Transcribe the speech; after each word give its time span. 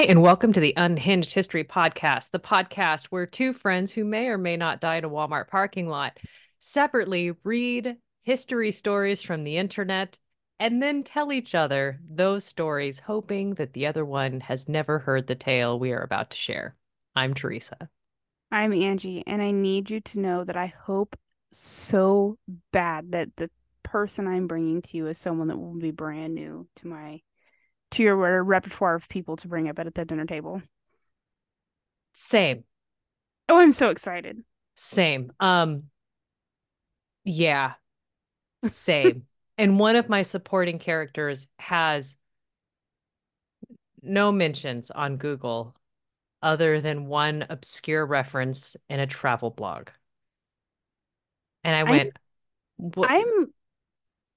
Hi, 0.00 0.06
and 0.06 0.22
welcome 0.22 0.54
to 0.54 0.60
the 0.60 0.72
Unhinged 0.78 1.34
History 1.34 1.62
Podcast, 1.62 2.30
the 2.30 2.40
podcast 2.40 3.08
where 3.08 3.26
two 3.26 3.52
friends 3.52 3.92
who 3.92 4.02
may 4.02 4.28
or 4.28 4.38
may 4.38 4.56
not 4.56 4.80
die 4.80 4.96
in 4.96 5.04
a 5.04 5.10
Walmart 5.10 5.48
parking 5.48 5.90
lot 5.90 6.16
separately 6.58 7.32
read 7.44 7.96
history 8.22 8.72
stories 8.72 9.20
from 9.20 9.44
the 9.44 9.58
internet 9.58 10.18
and 10.58 10.82
then 10.82 11.02
tell 11.02 11.30
each 11.30 11.54
other 11.54 12.00
those 12.08 12.46
stories, 12.46 12.98
hoping 12.98 13.52
that 13.56 13.74
the 13.74 13.86
other 13.86 14.02
one 14.06 14.40
has 14.40 14.70
never 14.70 15.00
heard 15.00 15.26
the 15.26 15.34
tale 15.34 15.78
we 15.78 15.92
are 15.92 16.02
about 16.02 16.30
to 16.30 16.36
share. 16.38 16.76
I'm 17.14 17.34
Theresa. 17.34 17.90
I'm 18.50 18.72
Angie, 18.72 19.22
and 19.26 19.42
I 19.42 19.50
need 19.50 19.90
you 19.90 20.00
to 20.00 20.20
know 20.20 20.44
that 20.44 20.56
I 20.56 20.72
hope 20.86 21.14
so 21.52 22.38
bad 22.72 23.12
that 23.12 23.36
the 23.36 23.50
person 23.82 24.26
I'm 24.26 24.46
bringing 24.46 24.80
to 24.80 24.96
you 24.96 25.08
is 25.08 25.18
someone 25.18 25.48
that 25.48 25.58
will 25.58 25.74
be 25.74 25.90
brand 25.90 26.34
new 26.34 26.66
to 26.76 26.86
my 26.86 27.20
to 27.92 28.02
your 28.02 28.42
repertoire 28.44 28.94
of 28.94 29.08
people 29.08 29.36
to 29.36 29.48
bring 29.48 29.68
up 29.68 29.78
at 29.78 29.94
the 29.94 30.04
dinner 30.04 30.26
table. 30.26 30.62
Same. 32.12 32.64
Oh, 33.48 33.58
I'm 33.58 33.72
so 33.72 33.90
excited. 33.90 34.42
Same. 34.76 35.32
Um 35.40 35.84
yeah. 37.24 37.74
Same. 38.64 39.26
and 39.58 39.78
one 39.78 39.96
of 39.96 40.08
my 40.08 40.22
supporting 40.22 40.78
characters 40.78 41.46
has 41.58 42.16
no 44.02 44.32
mentions 44.32 44.90
on 44.90 45.16
Google 45.16 45.76
other 46.42 46.80
than 46.80 47.06
one 47.06 47.44
obscure 47.48 48.04
reference 48.04 48.76
in 48.88 49.00
a 49.00 49.06
travel 49.06 49.50
blog. 49.50 49.88
And 51.64 51.76
I 51.76 51.84
went, 51.84 52.12
I'm, 52.80 53.02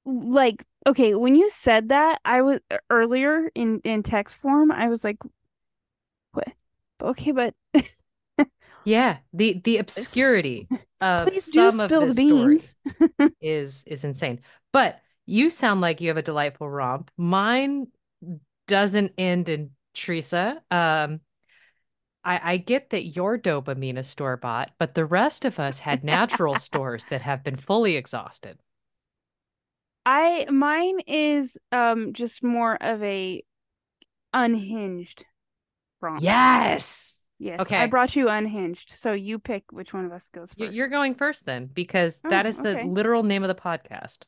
I'm 0.05 0.31
like 0.33 0.65
okay, 0.85 1.15
when 1.15 1.35
you 1.35 1.49
said 1.49 1.89
that, 1.89 2.19
I 2.25 2.41
was 2.41 2.59
earlier 2.89 3.49
in 3.55 3.81
in 3.83 4.03
text 4.03 4.35
form, 4.35 4.71
I 4.71 4.87
was 4.89 5.03
like, 5.03 5.17
what? 6.33 6.47
Okay, 7.01 7.31
but 7.31 7.53
yeah, 8.85 9.17
the 9.33 9.61
the 9.63 9.77
obscurity 9.77 10.67
of 11.01 11.27
Please 11.27 11.51
some 11.51 11.79
of 11.79 11.89
the 11.89 12.11
stories 12.11 12.75
is 13.41 13.83
is 13.85 14.03
insane. 14.03 14.41
But 14.71 14.99
you 15.25 15.49
sound 15.49 15.81
like 15.81 16.01
you 16.01 16.09
have 16.09 16.17
a 16.17 16.21
delightful 16.21 16.69
romp. 16.69 17.11
Mine 17.17 17.87
doesn't 18.67 19.13
end 19.17 19.49
in 19.49 19.71
Theresa. 19.93 20.61
Um, 20.71 21.21
I, 22.25 22.53
I 22.53 22.57
get 22.57 22.91
that 22.91 23.07
your 23.07 23.37
dopamine 23.37 23.97
is 23.97 24.07
store 24.07 24.37
bought, 24.37 24.71
but 24.79 24.95
the 24.95 25.05
rest 25.05 25.43
of 25.45 25.59
us 25.59 25.79
had 25.79 26.03
natural 26.03 26.55
stores 26.55 27.05
that 27.09 27.21
have 27.21 27.43
been 27.43 27.57
fully 27.57 27.97
exhausted. 27.97 28.59
I 30.05 30.45
mine 30.49 30.99
is 31.07 31.57
um 31.71 32.13
just 32.13 32.43
more 32.43 32.75
of 32.75 33.01
a 33.03 33.43
unhinged 34.33 35.25
romp. 36.01 36.21
Yes. 36.21 37.21
Yes. 37.39 37.59
Okay. 37.61 37.77
I 37.77 37.87
brought 37.87 38.15
you 38.15 38.29
unhinged, 38.29 38.91
so 38.91 39.11
you 39.11 39.39
pick 39.39 39.65
which 39.71 39.93
one 39.93 40.05
of 40.05 40.11
us 40.11 40.29
goes 40.29 40.53
first. 40.53 40.71
You're 40.71 40.87
going 40.87 41.15
first 41.15 41.45
then, 41.45 41.65
because 41.65 42.21
oh, 42.23 42.29
that 42.29 42.45
is 42.45 42.57
the 42.57 42.77
okay. 42.77 42.87
literal 42.87 43.23
name 43.23 43.43
of 43.43 43.49
the 43.49 43.55
podcast. 43.55 44.19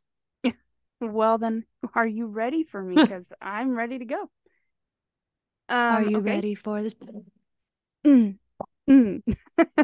well 1.00 1.38
then, 1.38 1.64
are 1.94 2.08
you 2.08 2.26
ready 2.28 2.64
for 2.64 2.81
me? 2.81 2.96
Because 3.06 3.31
I'm 3.42 3.76
ready 3.76 4.00
to 4.00 4.06
go. 4.06 4.22
Um, 5.70 5.78
are 5.78 6.03
you 6.03 6.18
okay. 6.18 6.36
ready 6.36 6.56
for 6.56 6.81
this? 6.81 6.94
Mm. 8.06 8.38
Mm. 8.90 9.22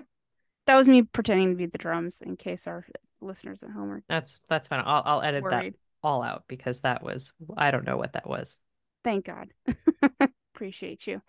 that 0.65 0.75
was 0.75 0.89
me 0.89 1.03
pretending 1.03 1.51
to 1.51 1.55
be 1.55 1.65
the 1.67 1.77
drums 1.77 2.21
in 2.21 2.35
case 2.35 2.67
our 2.67 2.85
listeners 3.21 3.63
at 3.63 3.69
home 3.69 3.91
are. 3.91 4.03
That's 4.09 4.41
that's 4.49 4.67
fine. 4.67 4.83
I'll 4.85 5.03
I'll 5.05 5.21
edit 5.21 5.43
worried. 5.43 5.75
All 6.03 6.23
out 6.23 6.43
because 6.47 6.81
that 6.81 7.03
was 7.03 7.31
I 7.57 7.71
don't 7.71 7.85
know 7.85 7.97
what 7.97 8.13
that 8.13 8.27
was. 8.27 8.57
Thank 9.03 9.25
God. 9.25 9.49
Appreciate 10.55 11.07
you. 11.07 11.21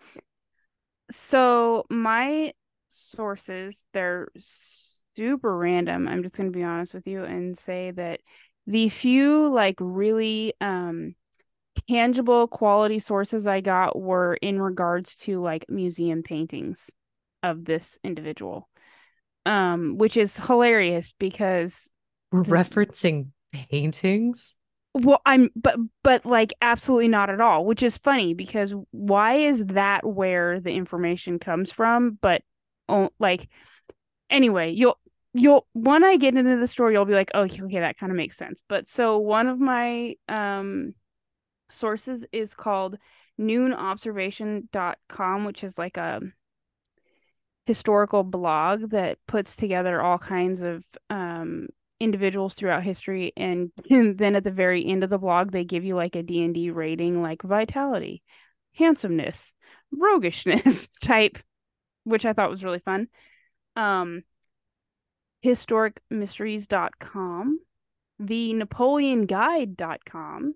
So 1.11 1.85
my 1.89 2.53
sources, 2.89 3.85
they're 3.93 4.29
super 4.37 5.57
random. 5.57 6.07
I'm 6.07 6.23
just 6.23 6.37
going 6.37 6.51
to 6.51 6.57
be 6.57 6.63
honest 6.63 6.93
with 6.93 7.07
you 7.07 7.23
and 7.23 7.57
say 7.57 7.91
that 7.91 8.19
the 8.65 8.89
few 8.89 9.51
like 9.53 9.75
really 9.79 10.53
um 10.61 11.15
tangible 11.89 12.47
quality 12.47 12.99
sources 12.99 13.47
I 13.47 13.61
got 13.61 13.99
were 13.99 14.35
in 14.35 14.61
regards 14.61 15.15
to 15.17 15.41
like 15.41 15.65
museum 15.69 16.23
paintings 16.23 16.89
of 17.41 17.65
this 17.65 17.99
individual. 18.03 18.69
Um 19.45 19.97
which 19.97 20.15
is 20.15 20.37
hilarious 20.37 21.13
because 21.19 21.91
referencing 22.33 23.27
paintings 23.51 24.55
well 24.93 25.21
i'm 25.25 25.49
but 25.55 25.77
but 26.03 26.25
like 26.25 26.53
absolutely 26.61 27.07
not 27.07 27.29
at 27.29 27.41
all 27.41 27.65
which 27.65 27.81
is 27.81 27.97
funny 27.97 28.33
because 28.33 28.73
why 28.91 29.37
is 29.37 29.65
that 29.67 30.05
where 30.05 30.59
the 30.59 30.71
information 30.71 31.39
comes 31.39 31.71
from? 31.71 32.17
But 32.21 32.43
oh, 32.87 33.09
like 33.19 33.49
anyway 34.29 34.71
you'll 34.71 34.99
you'll 35.33 35.65
when 35.73 36.03
i 36.03 36.17
get 36.17 36.35
into 36.35 36.57
the 36.57 36.67
story 36.67 36.93
you'll 36.93 37.05
be 37.05 37.13
like 37.13 37.31
oh 37.33 37.41
okay 37.41 37.79
that 37.79 37.97
kind 37.97 38.11
of 38.11 38.15
makes 38.15 38.37
sense. 38.37 38.61
But 38.69 38.87
so 38.87 39.17
one 39.17 39.47
of 39.47 39.59
my 39.59 40.15
um 40.29 40.93
sources 41.71 42.25
is 42.31 42.53
called 42.53 42.99
noonobservation.com 43.39 45.45
which 45.45 45.63
is 45.63 45.79
like 45.79 45.97
a 45.97 46.21
historical 47.65 48.23
blog 48.23 48.91
that 48.91 49.17
puts 49.27 49.55
together 49.55 50.01
all 50.01 50.19
kinds 50.19 50.61
of 50.61 50.83
um 51.09 51.67
individuals 52.03 52.53
throughout 52.53 52.83
history 52.83 53.33
and, 53.37 53.71
and 53.89 54.17
then 54.17 54.35
at 54.35 54.43
the 54.43 54.51
very 54.51 54.85
end 54.85 55.03
of 55.03 55.09
the 55.09 55.17
blog 55.17 55.51
they 55.51 55.63
give 55.63 55.83
you 55.83 55.95
like 55.95 56.15
a 56.15 56.23
D&D 56.23 56.71
rating 56.71 57.21
like 57.21 57.41
vitality, 57.41 58.21
handsomeness, 58.75 59.55
roguishness 59.91 60.89
type 61.01 61.37
which 62.03 62.25
I 62.25 62.33
thought 62.33 62.49
was 62.49 62.63
really 62.63 62.79
fun. 62.79 63.07
Um 63.75 64.23
historicmysteries.com, 65.43 67.59
the 68.19 68.53
napoleonguide.com 68.53 70.55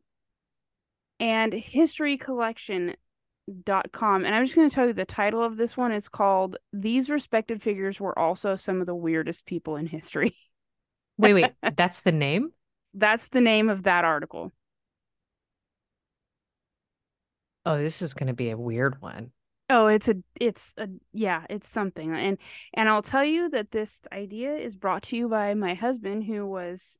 and 1.19 1.53
historycollection.com 1.53 4.25
and 4.25 4.36
I'm 4.36 4.46
just 4.46 4.56
going 4.56 4.69
to 4.69 4.75
tell 4.75 4.88
you 4.88 4.94
the 4.94 5.06
title 5.06 5.44
of 5.44 5.57
this 5.57 5.75
one 5.75 5.91
is 5.91 6.09
called 6.09 6.57
These 6.74 7.09
Respected 7.09 7.62
Figures 7.62 8.00
Were 8.00 8.18
Also 8.18 8.56
Some 8.56 8.81
of 8.81 8.88
the 8.88 8.96
Weirdest 8.96 9.46
People 9.46 9.75
in 9.78 9.88
History. 9.88 10.36
Wait, 11.17 11.33
wait, 11.33 11.53
that's 11.75 12.01
the 12.01 12.11
name? 12.11 12.51
That's 12.94 13.28
the 13.29 13.41
name 13.41 13.69
of 13.69 13.83
that 13.83 14.05
article. 14.05 14.51
Oh, 17.66 17.78
this 17.78 18.01
is 18.01 18.13
going 18.13 18.28
to 18.28 18.33
be 18.33 18.50
a 18.50 18.57
weird 18.57 19.01
one. 19.01 19.31
Oh, 19.69 19.88
it's 19.88 20.07
a 20.07 20.16
it's 20.39 20.73
a 20.77 20.88
yeah, 21.11 21.45
it's 21.50 21.67
something. 21.67 22.16
And 22.16 22.38
and 22.73 22.88
I'll 22.88 23.01
tell 23.01 23.25
you 23.25 23.50
that 23.50 23.72
this 23.72 24.01
idea 24.13 24.56
is 24.56 24.75
brought 24.77 25.03
to 25.03 25.17
you 25.17 25.27
by 25.27 25.53
my 25.53 25.73
husband 25.73 26.23
who 26.23 26.45
was 26.45 26.97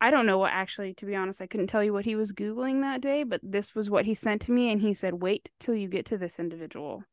I 0.00 0.10
don't 0.10 0.26
know 0.26 0.38
what 0.38 0.52
actually 0.52 0.94
to 0.94 1.06
be 1.06 1.14
honest, 1.14 1.40
I 1.40 1.46
couldn't 1.46 1.68
tell 1.68 1.84
you 1.84 1.92
what 1.92 2.04
he 2.04 2.16
was 2.16 2.32
googling 2.32 2.80
that 2.80 3.00
day, 3.00 3.22
but 3.22 3.40
this 3.44 3.74
was 3.74 3.88
what 3.88 4.04
he 4.04 4.14
sent 4.14 4.42
to 4.42 4.52
me 4.52 4.70
and 4.72 4.80
he 4.80 4.94
said, 4.94 5.14
"Wait 5.14 5.50
till 5.60 5.74
you 5.76 5.88
get 5.88 6.06
to 6.06 6.18
this 6.18 6.40
individual." 6.40 7.04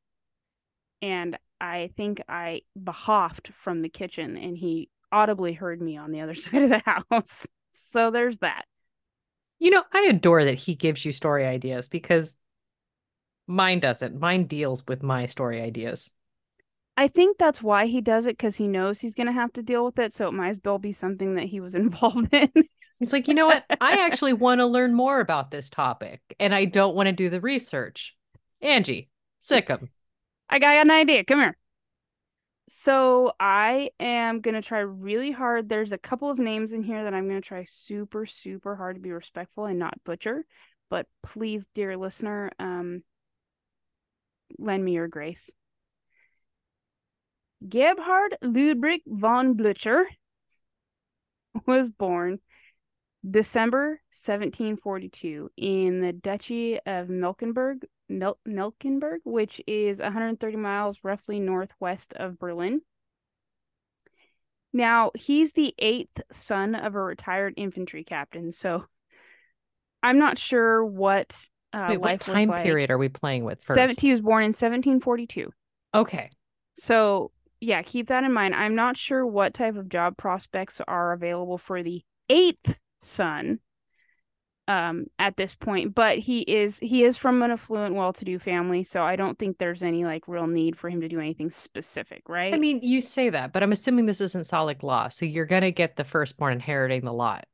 And 1.01 1.37
I 1.61 1.91
think 1.95 2.21
I 2.27 2.61
behoffed 2.81 3.53
from 3.53 3.81
the 3.81 3.89
kitchen 3.89 4.37
and 4.37 4.57
he 4.57 4.89
audibly 5.15 5.53
heard 5.53 5.81
me 5.81 5.97
on 5.97 6.11
the 6.11 6.21
other 6.21 6.35
side 6.35 6.63
of 6.63 6.69
the 6.69 6.83
house. 6.85 7.47
So 7.71 8.11
there's 8.11 8.37
that. 8.39 8.65
You 9.59 9.71
know, 9.71 9.83
I 9.93 10.07
adore 10.09 10.43
that 10.45 10.59
he 10.59 10.75
gives 10.75 11.05
you 11.05 11.13
story 11.13 11.45
ideas 11.45 11.87
because 11.87 12.35
mine 13.47 13.79
doesn't. 13.79 14.19
Mine 14.19 14.45
deals 14.45 14.83
with 14.87 15.01
my 15.01 15.25
story 15.25 15.61
ideas. 15.61 16.11
I 16.97 17.07
think 17.07 17.37
that's 17.37 17.63
why 17.63 17.87
he 17.87 18.01
does 18.01 18.25
it 18.25 18.37
because 18.37 18.55
he 18.55 18.67
knows 18.67 18.99
he's 18.99 19.15
going 19.15 19.27
to 19.27 19.33
have 19.33 19.51
to 19.53 19.63
deal 19.63 19.85
with 19.85 19.99
it. 19.99 20.13
So 20.13 20.27
it 20.27 20.33
might 20.33 20.49
as 20.49 20.59
well 20.63 20.77
be 20.77 20.91
something 20.91 21.35
that 21.35 21.45
he 21.45 21.61
was 21.61 21.75
involved 21.75 22.33
in. 22.33 22.51
he's 22.99 23.13
like, 23.13 23.27
you 23.27 23.33
know 23.33 23.47
what? 23.47 23.63
I 23.81 24.05
actually 24.05 24.33
want 24.33 24.59
to 24.59 24.65
learn 24.65 24.93
more 24.93 25.21
about 25.21 25.51
this 25.51 25.69
topic 25.69 26.21
and 26.39 26.53
I 26.53 26.65
don't 26.65 26.95
want 26.95 27.07
to 27.07 27.13
do 27.13 27.29
the 27.29 27.41
research. 27.41 28.15
Angie, 28.61 29.09
sick 29.39 29.69
him. 29.69 29.89
I 30.49 30.59
got 30.59 30.75
an 30.75 30.91
idea. 30.91 31.23
Come 31.23 31.39
here 31.39 31.57
so 32.67 33.33
I 33.39 33.91
am 33.99 34.41
gonna 34.41 34.61
try 34.61 34.79
really 34.79 35.31
hard. 35.31 35.69
There's 35.69 35.91
a 35.91 35.97
couple 35.97 36.29
of 36.29 36.39
names 36.39 36.73
in 36.73 36.83
here 36.83 37.03
that 37.03 37.13
I'm 37.13 37.27
gonna 37.27 37.41
try 37.41 37.65
super, 37.65 38.25
super 38.25 38.75
hard 38.75 38.95
to 38.95 39.01
be 39.01 39.11
respectful 39.11 39.65
and 39.65 39.79
not 39.79 40.03
butcher. 40.03 40.45
But 40.89 41.07
please, 41.23 41.67
dear 41.73 41.97
listener, 41.97 42.51
um, 42.59 43.03
lend 44.57 44.83
me 44.83 44.93
your 44.93 45.07
grace. 45.07 45.51
Gebhard 47.67 48.35
Ludwig 48.41 49.01
von 49.07 49.55
Blücher 49.55 50.05
was 51.65 51.89
born 51.89 52.39
December 53.29 54.01
1742 54.11 55.49
in 55.57 56.01
the 56.01 56.13
Duchy 56.13 56.79
of 56.85 57.09
Mecklenburg, 57.09 57.85
Mel- 58.07 58.39
Mecklenburg, 58.45 59.21
which 59.23 59.61
is 59.65 59.99
130 59.99 60.57
miles 60.57 60.99
roughly 61.03 61.39
northwest 61.39 62.13
of 62.13 62.37
Berlin. 62.37 62.81
Now, 64.73 65.11
he's 65.15 65.53
the 65.53 65.73
eighth 65.79 66.21
son 66.33 66.75
of 66.75 66.95
a 66.95 67.01
retired 67.01 67.53
infantry 67.57 68.03
captain, 68.03 68.51
so 68.51 68.85
I'm 70.03 70.19
not 70.19 70.37
sure 70.37 70.85
what 70.85 71.33
uh, 71.73 71.87
Wait, 71.91 71.97
what 71.97 72.19
time 72.19 72.49
like. 72.49 72.63
period 72.63 72.91
are 72.91 72.97
we 72.97 73.09
playing 73.09 73.43
with 73.43 73.59
first? 73.63 73.75
17, 73.75 74.07
he 74.07 74.11
was 74.11 74.21
born 74.21 74.43
in 74.43 74.49
1742. 74.49 75.49
Okay. 75.93 76.29
So 76.75 77.31
yeah, 77.59 77.81
keep 77.81 78.07
that 78.07 78.23
in 78.23 78.33
mind. 78.33 78.53
I'm 78.53 78.75
not 78.75 78.97
sure 78.97 79.25
what 79.25 79.53
type 79.53 79.75
of 79.75 79.89
job 79.89 80.17
prospects 80.17 80.81
are 80.87 81.13
available 81.13 81.57
for 81.57 81.81
the 81.81 82.03
eighth 82.29 82.79
son 83.05 83.59
um 84.67 85.05
at 85.19 85.37
this 85.37 85.55
point 85.55 85.93
but 85.93 86.17
he 86.17 86.39
is 86.41 86.79
he 86.79 87.03
is 87.03 87.17
from 87.17 87.41
an 87.43 87.51
affluent 87.51 87.93
well-to-do 87.93 88.39
family 88.39 88.83
so 88.83 89.03
i 89.03 89.15
don't 89.15 89.37
think 89.37 89.57
there's 89.57 89.83
any 89.83 90.03
like 90.05 90.27
real 90.27 90.47
need 90.47 90.75
for 90.75 90.89
him 90.89 91.01
to 91.01 91.07
do 91.07 91.19
anything 91.19 91.51
specific 91.51 92.23
right? 92.27 92.53
I 92.53 92.57
mean 92.57 92.79
you 92.81 93.01
say 93.01 93.29
that 93.29 93.53
but 93.53 93.61
i'm 93.61 93.71
assuming 93.71 94.05
this 94.05 94.21
isn't 94.21 94.47
Salic 94.47 94.81
law 94.81 95.07
so 95.07 95.25
you're 95.25 95.45
going 95.45 95.61
to 95.61 95.71
get 95.71 95.95
the 95.95 96.03
firstborn 96.03 96.53
inheriting 96.53 97.05
the 97.05 97.13
lot. 97.13 97.45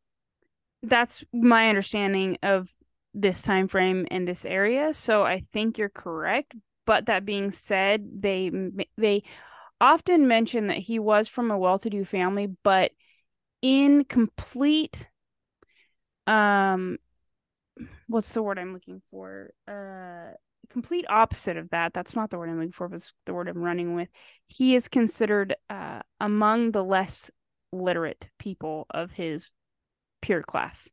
That's 0.84 1.24
my 1.34 1.70
understanding 1.70 2.38
of 2.42 2.70
this 3.14 3.42
time 3.42 3.68
frame 3.68 4.08
in 4.10 4.26
this 4.26 4.46
area 4.46 4.94
so 4.94 5.24
i 5.24 5.44
think 5.52 5.78
you're 5.78 5.90
correct 5.90 6.56
but 6.86 7.08
that 7.08 7.26
being 7.26 7.52
said 7.52 8.08
they 8.20 8.50
they 8.98 9.22
often 9.82 10.28
mention 10.28 10.68
that 10.68 10.78
he 10.78 10.98
was 10.98 11.28
from 11.28 11.52
a 11.52 11.58
well-to-do 11.58 12.06
family 12.06 12.48
but 12.64 12.92
in 13.62 14.06
complete 14.06 15.10
um 16.28 16.98
what's 18.08 18.32
the 18.34 18.44
word 18.44 18.60
i'm 18.60 18.74
looking 18.74 19.02
for? 19.12 19.52
Uh 19.68 20.36
complete 20.70 21.06
opposite 21.10 21.58
of 21.58 21.70
that. 21.72 21.94
That's 21.94 22.16
not 22.16 22.30
the 22.30 22.38
word 22.38 22.50
i'm 22.50 22.58
looking 22.58 22.72
for 22.72 22.88
but 22.88 23.06
the 23.26 23.34
word 23.34 23.50
i'm 23.50 23.62
running 23.62 23.96
with. 23.96 24.10
He 24.48 24.76
is 24.76 24.88
considered 24.88 25.56
uh 25.70 26.02
among 26.20 26.72
the 26.72 26.84
less 26.84 27.32
literate 27.72 28.28
people 28.40 28.86
of 28.90 29.12
his 29.12 29.50
peer 30.22 30.42
class. 30.44 30.90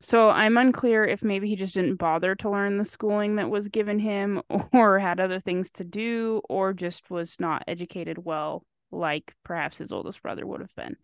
So 0.00 0.30
i'm 0.30 0.56
unclear 0.56 1.04
if 1.04 1.22
maybe 1.22 1.48
he 1.48 1.56
just 1.56 1.74
didn't 1.74 1.96
bother 1.96 2.34
to 2.36 2.50
learn 2.50 2.78
the 2.78 2.84
schooling 2.84 3.36
that 3.36 3.50
was 3.50 3.68
given 3.68 3.98
him 3.98 4.42
or 4.72 4.98
had 4.98 5.18
other 5.20 5.40
things 5.40 5.70
to 5.72 5.84
do 5.84 6.40
or 6.48 6.72
just 6.72 7.10
was 7.10 7.36
not 7.40 7.64
educated 7.66 8.24
well 8.24 8.64
like 8.90 9.34
perhaps 9.44 9.78
his 9.78 9.92
oldest 9.92 10.22
brother 10.22 10.46
would 10.46 10.60
have 10.60 10.74
been. 10.76 10.96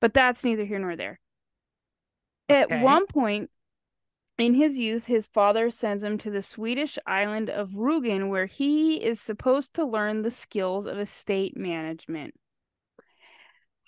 But 0.00 0.14
that's 0.14 0.44
neither 0.44 0.64
here 0.64 0.78
nor 0.78 0.96
there 0.96 1.20
at 2.48 2.82
one 2.82 3.06
point 3.06 3.50
in 4.36 4.54
his 4.54 4.78
youth, 4.78 5.06
his 5.06 5.26
father 5.28 5.70
sends 5.70 6.02
him 6.02 6.18
to 6.18 6.30
the 6.30 6.42
Swedish 6.42 6.98
island 7.06 7.50
of 7.50 7.70
Rügen, 7.70 8.28
where 8.28 8.46
he 8.46 8.96
is 9.02 9.20
supposed 9.20 9.74
to 9.74 9.84
learn 9.84 10.22
the 10.22 10.30
skills 10.30 10.86
of 10.86 10.98
estate 10.98 11.56
management. 11.56 12.34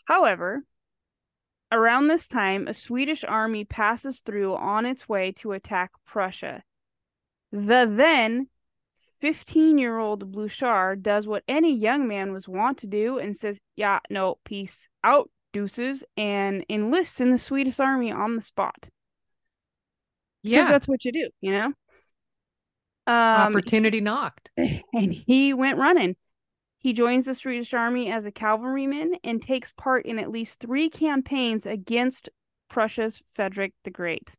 However, 0.04 0.62
around 1.72 2.06
this 2.06 2.28
time, 2.28 2.68
a 2.68 2.74
Swedish 2.74 3.24
army 3.24 3.64
passes 3.64 4.20
through 4.20 4.54
on 4.54 4.86
its 4.86 5.08
way 5.08 5.32
to 5.32 5.52
attack 5.52 5.90
Prussia. 6.06 6.62
The 7.50 7.90
then 7.90 8.48
15 9.20 9.78
year 9.78 9.98
old 9.98 10.32
Blücher 10.32 11.00
does 11.00 11.26
what 11.26 11.42
any 11.48 11.74
young 11.74 12.06
man 12.06 12.32
was 12.32 12.48
wont 12.48 12.78
to 12.78 12.86
do 12.86 13.18
and 13.18 13.36
says, 13.36 13.58
Yeah, 13.74 13.98
no, 14.10 14.38
peace 14.44 14.88
out 15.02 15.28
deuces 15.56 16.04
and 16.18 16.66
enlists 16.68 17.18
in 17.18 17.30
the 17.30 17.38
Swedish 17.38 17.80
army 17.80 18.12
on 18.12 18.36
the 18.36 18.42
spot. 18.42 18.90
Yeah, 20.42 20.58
because 20.58 20.70
that's 20.70 20.88
what 20.88 21.02
you 21.06 21.12
do, 21.12 21.30
you 21.40 21.50
know. 21.50 21.72
Um, 23.06 23.54
Opportunity 23.54 24.02
knocked, 24.02 24.50
and 24.56 25.14
he 25.14 25.54
went 25.54 25.78
running. 25.78 26.14
He 26.78 26.92
joins 26.92 27.24
the 27.24 27.34
Swedish 27.34 27.72
army 27.72 28.12
as 28.12 28.26
a 28.26 28.30
cavalryman 28.30 29.14
and 29.24 29.40
takes 29.40 29.72
part 29.72 30.04
in 30.04 30.18
at 30.18 30.30
least 30.30 30.60
three 30.60 30.90
campaigns 30.90 31.64
against 31.64 32.28
Prussia's 32.68 33.22
Frederick 33.32 33.72
the 33.82 33.90
Great. 33.90 34.34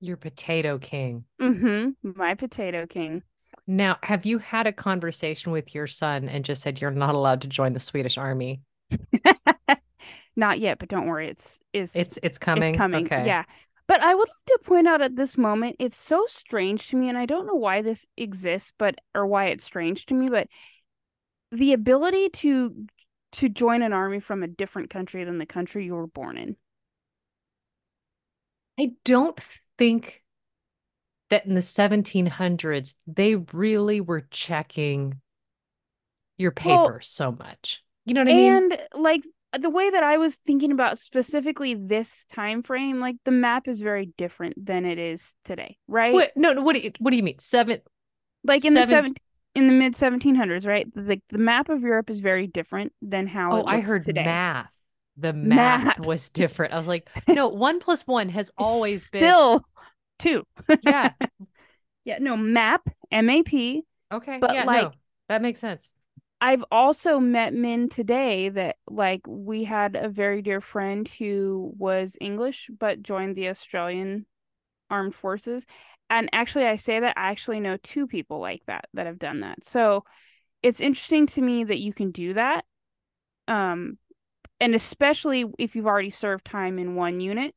Your 0.00 0.16
potato 0.16 0.78
king. 0.78 1.26
Mm-hmm. 1.38 2.12
My 2.16 2.34
potato 2.34 2.86
king. 2.86 3.24
Now, 3.66 3.98
have 4.02 4.24
you 4.24 4.38
had 4.38 4.66
a 4.66 4.72
conversation 4.72 5.52
with 5.52 5.74
your 5.74 5.86
son 5.86 6.30
and 6.30 6.46
just 6.46 6.62
said 6.62 6.80
you're 6.80 6.92
not 6.92 7.14
allowed 7.14 7.42
to 7.42 7.48
join 7.48 7.74
the 7.74 7.80
Swedish 7.80 8.16
army? 8.16 8.62
Not 10.38 10.60
yet, 10.60 10.78
but 10.78 10.88
don't 10.88 11.08
worry, 11.08 11.26
it's 11.28 11.60
is 11.72 11.96
it's 11.96 12.16
it's 12.22 12.38
coming. 12.38 12.68
It's 12.68 12.78
coming. 12.78 13.06
Okay. 13.06 13.26
Yeah. 13.26 13.42
But 13.88 14.02
I 14.02 14.14
would 14.14 14.28
like 14.28 14.44
to 14.46 14.58
point 14.64 14.86
out 14.86 15.02
at 15.02 15.16
this 15.16 15.36
moment, 15.36 15.74
it's 15.80 15.96
so 15.96 16.26
strange 16.28 16.90
to 16.90 16.96
me, 16.96 17.08
and 17.08 17.18
I 17.18 17.26
don't 17.26 17.44
know 17.44 17.56
why 17.56 17.82
this 17.82 18.06
exists, 18.16 18.72
but 18.78 18.94
or 19.16 19.26
why 19.26 19.46
it's 19.46 19.64
strange 19.64 20.06
to 20.06 20.14
me, 20.14 20.28
but 20.28 20.46
the 21.50 21.72
ability 21.72 22.28
to 22.28 22.86
to 23.32 23.48
join 23.48 23.82
an 23.82 23.92
army 23.92 24.20
from 24.20 24.44
a 24.44 24.46
different 24.46 24.90
country 24.90 25.24
than 25.24 25.38
the 25.38 25.46
country 25.46 25.84
you 25.84 25.94
were 25.94 26.06
born 26.06 26.38
in. 26.38 26.56
I 28.78 28.92
don't 29.04 29.40
think 29.76 30.22
that 31.30 31.46
in 31.46 31.54
the 31.54 31.60
1700s 31.60 32.94
they 33.08 33.34
really 33.34 34.00
were 34.00 34.24
checking 34.30 35.20
your 36.36 36.52
papers 36.52 36.76
well, 36.76 36.98
so 37.02 37.32
much. 37.32 37.82
You 38.06 38.14
know 38.14 38.20
what 38.20 38.30
I 38.30 38.36
mean? 38.36 38.52
And 38.52 38.78
like 38.94 39.24
the 39.58 39.70
way 39.70 39.90
that 39.90 40.02
I 40.02 40.16
was 40.16 40.36
thinking 40.36 40.72
about 40.72 40.98
specifically 40.98 41.74
this 41.74 42.24
time 42.26 42.62
frame, 42.62 43.00
like 43.00 43.16
the 43.24 43.30
map 43.30 43.68
is 43.68 43.80
very 43.80 44.06
different 44.16 44.64
than 44.64 44.84
it 44.84 44.98
is 44.98 45.34
today, 45.44 45.76
right? 45.86 46.12
What, 46.12 46.32
no, 46.36 46.52
no. 46.52 46.62
What 46.62 46.74
do 46.74 46.80
you 46.80 46.92
what 46.98 47.10
do 47.10 47.16
you 47.16 47.22
mean? 47.22 47.38
Seven, 47.38 47.80
like 48.44 48.64
in 48.64 48.74
the 48.74 48.86
seven 48.86 49.12
in 49.54 49.66
the 49.66 49.72
mid 49.72 49.96
seventeen 49.96 50.34
hundreds, 50.34 50.66
right? 50.66 50.86
The 50.94 51.20
the 51.28 51.38
map 51.38 51.68
of 51.68 51.82
Europe 51.82 52.10
is 52.10 52.20
very 52.20 52.46
different 52.46 52.92
than 53.02 53.26
how. 53.26 53.60
Oh, 53.60 53.64
I 53.66 53.80
heard 53.80 54.04
today. 54.04 54.24
math. 54.24 54.72
The 55.16 55.32
math, 55.32 55.84
math, 55.84 56.06
was 56.06 56.28
different. 56.28 56.72
I 56.72 56.78
was 56.78 56.86
like, 56.86 57.08
no, 57.28 57.48
one 57.48 57.80
plus 57.80 58.06
one 58.06 58.28
has 58.28 58.50
always 58.56 59.04
still 59.04 59.58
been 59.58 59.64
two. 60.18 60.46
yeah, 60.82 61.10
yeah. 62.04 62.18
No 62.20 62.36
map, 62.36 62.88
M 63.10 63.28
A 63.28 63.42
P. 63.42 63.82
Okay, 64.12 64.38
but 64.40 64.54
yeah, 64.54 64.64
like 64.64 64.82
no, 64.82 64.92
that 65.28 65.42
makes 65.42 65.58
sense. 65.58 65.90
I've 66.40 66.64
also 66.70 67.18
met 67.18 67.52
men 67.52 67.88
today 67.88 68.48
that 68.50 68.76
like 68.88 69.22
we 69.26 69.64
had 69.64 69.96
a 69.96 70.08
very 70.08 70.40
dear 70.40 70.60
friend 70.60 71.08
who 71.08 71.72
was 71.76 72.16
English 72.20 72.70
but 72.78 73.02
joined 73.02 73.34
the 73.36 73.48
Australian 73.48 74.26
armed 74.88 75.14
forces. 75.14 75.66
And 76.10 76.30
actually 76.32 76.66
I 76.66 76.76
say 76.76 77.00
that 77.00 77.18
I 77.18 77.30
actually 77.30 77.60
know 77.60 77.76
two 77.76 78.06
people 78.06 78.38
like 78.38 78.62
that 78.66 78.86
that 78.94 79.06
have 79.06 79.18
done 79.18 79.40
that. 79.40 79.64
So 79.64 80.04
it's 80.62 80.80
interesting 80.80 81.26
to 81.28 81.42
me 81.42 81.64
that 81.64 81.80
you 81.80 81.92
can 81.92 82.12
do 82.12 82.34
that. 82.34 82.64
Um 83.48 83.98
and 84.60 84.74
especially 84.74 85.44
if 85.58 85.74
you've 85.74 85.86
already 85.86 86.10
served 86.10 86.44
time 86.44 86.78
in 86.78 86.94
one 86.94 87.20
unit 87.20 87.54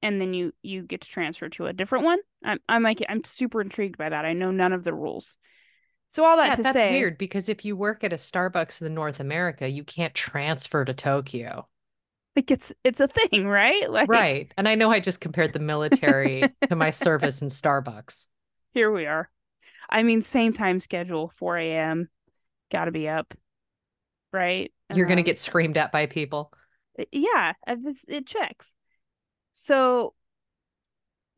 and 0.00 0.20
then 0.20 0.32
you 0.32 0.52
you 0.62 0.82
get 0.82 1.00
to 1.02 1.08
transfer 1.08 1.48
to 1.50 1.66
a 1.66 1.72
different 1.72 2.04
one. 2.04 2.18
I'm 2.44 2.60
I'm 2.68 2.82
like 2.84 3.02
I'm 3.08 3.24
super 3.24 3.60
intrigued 3.60 3.98
by 3.98 4.10
that. 4.10 4.24
I 4.24 4.32
know 4.32 4.52
none 4.52 4.72
of 4.72 4.84
the 4.84 4.94
rules. 4.94 5.38
So 6.12 6.26
all 6.26 6.36
that 6.36 6.48
yeah, 6.48 6.54
to 6.56 6.62
that's 6.62 6.78
say, 6.78 6.90
weird 6.90 7.16
because 7.16 7.48
if 7.48 7.64
you 7.64 7.74
work 7.74 8.04
at 8.04 8.12
a 8.12 8.16
Starbucks 8.16 8.82
in 8.82 8.92
North 8.92 9.18
America, 9.18 9.66
you 9.66 9.82
can't 9.82 10.12
transfer 10.12 10.84
to 10.84 10.92
Tokyo. 10.92 11.66
Like 12.36 12.50
it's 12.50 12.70
it's 12.84 13.00
a 13.00 13.08
thing, 13.08 13.46
right? 13.46 13.90
Like 13.90 14.10
right. 14.10 14.52
And 14.58 14.68
I 14.68 14.74
know 14.74 14.90
I 14.90 15.00
just 15.00 15.22
compared 15.22 15.54
the 15.54 15.58
military 15.58 16.42
to 16.68 16.76
my 16.76 16.90
service 16.90 17.40
in 17.40 17.48
Starbucks. 17.48 18.26
Here 18.74 18.92
we 18.92 19.06
are. 19.06 19.30
I 19.88 20.02
mean, 20.02 20.20
same 20.20 20.52
time 20.52 20.80
schedule, 20.80 21.32
4 21.38 21.56
a.m. 21.56 22.10
Got 22.70 22.84
to 22.84 22.90
be 22.90 23.08
up, 23.08 23.32
right? 24.34 24.70
You're 24.94 25.06
um, 25.06 25.08
gonna 25.08 25.22
get 25.22 25.38
screamed 25.38 25.78
at 25.78 25.92
by 25.92 26.04
people. 26.04 26.52
Yeah, 27.10 27.54
it 27.66 28.26
checks. 28.26 28.74
So 29.52 30.12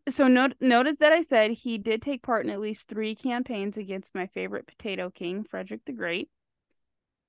so 0.08 0.28
note 0.28 0.54
notice 0.60 0.96
that 1.00 1.12
I 1.12 1.22
said 1.22 1.52
he 1.52 1.78
did 1.78 2.02
take 2.02 2.22
part 2.22 2.44
in 2.44 2.52
at 2.52 2.60
least 2.60 2.88
three 2.88 3.14
campaigns 3.14 3.76
against 3.76 4.14
my 4.14 4.26
favorite 4.28 4.66
potato 4.66 5.10
king, 5.10 5.44
Frederick 5.44 5.84
the 5.86 5.92
Great. 5.92 6.28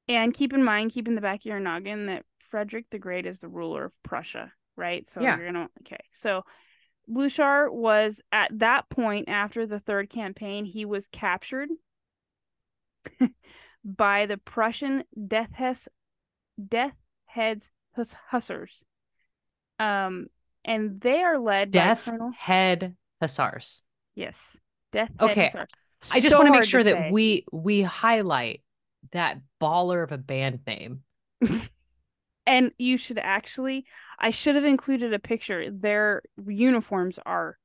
And 0.07 0.33
keep 0.33 0.53
in 0.53 0.63
mind, 0.63 0.91
keep 0.91 1.07
in 1.07 1.15
the 1.15 1.21
back 1.21 1.39
of 1.41 1.45
your 1.45 1.59
noggin 1.59 2.07
that 2.07 2.25
Frederick 2.49 2.85
the 2.91 2.99
Great 2.99 3.25
is 3.25 3.39
the 3.39 3.47
ruler 3.47 3.85
of 3.85 4.03
Prussia, 4.03 4.51
right? 4.75 5.07
So 5.07 5.21
yeah. 5.21 5.37
you're 5.37 5.51
gonna 5.51 5.69
okay. 5.81 6.03
So 6.11 6.43
Blücher 7.09 7.71
was 7.71 8.21
at 8.31 8.57
that 8.59 8.89
point 8.89 9.29
after 9.29 9.65
the 9.65 9.79
third 9.79 10.09
campaign, 10.09 10.65
he 10.65 10.85
was 10.85 11.07
captured 11.07 11.69
by 13.85 14.25
the 14.25 14.37
Prussian 14.37 15.03
Death 15.27 15.51
Hes 15.53 15.87
Death 16.67 16.95
Heads 17.25 17.71
Hussars. 18.29 18.85
Um, 19.79 20.27
and 20.65 20.99
they 20.99 21.21
are 21.21 21.39
led 21.39 21.71
Death 21.71 22.05
by 22.05 22.11
Colonel 22.11 22.31
Head 22.37 22.95
Hussars. 23.21 23.81
Yes, 24.15 24.59
Death 24.91 25.11
Head 25.19 25.31
okay. 25.31 25.43
Hussars. 25.45 25.69
I 26.11 26.19
just 26.19 26.31
so 26.31 26.37
want 26.37 26.47
to 26.47 26.59
make 26.59 26.65
sure 26.65 26.83
that 26.83 26.93
say. 26.93 27.09
we 27.11 27.45
we 27.51 27.81
highlight 27.81 28.61
that 29.11 29.39
baller 29.61 30.03
of 30.03 30.11
a 30.11 30.17
band 30.17 30.59
name. 30.67 31.03
and 32.47 32.71
you 32.77 32.97
should 32.97 33.17
actually 33.17 33.85
I 34.19 34.31
should 34.31 34.55
have 34.55 34.65
included 34.65 35.13
a 35.13 35.19
picture. 35.19 35.69
Their 35.71 36.23
uniforms 36.45 37.19
are 37.25 37.57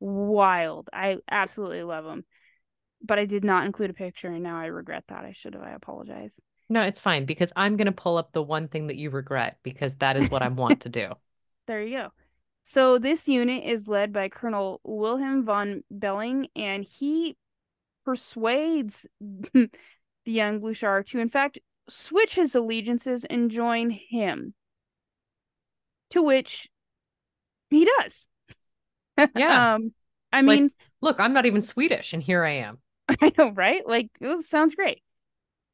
wild. 0.00 0.88
I 0.92 1.18
absolutely 1.30 1.82
love 1.82 2.04
them. 2.04 2.24
But 3.00 3.18
I 3.18 3.26
did 3.26 3.44
not 3.44 3.64
include 3.64 3.90
a 3.90 3.94
picture 3.94 4.28
and 4.28 4.42
now 4.42 4.58
I 4.58 4.66
regret 4.66 5.04
that. 5.08 5.24
I 5.24 5.32
should 5.32 5.54
have. 5.54 5.62
I 5.62 5.70
apologize. 5.70 6.40
No, 6.68 6.82
it's 6.82 7.00
fine 7.00 7.24
because 7.24 7.52
I'm 7.56 7.76
going 7.76 7.86
to 7.86 7.92
pull 7.92 8.18
up 8.18 8.32
the 8.32 8.42
one 8.42 8.68
thing 8.68 8.88
that 8.88 8.96
you 8.96 9.10
regret 9.10 9.58
because 9.62 9.96
that 9.96 10.16
is 10.16 10.30
what 10.30 10.42
I 10.42 10.48
want 10.48 10.82
to 10.82 10.88
do. 10.88 11.12
There 11.66 11.82
you 11.82 11.98
go. 11.98 12.08
So 12.70 12.98
this 12.98 13.26
unit 13.26 13.64
is 13.64 13.88
led 13.88 14.12
by 14.12 14.28
Colonel 14.28 14.82
Wilhelm 14.84 15.46
von 15.46 15.84
Belling, 15.90 16.48
and 16.54 16.84
he 16.84 17.34
persuades 18.04 19.06
the 19.22 19.70
young 20.26 20.60
Blücher 20.60 21.06
to, 21.06 21.18
in 21.18 21.30
fact, 21.30 21.58
switch 21.88 22.34
his 22.34 22.54
allegiances 22.54 23.24
and 23.24 23.50
join 23.50 23.88
him. 23.88 24.52
To 26.10 26.22
which 26.22 26.68
he 27.70 27.88
does. 27.98 28.28
Yeah. 29.34 29.76
um, 29.76 29.94
I 30.30 30.42
mean, 30.42 30.64
like, 30.64 30.72
look, 31.00 31.20
I'm 31.20 31.32
not 31.32 31.46
even 31.46 31.62
Swedish, 31.62 32.12
and 32.12 32.22
here 32.22 32.44
I 32.44 32.56
am. 32.56 32.80
I 33.22 33.32
know, 33.38 33.50
right? 33.50 33.84
Like, 33.88 34.10
it 34.20 34.26
was, 34.26 34.46
sounds 34.46 34.74
great. 34.74 35.02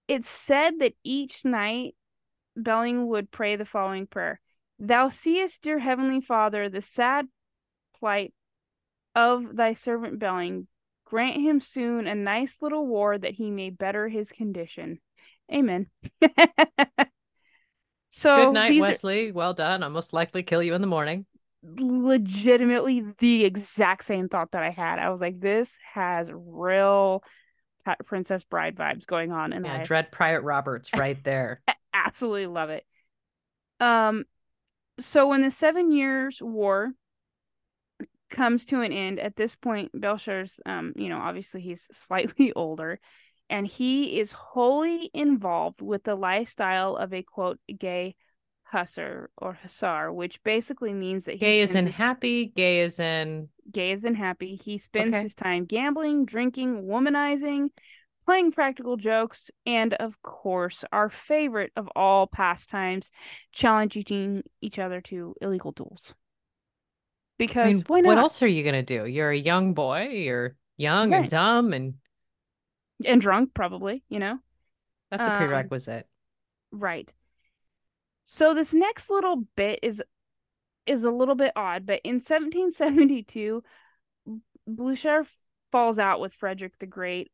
It's 0.07 0.29
said 0.29 0.79
that 0.79 0.95
each 1.03 1.45
night 1.45 1.97
Belling 2.57 3.09
would 3.09 3.33
pray 3.33 3.57
the 3.57 3.65
following 3.65 4.07
prayer 4.07 4.41
Thou 4.79 5.09
seest, 5.09 5.63
dear 5.63 5.79
Heavenly 5.79 6.21
Father, 6.21 6.69
the 6.69 6.81
sad 6.81 7.27
plight 7.99 8.35
of 9.15 9.57
thy 9.57 9.73
servant 9.75 10.19
Belling. 10.19 10.67
Grant 11.05 11.41
him 11.41 11.61
soon 11.61 12.07
a 12.07 12.15
nice 12.15 12.61
little 12.61 12.87
war 12.87 13.17
that 13.17 13.33
he 13.33 13.51
may 13.51 13.71
better 13.71 14.09
his 14.09 14.33
condition. 14.33 14.99
Amen. 15.53 15.87
so 18.11 18.47
good 18.47 18.55
night, 18.55 18.81
Wesley. 18.81 19.31
Well 19.31 19.55
done. 19.55 19.83
I'll 19.83 19.91
most 19.91 20.13
likely 20.13 20.43
kill 20.43 20.63
you 20.63 20.75
in 20.75 20.81
the 20.81 20.87
morning. 20.87 21.27
Legitimately 21.63 23.05
the 23.19 23.45
exact 23.45 24.05
same 24.05 24.29
thought 24.29 24.53
that 24.53 24.63
I 24.63 24.71
had. 24.71 24.99
I 24.99 25.11
was 25.11 25.21
like, 25.21 25.39
this 25.39 25.79
has 25.93 26.31
real 26.33 27.23
Princess 28.07 28.45
Bride 28.45 28.77
vibes 28.77 29.07
going 29.07 29.31
on. 29.31 29.53
And 29.53 29.67
yeah, 29.67 29.81
I 29.81 29.83
Dread 29.83 30.11
Pirate 30.11 30.43
Roberts 30.43 30.91
right 30.97 31.23
there. 31.23 31.61
absolutely 31.95 32.47
love 32.47 32.71
it. 32.71 32.85
Um, 33.81 34.25
so 35.01 35.29
when 35.29 35.43
the 35.43 35.51
Seven 35.51 35.93
Years' 35.93 36.41
War 36.41 36.93
comes 38.31 38.65
to 38.67 38.81
an 38.81 38.93
end, 38.93 39.19
at 39.19 39.37
this 39.37 39.55
point, 39.57 39.91
Belshazzar's, 39.95 40.61
um, 40.67 40.93
you 40.97 41.09
know, 41.09 41.19
obviously 41.19 41.61
he's 41.61 41.89
slightly 41.93 42.53
older, 42.53 43.01
and 43.51 43.67
he 43.67 44.19
is 44.19 44.33
wholly 44.33 45.11
involved 45.13 45.83
with 45.83 46.05
the 46.05 46.15
lifestyle 46.15 46.97
of 46.97 47.13
a 47.13 47.23
quote 47.23 47.59
gay 47.79 48.15
hussar 48.65 49.31
or 49.37 49.55
hussar, 49.63 50.13
which 50.13 50.43
basically 50.43 50.93
means 50.93 51.27
that 51.27 51.39
gay 51.39 51.61
is 51.61 51.75
in 51.75 51.87
his... 51.87 51.97
happy, 51.97 52.47
gay 52.47 52.81
is 52.81 52.99
in 52.99 53.49
gay 53.71 53.93
is 53.93 54.05
in 54.05 54.15
happy. 54.15 54.57
He 54.57 54.79
spends 54.79 55.15
okay. 55.15 55.23
his 55.23 55.35
time 55.35 55.65
gambling, 55.67 56.25
drinking, 56.25 56.85
womanizing, 56.85 57.69
playing 58.25 58.53
practical 58.53 58.97
jokes, 58.97 59.51
and 59.67 59.95
of 59.95 60.21
course, 60.23 60.85
our 60.93 61.09
favorite 61.09 61.73
of 61.77 61.89
all 61.95 62.27
pastimes, 62.27 63.11
challenging 63.53 64.43
each 64.61 64.79
other 64.79 65.01
to 65.03 65.35
illegal 65.41 65.73
duels. 65.73 66.15
Because 67.39 67.67
I 67.67 67.71
mean, 67.73 67.85
why 67.87 68.01
not? 68.01 68.09
What 68.09 68.19
else 68.19 68.43
are 68.43 68.49
you 68.49 68.63
gonna 68.65 68.83
do? 68.83 69.07
You're 69.07 69.31
a 69.31 69.37
young 69.37 69.75
boy. 69.75 70.09
You're 70.09 70.57
young 70.77 71.11
right. 71.11 71.23
and 71.23 71.31
dumb 71.31 71.73
and 71.73 71.95
and 73.05 73.21
drunk, 73.21 73.55
probably. 73.55 74.05
You 74.09 74.21
know, 74.21 74.39
that's 75.11 75.27
a 75.27 75.33
um, 75.33 75.39
prerequisite, 75.39 76.07
um, 76.73 76.81
right? 76.81 77.13
So 78.25 78.55
this 78.55 78.73
next 78.73 79.11
little 79.11 79.45
bit 79.57 79.81
is 79.83 80.03
is 80.87 81.05
a 81.05 81.11
little 81.11 81.35
bit 81.35 81.53
odd, 81.57 81.87
but 81.87 82.01
in 82.05 82.15
1772, 82.15 83.63
Blücher 84.69 85.27
falls 85.73 85.99
out 85.99 86.21
with 86.21 86.33
Frederick 86.33 86.79
the 86.79 86.87
Great 86.87 87.31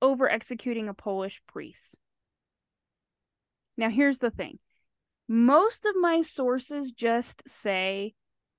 over 0.00 0.30
executing 0.30 0.88
a 0.88 0.94
Polish 0.94 1.40
priest. 1.46 1.96
Now, 3.76 3.90
here's 3.90 4.18
the 4.18 4.30
thing 4.30 4.58
most 5.28 5.84
of 5.84 5.94
my 5.96 6.22
sources 6.22 6.92
just 6.92 7.48
say 7.48 8.14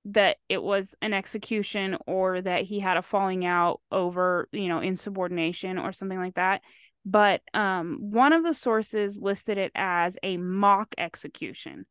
that 0.06 0.38
it 0.48 0.62
was 0.62 0.94
an 1.02 1.12
execution 1.12 1.96
or 2.06 2.40
that 2.40 2.62
he 2.62 2.80
had 2.80 2.96
a 2.96 3.02
falling 3.02 3.44
out 3.44 3.80
over, 3.92 4.48
you 4.52 4.68
know, 4.68 4.80
insubordination 4.80 5.78
or 5.78 5.92
something 5.92 6.18
like 6.18 6.34
that. 6.34 6.62
But 7.04 7.42
um, 7.54 7.98
one 8.00 8.32
of 8.32 8.42
the 8.42 8.54
sources 8.54 9.20
listed 9.22 9.58
it 9.58 9.72
as 9.74 10.16
a 10.22 10.36
mock 10.36 10.94
execution, 10.96 11.86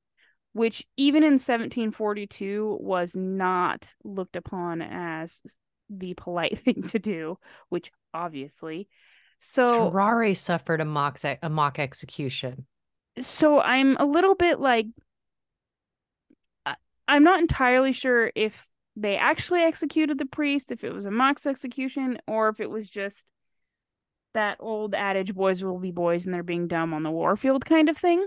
which 0.54 0.86
even 0.98 1.24
in 1.24 1.34
1742 1.34 2.78
was 2.80 3.16
not 3.16 3.94
looked 4.04 4.36
upon 4.36 4.82
as 4.82 5.42
the 5.90 6.14
polite 6.16 6.58
thing 6.64 6.84
to 6.90 7.00
do, 7.00 7.38
which 7.70 7.92
obviously 8.14 8.88
so 9.40 9.68
Terrare 9.68 10.36
suffered 10.36 10.82
a 10.82 10.86
mock 10.86 11.20
a 11.24 11.50
mock 11.50 11.80
execution. 11.80 12.66
So 13.20 13.60
I'm 13.60 13.98
a 13.98 14.06
little 14.06 14.36
bit 14.36 14.60
like 14.60 14.88
I'm 17.08 17.24
not 17.24 17.40
entirely 17.40 17.92
sure 17.92 18.32
if 18.36 18.68
they 18.96 19.18
actually 19.18 19.62
executed 19.62 20.18
the 20.18 20.26
priest, 20.26 20.72
if 20.72 20.84
it 20.84 20.94
was 20.94 21.06
a 21.06 21.12
mock 21.12 21.44
execution, 21.46 22.20
or 22.28 22.50
if 22.50 22.60
it 22.60 22.70
was 22.70 22.90
just 22.90 23.26
that 24.34 24.58
old 24.60 24.94
adage 24.94 25.34
boys 25.34 25.64
will 25.64 25.80
be 25.80 25.92
boys 25.92 26.26
and 26.26 26.34
they're 26.34 26.44
being 26.44 26.68
dumb 26.68 26.94
on 26.94 27.02
the 27.04 27.10
warfield 27.10 27.66
kind 27.66 27.90
of 27.90 27.98
thing. 27.98 28.26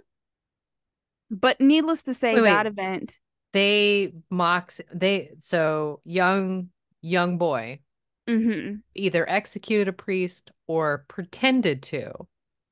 But 1.31 1.61
needless 1.61 2.03
to 2.05 2.15
say, 2.15 2.35
wait, 2.35 2.43
that 2.43 2.65
wait. 2.65 2.73
event 2.73 3.21
they 3.53 4.13
mocks 4.31 4.81
they 4.93 5.31
so 5.39 6.01
young 6.05 6.69
young 7.01 7.39
boy 7.39 7.81
mm-hmm. 8.29 8.77
either 8.95 9.29
executed 9.29 9.89
a 9.89 9.93
priest 9.93 10.51
or 10.67 11.05
pretended 11.09 11.83
to. 11.85 12.13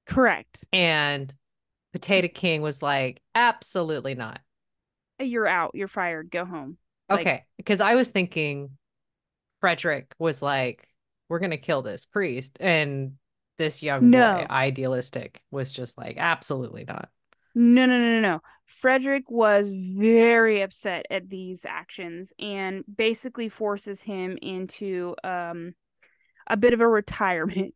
Correct. 0.07 0.64
And 0.73 1.33
Potato 1.92 2.28
King 2.28 2.62
was 2.62 2.83
like, 2.83 3.21
absolutely 3.35 4.14
not. 4.14 4.40
You're 5.19 5.47
out. 5.47 5.73
You're 5.75 5.88
fired. 5.88 6.30
Go 6.30 6.45
home. 6.45 6.76
Okay. 7.11 7.33
Like, 7.33 7.47
because 7.57 7.80
I 7.80 7.95
was 7.95 8.11
thinking 8.11 8.71
Frederick 9.61 10.14
was 10.19 10.40
like, 10.42 10.88
we're 11.28 11.38
going 11.38 11.50
to 11.50 11.57
kill 11.59 11.83
this 11.83 12.07
priest. 12.07 12.57
And 12.61 13.12
this 13.59 13.83
young 13.83 14.11
no. 14.11 14.38
boy, 14.38 14.47
idealistic, 14.49 15.42
was 15.50 15.71
just 15.73 15.99
like, 15.99 16.16
absolutely 16.19 16.85
not. 16.85 17.11
No, 17.54 17.87
no, 17.87 17.99
no, 17.99 18.09
no, 18.09 18.21
no. 18.21 18.40
Frederick 18.66 19.25
was 19.28 19.71
very 19.71 20.62
upset 20.62 21.07
at 21.11 21.28
these 21.28 21.64
actions 21.64 22.33
and 22.38 22.85
basically 22.92 23.49
forces 23.49 24.02
him 24.02 24.38
into 24.40 25.16
um, 25.25 25.75
a 26.47 26.57
bit 26.57 26.73
of 26.73 26.80
a 26.80 26.88
retirement. 26.88 27.75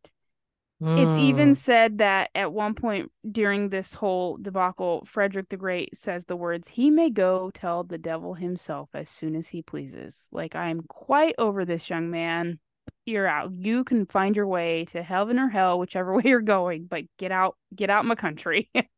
Mm. 0.81 0.99
It's 1.07 1.15
even 1.15 1.49
hmm. 1.49 1.53
said 1.53 1.99
that 1.99 2.31
at 2.35 2.51
one 2.51 2.73
point 2.73 3.09
during 3.29 3.69
this 3.69 3.93
whole 3.93 4.37
debacle, 4.37 5.05
Frederick 5.05 5.47
the 5.47 5.57
Great 5.57 5.95
says 5.95 6.25
the 6.25 6.35
words, 6.35 6.67
He 6.67 6.89
may 6.89 7.09
go 7.09 7.49
tell 7.53 7.83
the 7.83 7.97
devil 7.97 8.33
himself 8.33 8.89
as 8.93 9.09
soon 9.09 9.35
as 9.35 9.47
he 9.47 9.61
pleases. 9.61 10.27
Like, 10.33 10.53
I'm 10.53 10.81
quite 10.81 11.35
over 11.37 11.63
this 11.63 11.89
young 11.89 12.11
man. 12.11 12.59
You're 13.05 13.27
out. 13.27 13.51
You 13.53 13.83
can 13.83 14.05
find 14.05 14.35
your 14.35 14.47
way 14.47 14.85
to 14.91 15.01
heaven 15.01 15.39
or 15.39 15.47
hell, 15.47 15.79
whichever 15.79 16.13
way 16.15 16.23
you're 16.25 16.41
going, 16.41 16.87
but 16.87 17.03
get 17.17 17.31
out, 17.31 17.55
get 17.73 17.89
out 17.89 18.05
my 18.05 18.15
country. 18.15 18.69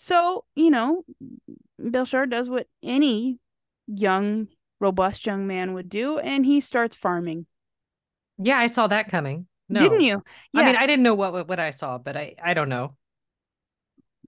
So, 0.00 0.44
you 0.54 0.70
know, 0.70 1.02
Bill 1.76 1.90
Belshazzar 1.90 2.26
does 2.26 2.48
what 2.48 2.68
any 2.84 3.40
young, 3.88 4.46
robust 4.78 5.26
young 5.26 5.48
man 5.48 5.74
would 5.74 5.88
do, 5.88 6.18
and 6.18 6.46
he 6.46 6.60
starts 6.60 6.94
farming. 6.94 7.46
Yeah, 8.38 8.58
I 8.58 8.68
saw 8.68 8.86
that 8.86 9.10
coming. 9.10 9.48
No. 9.68 9.80
Didn't 9.80 10.02
you? 10.02 10.22
Yeah. 10.52 10.60
I 10.60 10.64
mean, 10.64 10.76
I 10.76 10.86
didn't 10.86 11.02
know 11.02 11.16
what 11.16 11.48
what 11.48 11.58
I 11.58 11.72
saw, 11.72 11.98
but 11.98 12.16
I 12.16 12.36
I 12.42 12.54
don't 12.54 12.68
know. 12.68 12.94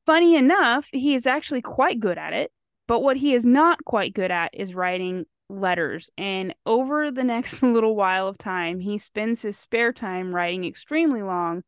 Funny 0.07 0.35
enough, 0.35 0.89
he 0.91 1.15
is 1.15 1.29
actually 1.29 1.63
quite 1.63 2.01
good 2.01 2.19
at 2.19 2.33
it, 2.33 2.51
but 2.89 3.01
what 3.01 3.17
he 3.17 3.33
is 3.33 3.47
not 3.47 3.85
quite 3.85 4.13
good 4.13 4.33
at 4.33 4.51
is 4.53 4.75
writing 4.75 5.25
letters. 5.49 6.11
And 6.19 6.53
over 6.67 7.13
the 7.13 7.23
next 7.23 7.63
little 7.63 7.95
while 7.95 8.27
of 8.27 8.39
time, 8.39 8.81
he 8.81 8.99
spends 8.99 9.43
his 9.43 9.57
spare 9.57 9.93
time 9.93 10.35
writing 10.35 10.65
extremely 10.65 11.23
long 11.23 11.63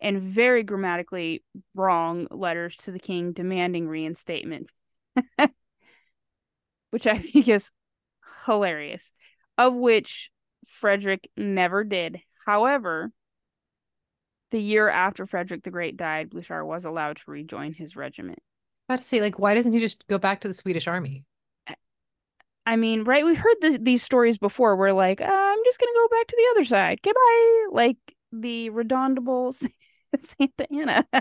and 0.00 0.20
very 0.20 0.62
grammatically 0.62 1.42
wrong 1.74 2.26
letters 2.30 2.76
to 2.76 2.90
the 2.90 2.98
king 2.98 3.32
demanding 3.32 3.88
reinstatement, 3.88 4.70
which 6.90 7.06
I 7.06 7.18
think 7.18 7.48
is 7.48 7.70
hilarious, 8.46 9.12
of 9.58 9.74
which 9.74 10.30
Frederick 10.66 11.28
never 11.36 11.84
did. 11.84 12.20
However, 12.46 13.10
the 14.50 14.60
year 14.60 14.88
after 14.88 15.26
Frederick 15.26 15.62
the 15.62 15.70
Great 15.70 15.96
died, 15.96 16.30
Blücher 16.30 16.66
was 16.66 16.84
allowed 16.84 17.16
to 17.16 17.30
rejoin 17.30 17.72
his 17.72 17.96
regiment. 17.96 18.40
I 18.88 18.94
about 18.94 19.02
to 19.02 19.06
say, 19.06 19.20
like, 19.20 19.38
why 19.38 19.54
doesn't 19.54 19.72
he 19.72 19.78
just 19.78 20.06
go 20.08 20.18
back 20.18 20.40
to 20.40 20.48
the 20.48 20.54
Swedish 20.54 20.88
army? 20.88 21.24
I 22.66 22.76
mean, 22.76 23.04
right? 23.04 23.24
We've 23.24 23.36
heard 23.36 23.56
this, 23.60 23.78
these 23.80 24.02
stories 24.02 24.38
before. 24.38 24.76
Where 24.76 24.92
like, 24.92 25.20
uh, 25.20 25.24
I'm 25.24 25.64
just 25.64 25.80
gonna 25.80 25.92
go 25.94 26.08
back 26.08 26.26
to 26.26 26.36
the 26.36 26.50
other 26.50 26.64
side. 26.64 27.00
Goodbye. 27.02 27.66
Like 27.72 27.96
the 28.32 28.70
redoundable 28.70 29.54
Santa 30.18 30.66
Anna. 30.72 31.06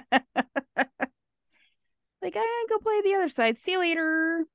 like, 2.21 2.33
I 2.35 2.65
go 2.69 2.79
play 2.79 3.01
the 3.03 3.15
other 3.15 3.29
side. 3.29 3.57
See 3.57 3.73
you 3.73 3.79
later. 3.79 4.45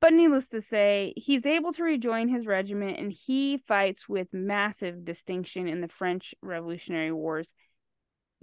But 0.00 0.12
needless 0.12 0.50
to 0.50 0.60
say, 0.60 1.14
he's 1.16 1.46
able 1.46 1.72
to 1.72 1.82
rejoin 1.82 2.28
his 2.28 2.46
regiment 2.46 2.98
and 2.98 3.10
he 3.10 3.58
fights 3.66 4.08
with 4.08 4.32
massive 4.32 5.04
distinction 5.04 5.68
in 5.68 5.80
the 5.80 5.88
French 5.88 6.34
Revolutionary 6.42 7.12
Wars, 7.12 7.54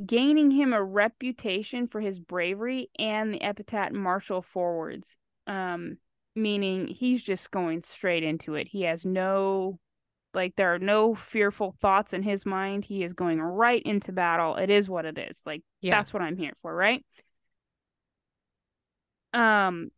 gaining 0.03 0.49
him 0.49 0.73
a 0.73 0.83
reputation 0.83 1.87
for 1.87 2.01
his 2.01 2.19
bravery 2.19 2.89
and 2.97 3.33
the 3.33 3.41
epithet 3.41 3.93
Marshal 3.93 4.41
Forwards. 4.41 5.17
Um, 5.45 5.97
meaning 6.35 6.87
he's 6.87 7.21
just 7.21 7.51
going 7.51 7.83
straight 7.83 8.23
into 8.23 8.55
it. 8.55 8.67
He 8.67 8.81
has 8.81 9.05
no 9.05 9.79
like 10.33 10.55
there 10.55 10.73
are 10.73 10.79
no 10.79 11.15
fearful 11.15 11.75
thoughts 11.81 12.13
in 12.13 12.23
his 12.23 12.45
mind. 12.45 12.85
He 12.85 13.03
is 13.03 13.13
going 13.13 13.41
right 13.41 13.81
into 13.83 14.11
battle. 14.11 14.55
It 14.55 14.69
is 14.69 14.89
what 14.89 15.05
it 15.05 15.17
is. 15.17 15.43
Like 15.45 15.63
yeah. 15.81 15.95
that's 15.95 16.13
what 16.13 16.23
I'm 16.23 16.37
here 16.37 16.53
for, 16.61 16.73
right? 16.73 17.03
Um 19.33 19.91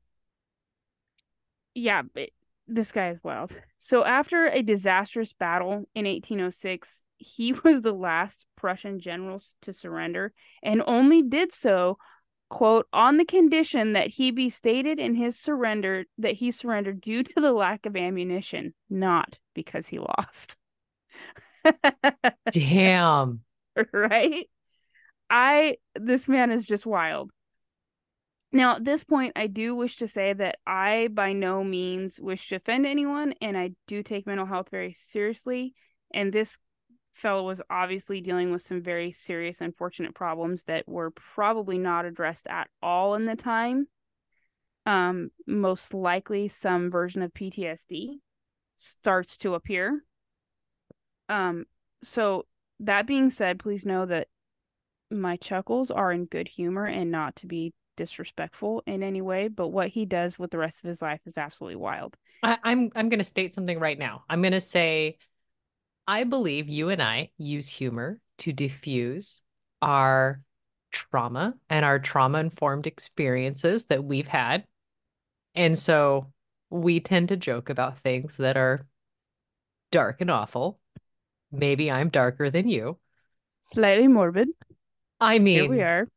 yeah, 1.73 2.03
it, 2.15 2.31
this 2.67 2.91
guy 2.91 3.09
is 3.09 3.19
wild. 3.23 3.51
So 3.77 4.03
after 4.03 4.47
a 4.47 4.61
disastrous 4.61 5.33
battle 5.33 5.87
in 5.93 6.05
1806, 6.05 7.03
he 7.17 7.53
was 7.63 7.81
the 7.81 7.93
last 7.93 8.45
Prussian 8.55 8.99
general 8.99 9.41
to 9.61 9.73
surrender 9.73 10.33
and 10.63 10.81
only 10.85 11.21
did 11.21 11.51
so 11.51 11.97
quote 12.49 12.87
on 12.93 13.17
the 13.17 13.25
condition 13.25 13.93
that 13.93 14.07
he 14.07 14.31
be 14.31 14.49
stated 14.49 14.99
in 14.99 15.15
his 15.15 15.37
surrender 15.37 16.05
that 16.17 16.33
he 16.33 16.51
surrendered 16.51 17.01
due 17.01 17.23
to 17.23 17.41
the 17.41 17.51
lack 17.51 17.85
of 17.85 17.95
ammunition 17.95 18.73
not 18.89 19.39
because 19.53 19.87
he 19.87 19.99
lost. 19.99 20.57
Damn. 22.51 23.41
Right? 23.91 24.45
I 25.29 25.75
this 25.95 26.29
man 26.29 26.49
is 26.49 26.63
just 26.63 26.85
wild. 26.85 27.31
Now 28.53 28.77
at 28.77 28.85
this 28.85 29.03
point 29.03 29.33
i 29.35 29.47
do 29.47 29.75
wish 29.75 29.97
to 29.97 30.07
say 30.07 30.31
that 30.31 30.59
i 30.65 31.09
by 31.11 31.33
no 31.33 31.61
means 31.61 32.17
wish 32.21 32.47
to 32.47 32.55
offend 32.55 32.85
anyone 32.85 33.33
and 33.41 33.57
i 33.57 33.71
do 33.85 34.01
take 34.01 34.25
mental 34.25 34.45
health 34.45 34.69
very 34.69 34.93
seriously 34.93 35.73
and 36.13 36.31
this 36.31 36.57
fellow 37.15 37.43
was 37.43 37.61
obviously 37.69 38.21
dealing 38.21 38.51
with 38.51 38.61
some 38.61 38.81
very 38.81 39.11
serious, 39.11 39.61
unfortunate 39.61 40.13
problems 40.13 40.65
that 40.65 40.87
were 40.87 41.11
probably 41.11 41.77
not 41.77 42.05
addressed 42.05 42.45
at 42.47 42.69
all 42.81 43.15
in 43.15 43.25
the 43.25 43.35
time. 43.35 43.87
Um, 44.85 45.31
most 45.47 45.93
likely, 45.93 46.47
some 46.47 46.91
version 46.91 47.21
of 47.21 47.33
PTSD 47.33 48.19
starts 48.75 49.37
to 49.37 49.55
appear. 49.55 50.03
Um, 51.29 51.65
so 52.03 52.45
that 52.81 53.07
being 53.07 53.29
said, 53.29 53.59
please 53.59 53.85
know 53.85 54.05
that 54.05 54.27
my 55.09 55.37
chuckles 55.37 55.89
are 55.89 56.11
in 56.11 56.25
good 56.25 56.47
humor 56.47 56.85
and 56.85 57.09
not 57.11 57.37
to 57.37 57.47
be 57.47 57.73
disrespectful 57.95 58.83
in 58.85 59.01
any 59.01 59.21
way. 59.21 59.47
But 59.47 59.69
what 59.69 59.87
he 59.87 60.05
does 60.05 60.37
with 60.37 60.51
the 60.51 60.57
rest 60.57 60.83
of 60.83 60.89
his 60.89 61.01
life 61.01 61.21
is 61.25 61.37
absolutely 61.37 61.77
wild. 61.77 62.17
I, 62.43 62.57
I'm 62.63 62.91
I'm 62.95 63.09
going 63.09 63.19
to 63.19 63.23
state 63.23 63.53
something 63.53 63.79
right 63.79 63.97
now. 63.97 64.23
I'm 64.29 64.41
going 64.41 64.51
to 64.51 64.61
say 64.61 65.17
I 66.07 66.23
believe 66.23 66.69
you 66.69 66.89
and 66.89 67.01
I 67.01 67.31
use 67.37 67.67
humor 67.67 68.19
to 68.39 68.53
diffuse 68.53 69.41
our 69.81 70.41
trauma 70.91 71.55
and 71.69 71.83
our 71.83 71.99
trauma 71.99 72.39
informed 72.39 72.87
experiences 72.87 73.85
that 73.85 74.03
we've 74.03 74.27
had. 74.27 74.65
And 75.55 75.77
so 75.77 76.31
we 76.69 76.99
tend 76.99 77.29
to 77.29 77.37
joke 77.37 77.69
about 77.69 77.99
things 77.99 78.37
that 78.37 78.57
are 78.57 78.85
dark 79.91 80.21
and 80.21 80.29
awful. 80.29 80.79
Maybe 81.51 81.89
I'm 81.89 82.09
darker 82.09 82.49
than 82.49 82.67
you. 82.67 82.99
Slightly 83.61 84.07
morbid. 84.07 84.49
I 85.19 85.39
mean, 85.39 85.61
here 85.61 85.69
we 85.69 85.81
are. 85.81 86.07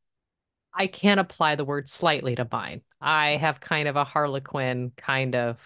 I 0.75 0.87
can't 0.87 1.21
apply 1.21 1.57
the 1.57 1.64
word 1.64 1.88
slightly 1.88 2.35
to 2.35 2.47
mine. 2.50 2.83
I 3.00 3.37
have 3.37 3.61
kind 3.61 3.88
of 3.88 3.97
a 3.97 4.04
harlequin 4.04 4.92
kind 4.97 5.35
of 5.35 5.59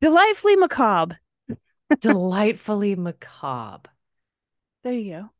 delightfully 0.00 0.56
macabre 0.56 1.18
delightfully 2.00 2.96
macabre. 2.96 3.90
There 4.82 4.92
you 4.92 5.12
go. 5.12 5.30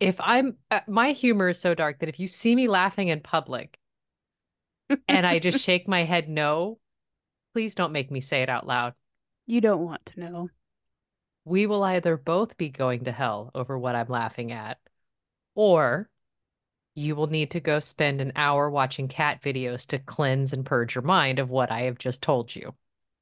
If 0.00 0.20
I'm, 0.20 0.56
uh, 0.70 0.80
my 0.88 1.12
humor 1.12 1.50
is 1.50 1.60
so 1.60 1.74
dark 1.74 2.00
that 2.00 2.08
if 2.08 2.18
you 2.18 2.26
see 2.26 2.56
me 2.56 2.68
laughing 2.68 3.08
in 3.08 3.20
public 3.20 3.78
and 5.06 5.26
I 5.26 5.38
just 5.38 5.60
shake 5.64 5.86
my 5.86 6.04
head 6.04 6.28
no, 6.28 6.78
please 7.52 7.74
don't 7.74 7.92
make 7.92 8.10
me 8.10 8.20
say 8.20 8.42
it 8.42 8.48
out 8.48 8.66
loud. 8.66 8.94
You 9.46 9.60
don't 9.60 9.84
want 9.84 10.06
to 10.06 10.20
know. 10.20 10.50
We 11.44 11.66
will 11.66 11.82
either 11.82 12.16
both 12.16 12.56
be 12.56 12.68
going 12.68 13.04
to 13.04 13.12
hell 13.12 13.50
over 13.54 13.78
what 13.78 13.94
I'm 13.94 14.08
laughing 14.08 14.52
at, 14.52 14.78
or 15.54 16.08
you 16.94 17.16
will 17.16 17.26
need 17.26 17.52
to 17.52 17.60
go 17.60 17.80
spend 17.80 18.20
an 18.20 18.32
hour 18.36 18.70
watching 18.70 19.08
cat 19.08 19.42
videos 19.42 19.86
to 19.88 19.98
cleanse 19.98 20.52
and 20.52 20.64
purge 20.64 20.94
your 20.94 21.02
mind 21.02 21.38
of 21.38 21.50
what 21.50 21.70
I 21.70 21.82
have 21.82 21.98
just 21.98 22.22
told 22.22 22.54
you. 22.54 22.74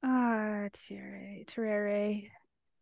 Ah, 0.03 0.67
Terere, 0.73 1.45
Terere. 1.45 2.29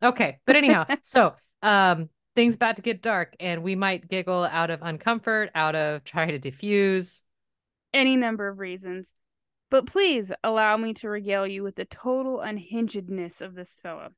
Okay. 0.02 0.40
But 0.46 0.56
anyhow, 0.56 0.86
so 1.04 1.36
um 1.62 2.10
things 2.36 2.56
about 2.56 2.78
to 2.78 2.82
get 2.82 3.02
dark 3.02 3.36
and 3.40 3.64
we 3.64 3.76
might 3.76 4.08
giggle 4.08 4.46
out 4.46 4.70
of 4.70 4.80
uncomfort, 4.80 5.50
out 5.56 5.76
of 5.76 6.04
trying 6.04 6.30
to 6.30 6.40
diffuse. 6.40 7.22
Any 7.94 8.16
number 8.16 8.48
of 8.48 8.60
reasons. 8.60 9.14
But 9.70 9.86
please 9.86 10.32
allow 10.44 10.78
me 10.78 10.94
to 10.96 11.10
regale 11.10 11.46
you 11.46 11.64
with 11.64 11.76
the 11.76 11.86
total 11.86 12.40
unhingedness 12.40 13.42
of 13.42 13.56
this 13.56 13.78
fellow. 13.82 14.10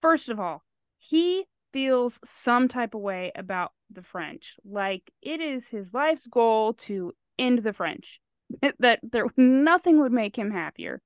First 0.00 0.28
of 0.28 0.38
all, 0.38 0.62
he 0.98 1.44
feels 1.72 2.20
some 2.24 2.68
type 2.68 2.94
of 2.94 3.00
way 3.00 3.32
about 3.34 3.72
the 3.90 4.02
French. 4.02 4.56
Like 4.64 5.10
it 5.22 5.40
is 5.40 5.68
his 5.68 5.94
life's 5.94 6.26
goal 6.26 6.74
to 6.74 7.12
end 7.38 7.60
the 7.60 7.72
French. 7.72 8.20
that 8.78 9.00
there 9.02 9.26
nothing 9.36 10.00
would 10.00 10.12
make 10.12 10.36
him 10.36 10.50
happier 10.50 11.00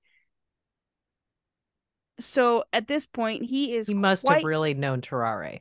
so 2.20 2.64
at 2.72 2.88
this 2.88 3.06
point, 3.06 3.44
he 3.44 3.74
is. 3.74 3.86
He 3.86 3.94
must 3.94 4.24
quite... 4.24 4.36
have 4.36 4.44
really 4.44 4.74
known 4.74 5.00
Terere. 5.00 5.60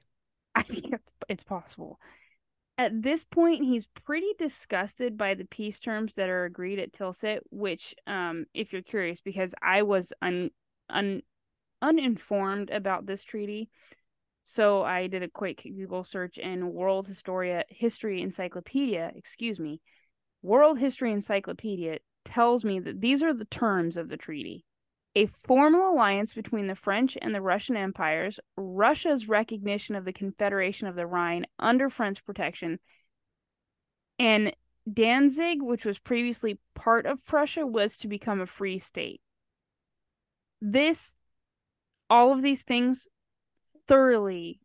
I 0.55 0.61
think 0.61 0.93
it's, 0.93 1.13
it's 1.29 1.43
possible. 1.43 1.99
At 2.77 3.01
this 3.01 3.23
point, 3.23 3.63
he's 3.63 3.87
pretty 3.87 4.31
disgusted 4.37 5.17
by 5.17 5.33
the 5.33 5.45
peace 5.45 5.79
terms 5.79 6.15
that 6.15 6.29
are 6.29 6.45
agreed 6.45 6.79
at 6.79 6.91
Tilsit, 6.91 7.39
which, 7.49 7.95
um, 8.05 8.45
if 8.53 8.73
you're 8.73 8.81
curious, 8.81 9.21
because 9.21 9.55
I 9.61 9.83
was 9.83 10.11
un, 10.21 10.51
un, 10.89 11.21
uninformed 11.81 12.69
about 12.69 13.05
this 13.05 13.23
treaty. 13.23 13.69
So 14.43 14.83
I 14.83 15.07
did 15.07 15.23
a 15.23 15.29
quick 15.29 15.63
Google 15.63 16.03
search 16.03 16.37
and 16.37 16.73
World 16.73 17.07
Historia 17.07 17.63
History 17.69 18.21
Encyclopedia, 18.21 19.11
excuse 19.15 19.59
me, 19.59 19.81
World 20.41 20.77
History 20.77 21.11
Encyclopedia 21.11 21.99
tells 22.25 22.63
me 22.63 22.79
that 22.79 23.01
these 23.01 23.23
are 23.23 23.33
the 23.33 23.45
terms 23.45 23.97
of 23.97 24.09
the 24.09 24.17
treaty 24.17 24.65
a 25.15 25.25
formal 25.28 25.93
alliance 25.93 26.34
between 26.34 26.67
the 26.67 26.75
French 26.75 27.17
and 27.21 27.34
the 27.34 27.41
Russian 27.41 27.78
empires, 27.78 28.39
Russia's 28.58 29.30
recognition 29.30 29.95
of 29.95 30.04
the 30.04 30.13
Confederation 30.13 30.88
of 30.88 30.95
the 30.95 31.08
Rhine 31.08 31.45
under 31.58 31.89
French 31.89 32.25
protection, 32.25 32.80
and 34.19 34.54
Danzig, 34.91 35.62
which 35.62 35.86
was 35.86 35.99
previously 35.99 36.60
part 36.73 37.06
of 37.06 37.25
Prussia, 37.25 37.65
was 37.65 37.97
to 37.97 38.08
become 38.08 38.41
a 38.41 38.45
free 38.45 38.78
state. 38.78 39.21
This, 40.62 41.15
all 42.10 42.34
of 42.34 42.41
these 42.41 42.63
things 42.63 43.08
thoroughly 43.88 44.60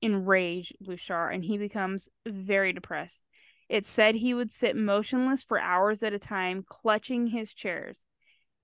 enrage 0.00 0.72
Blücher, 0.82 1.32
and 1.34 1.44
he 1.44 1.58
becomes 1.58 2.08
very 2.24 2.72
depressed. 2.72 3.24
It 3.68 3.84
said 3.84 4.14
he 4.14 4.32
would 4.32 4.50
sit 4.50 4.76
motionless 4.76 5.42
for 5.42 5.60
hours 5.60 6.02
at 6.02 6.12
a 6.12 6.18
time, 6.18 6.64
clutching 6.66 7.26
his 7.26 7.52
chairs. 7.52 8.06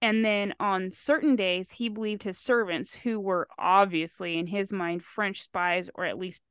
And 0.05 0.23
then 0.23 0.53
on 0.61 0.90
certain 0.90 1.35
days, 1.35 1.71
he 1.71 1.88
believed 1.88 2.25
his 2.25 2.37
servants, 2.37 2.95
who 2.95 3.19
were 3.19 3.49
obviously 3.59 4.37
in 4.37 4.47
his 4.47 4.71
mind 4.71 5.03
French 5.03 5.40
spies 5.40 5.88
or 5.95 6.05
at 6.05 6.19
least 6.19 6.43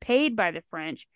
paid 0.00 0.34
by 0.34 0.50
the 0.50 0.62
French, 0.62 1.06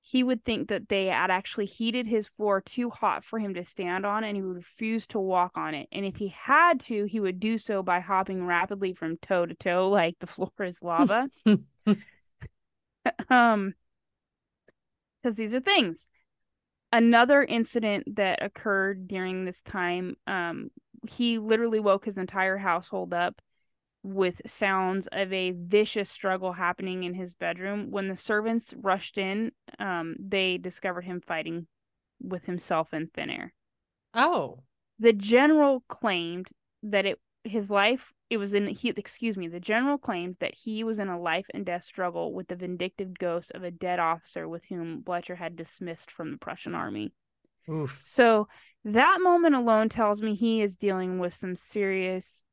he 0.00 0.22
would 0.22 0.46
think 0.46 0.68
that 0.68 0.88
they 0.88 1.08
had 1.08 1.30
actually 1.30 1.66
heated 1.66 2.06
his 2.06 2.26
floor 2.26 2.62
too 2.62 2.88
hot 2.88 3.22
for 3.22 3.38
him 3.38 3.52
to 3.52 3.66
stand 3.66 4.06
on 4.06 4.24
and 4.24 4.34
he 4.34 4.40
would 4.40 4.56
refuse 4.56 5.06
to 5.08 5.20
walk 5.20 5.58
on 5.58 5.74
it. 5.74 5.90
And 5.92 6.06
if 6.06 6.16
he 6.16 6.28
had 6.28 6.80
to, 6.84 7.04
he 7.04 7.20
would 7.20 7.38
do 7.38 7.58
so 7.58 7.82
by 7.82 8.00
hopping 8.00 8.46
rapidly 8.46 8.94
from 8.94 9.18
toe 9.18 9.44
to 9.44 9.54
toe 9.54 9.90
like 9.90 10.18
the 10.18 10.26
floor 10.28 10.50
is 10.60 10.82
lava. 10.82 11.28
um 13.28 13.74
because 15.22 15.36
these 15.36 15.54
are 15.54 15.60
things. 15.60 16.08
Another 16.92 17.42
incident 17.42 18.16
that 18.16 18.42
occurred 18.42 19.06
during 19.06 19.44
this 19.44 19.60
time 19.60 20.16
um 20.26 20.70
he 21.08 21.38
literally 21.38 21.80
woke 21.80 22.04
his 22.04 22.18
entire 22.18 22.56
household 22.58 23.12
up 23.12 23.40
with 24.02 24.40
sounds 24.46 25.08
of 25.08 25.32
a 25.32 25.50
vicious 25.50 26.08
struggle 26.08 26.52
happening 26.52 27.02
in 27.02 27.14
his 27.14 27.34
bedroom. 27.34 27.90
When 27.90 28.08
the 28.08 28.16
servants 28.16 28.72
rushed 28.76 29.18
in, 29.18 29.52
um, 29.78 30.14
they 30.18 30.58
discovered 30.58 31.04
him 31.04 31.20
fighting 31.20 31.66
with 32.20 32.44
himself 32.44 32.94
in 32.94 33.08
thin 33.08 33.30
air. 33.30 33.52
Oh. 34.14 34.62
The 34.98 35.12
general 35.12 35.82
claimed 35.88 36.46
that 36.82 37.06
it 37.06 37.20
his 37.44 37.70
life 37.70 38.12
it 38.28 38.38
was 38.38 38.52
in 38.52 38.66
he 38.66 38.88
excuse 38.88 39.36
me 39.36 39.46
the 39.46 39.60
general 39.60 39.98
claimed 39.98 40.36
that 40.40 40.54
he 40.54 40.82
was 40.82 40.98
in 40.98 41.08
a 41.08 41.20
life 41.20 41.46
and 41.54 41.64
death 41.64 41.84
struggle 41.84 42.32
with 42.32 42.48
the 42.48 42.56
vindictive 42.56 43.16
ghost 43.18 43.52
of 43.54 43.62
a 43.62 43.70
dead 43.70 44.00
officer 44.00 44.48
with 44.48 44.64
whom 44.64 45.00
Bletcher 45.00 45.36
had 45.36 45.54
dismissed 45.54 46.10
from 46.10 46.32
the 46.32 46.38
Prussian 46.38 46.74
army. 46.74 47.12
Oof. 47.70 48.02
So 48.06 48.48
that 48.84 49.18
moment 49.20 49.54
alone 49.54 49.88
tells 49.88 50.22
me 50.22 50.34
he 50.34 50.62
is 50.62 50.76
dealing 50.76 51.18
with 51.18 51.34
some 51.34 51.56
serious 51.56 52.44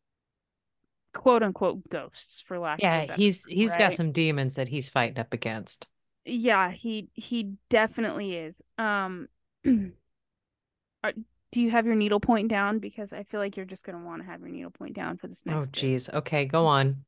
quote 1.13 1.43
unquote 1.43 1.88
ghosts 1.89 2.41
for 2.41 2.58
lack 2.58 2.82
yeah, 2.82 3.02
of 3.02 3.10
Yeah, 3.10 3.15
he's 3.17 3.45
he's 3.45 3.69
right? 3.69 3.80
got 3.80 3.93
some 3.93 4.12
demons 4.12 4.56
that 4.56 4.67
he's 4.67 4.89
fighting 4.89 5.19
up 5.19 5.34
against. 5.34 5.88
Yeah, 6.26 6.71
he 6.71 7.10
he 7.13 7.54
definitely 7.69 8.36
is. 8.36 8.62
Um 8.78 9.28
do 9.63 11.62
you 11.62 11.69
have 11.69 11.86
your 11.86 11.95
needle 11.95 12.19
point 12.19 12.47
down? 12.47 12.80
Because 12.80 13.13
I 13.13 13.23
feel 13.23 13.39
like 13.39 13.56
you're 13.56 13.65
just 13.65 13.86
going 13.86 13.97
to 13.97 14.04
want 14.04 14.23
to 14.23 14.28
have 14.28 14.39
your 14.41 14.49
needle 14.49 14.71
point 14.71 14.95
down 14.95 15.17
for 15.17 15.28
this 15.28 15.45
next. 15.45 15.67
Oh, 15.67 15.69
geez. 15.71 16.10
Okay, 16.10 16.45
go 16.45 16.65
on. 16.65 17.06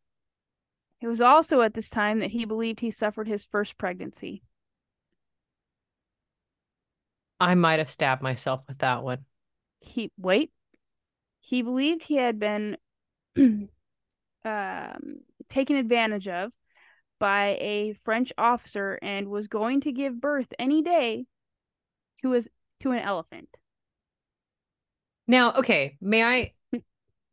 It 1.01 1.07
was 1.07 1.19
also 1.19 1.61
at 1.61 1.73
this 1.73 1.89
time 1.89 2.19
that 2.19 2.29
he 2.29 2.45
believed 2.45 2.79
he 2.79 2.91
suffered 2.91 3.27
his 3.27 3.45
first 3.45 3.77
pregnancy. 3.77 4.43
I 7.39 7.55
might 7.55 7.79
have 7.79 7.91
stabbed 7.91 8.21
myself 8.21 8.61
with 8.67 8.79
that 8.79 9.03
one. 9.03 9.25
He 9.79 10.11
wait. 10.17 10.51
He 11.41 11.61
believed 11.61 12.03
he 12.03 12.15
had 12.15 12.39
been 12.39 12.77
um, 13.37 13.69
taken 15.49 15.75
advantage 15.75 16.27
of 16.27 16.51
by 17.19 17.57
a 17.59 17.93
French 18.03 18.33
officer 18.37 18.97
and 19.01 19.29
was 19.29 19.47
going 19.47 19.81
to 19.81 19.91
give 19.91 20.19
birth 20.19 20.51
any 20.57 20.81
day 20.81 21.25
to 22.21 22.31
his 22.31 22.49
to 22.81 22.91
an 22.91 22.99
elephant. 22.99 23.49
Now, 25.27 25.53
okay, 25.53 25.97
may 26.01 26.23
I 26.23 26.53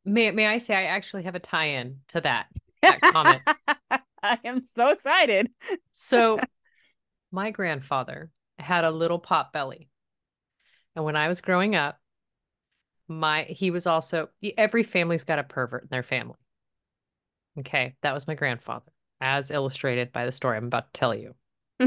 may 0.05 0.31
may 0.31 0.47
I 0.47 0.59
say 0.59 0.75
I 0.75 0.85
actually 0.85 1.25
have 1.25 1.35
a 1.35 1.41
tie-in 1.41 1.99
to 2.09 2.21
that, 2.23 2.47
that 2.83 3.01
comment. 3.01 3.43
I 4.23 4.39
am 4.45 4.63
so 4.63 4.91
excited. 4.91 5.51
so 5.91 6.39
my 7.33 7.51
grandfather 7.51 8.31
had 8.59 8.85
a 8.85 8.91
little 8.91 9.19
pot 9.19 9.53
belly. 9.53 9.89
And 10.95 11.05
when 11.05 11.17
I 11.17 11.29
was 11.29 11.41
growing 11.41 11.75
up, 11.75 11.99
my 13.09 13.45
he 13.45 13.71
was 13.71 13.87
also 13.87 14.29
every 14.57 14.83
family's 14.83 15.25
got 15.25 15.39
a 15.39 15.45
pervert 15.45 15.83
in 15.83 15.89
their 15.91 16.03
family. 16.03 16.37
Okay, 17.59 17.95
that 18.03 18.15
was 18.15 18.27
my 18.27 18.35
grandfather, 18.35 18.91
as 19.21 19.51
illustrated 19.51 20.13
by 20.13 20.25
the 20.25 20.33
story 20.33 20.57
I'm 20.57 20.67
about 20.67 20.93
to 20.93 20.99
tell 20.99 21.15
you. 21.15 21.35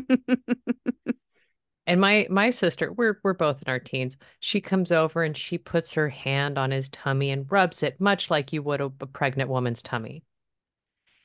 and 1.88 2.02
my 2.02 2.28
my 2.30 2.50
sister, 2.52 2.92
we're 2.92 3.20
we're 3.24 3.34
both 3.34 3.62
in 3.62 3.70
our 3.70 3.80
teens. 3.80 4.18
She 4.40 4.62
comes 4.62 4.92
over 4.92 5.24
and 5.24 5.36
she 5.36 5.58
puts 5.58 5.94
her 5.94 6.10
hand 6.10 6.58
on 6.58 6.72
his 6.72 6.90
tummy 6.90 7.32
and 7.32 7.52
rubs 7.52 7.82
it, 7.84 8.00
much 8.00 8.30
like 8.30 8.54
you 8.54 8.62
would 8.64 8.82
a, 8.82 8.92
a 9.00 9.08
pregnant 9.08 9.50
woman's 9.50 9.82
tummy. 9.82 10.24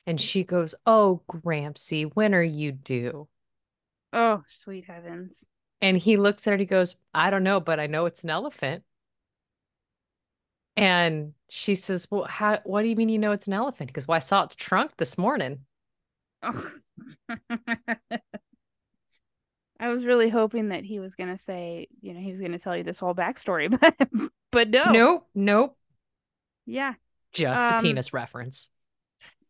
And 0.07 0.21
she 0.21 0.45
goes, 0.45 0.75
"Oh, 0.87 1.23
Grampsy, 1.31 2.11
when 2.15 2.35
are 2.35 2.43
you 2.43 2.73
due?" 2.73 3.29
Oh, 4.13 4.43
sweet 4.47 4.87
heavens! 4.87 5.50
And 5.83 5.97
he 5.97 6.17
looks 6.17 6.47
at 6.47 6.53
her. 6.53 6.57
He 6.59 6.67
goes, 6.67 6.97
"I 7.15 7.31
don't 7.31 7.43
know, 7.43 7.61
but 7.61 7.81
I 7.81 7.87
know 7.87 8.07
it's 8.07 8.23
an 8.23 8.31
elephant." 8.31 8.85
And 10.77 11.35
she 11.51 11.75
says, 11.75 12.07
Well, 12.11 12.25
how 12.25 12.61
what 12.65 12.83
do 12.83 12.89
you 12.89 12.97
mean 12.97 13.09
you 13.09 13.19
know 13.19 13.33
it's 13.33 13.47
an 13.47 13.53
elephant? 13.53 13.89
Because 13.89 14.09
well, 14.09 14.17
I 14.17 14.21
saw 14.21 14.45
it 14.45 14.51
the 14.51 14.57
trunk 14.57 14.93
this 14.97 15.19
morning. 15.19 15.61
Oh. 16.43 16.73
I 19.79 19.89
was 19.89 20.05
really 20.05 20.29
hoping 20.29 20.69
that 20.69 20.85
he 20.85 21.01
was 21.01 21.15
gonna 21.17 21.37
say, 21.37 21.89
you 22.01 22.15
know, 22.15 22.21
he 22.21 22.31
was 22.31 22.41
gonna 22.41 22.59
tell 22.59 22.77
you 22.77 22.85
this 22.85 22.99
whole 22.99 23.15
backstory, 23.15 23.71
but 23.81 24.31
but 24.51 24.71
no. 24.71 24.85
Nope, 24.91 25.27
nope. 25.35 25.77
Yeah. 26.67 26.95
Just 27.33 27.71
um, 27.71 27.79
a 27.79 27.83
penis 27.83 28.13
reference. 28.13 28.71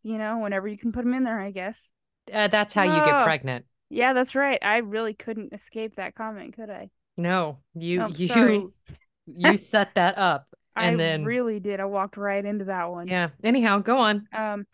You 0.02 0.18
know, 0.18 0.38
whenever 0.38 0.66
you 0.66 0.78
can 0.78 0.90
put 0.90 1.04
him 1.04 1.14
in 1.14 1.22
there, 1.24 1.40
I 1.40 1.52
guess. 1.52 1.92
Uh, 2.32 2.48
that's 2.48 2.74
how 2.74 2.82
oh. 2.82 2.96
you 2.96 3.04
get 3.04 3.24
pregnant. 3.24 3.66
Yeah, 3.90 4.12
that's 4.12 4.34
right. 4.34 4.58
I 4.62 4.78
really 4.78 5.14
couldn't 5.14 5.52
escape 5.52 5.96
that 5.96 6.14
comment, 6.14 6.54
could 6.54 6.70
I? 6.70 6.90
No, 7.16 7.58
you 7.74 8.02
oh, 8.02 8.08
you 8.08 8.72
you 9.26 9.56
set 9.56 9.94
that 9.96 10.16
up 10.16 10.46
and 10.76 10.94
I 10.94 10.96
then 10.96 11.24
really 11.24 11.60
did. 11.60 11.80
I 11.80 11.84
walked 11.84 12.16
right 12.16 12.44
into 12.44 12.66
that 12.66 12.90
one. 12.90 13.08
Yeah. 13.08 13.30
Anyhow, 13.42 13.80
go 13.80 13.98
on. 13.98 14.26
Um 14.32 14.66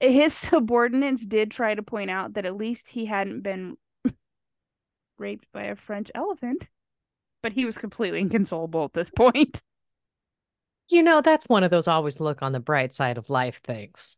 his 0.00 0.34
subordinates 0.34 1.24
did 1.24 1.50
try 1.50 1.74
to 1.74 1.82
point 1.82 2.10
out 2.10 2.34
that 2.34 2.44
at 2.44 2.56
least 2.56 2.88
he 2.88 3.06
hadn't 3.06 3.42
been 3.42 3.76
raped 5.18 5.46
by 5.52 5.64
a 5.64 5.76
French 5.76 6.10
elephant, 6.14 6.68
but 7.42 7.52
he 7.52 7.64
was 7.64 7.78
completely 7.78 8.20
inconsolable 8.20 8.84
at 8.84 8.92
this 8.92 9.10
point. 9.10 9.60
You 10.88 11.02
know, 11.02 11.20
that's 11.20 11.44
one 11.46 11.64
of 11.64 11.70
those 11.70 11.88
always 11.88 12.20
look 12.20 12.42
on 12.42 12.52
the 12.52 12.60
bright 12.60 12.94
side 12.94 13.18
of 13.18 13.28
life 13.28 13.60
things. 13.62 14.16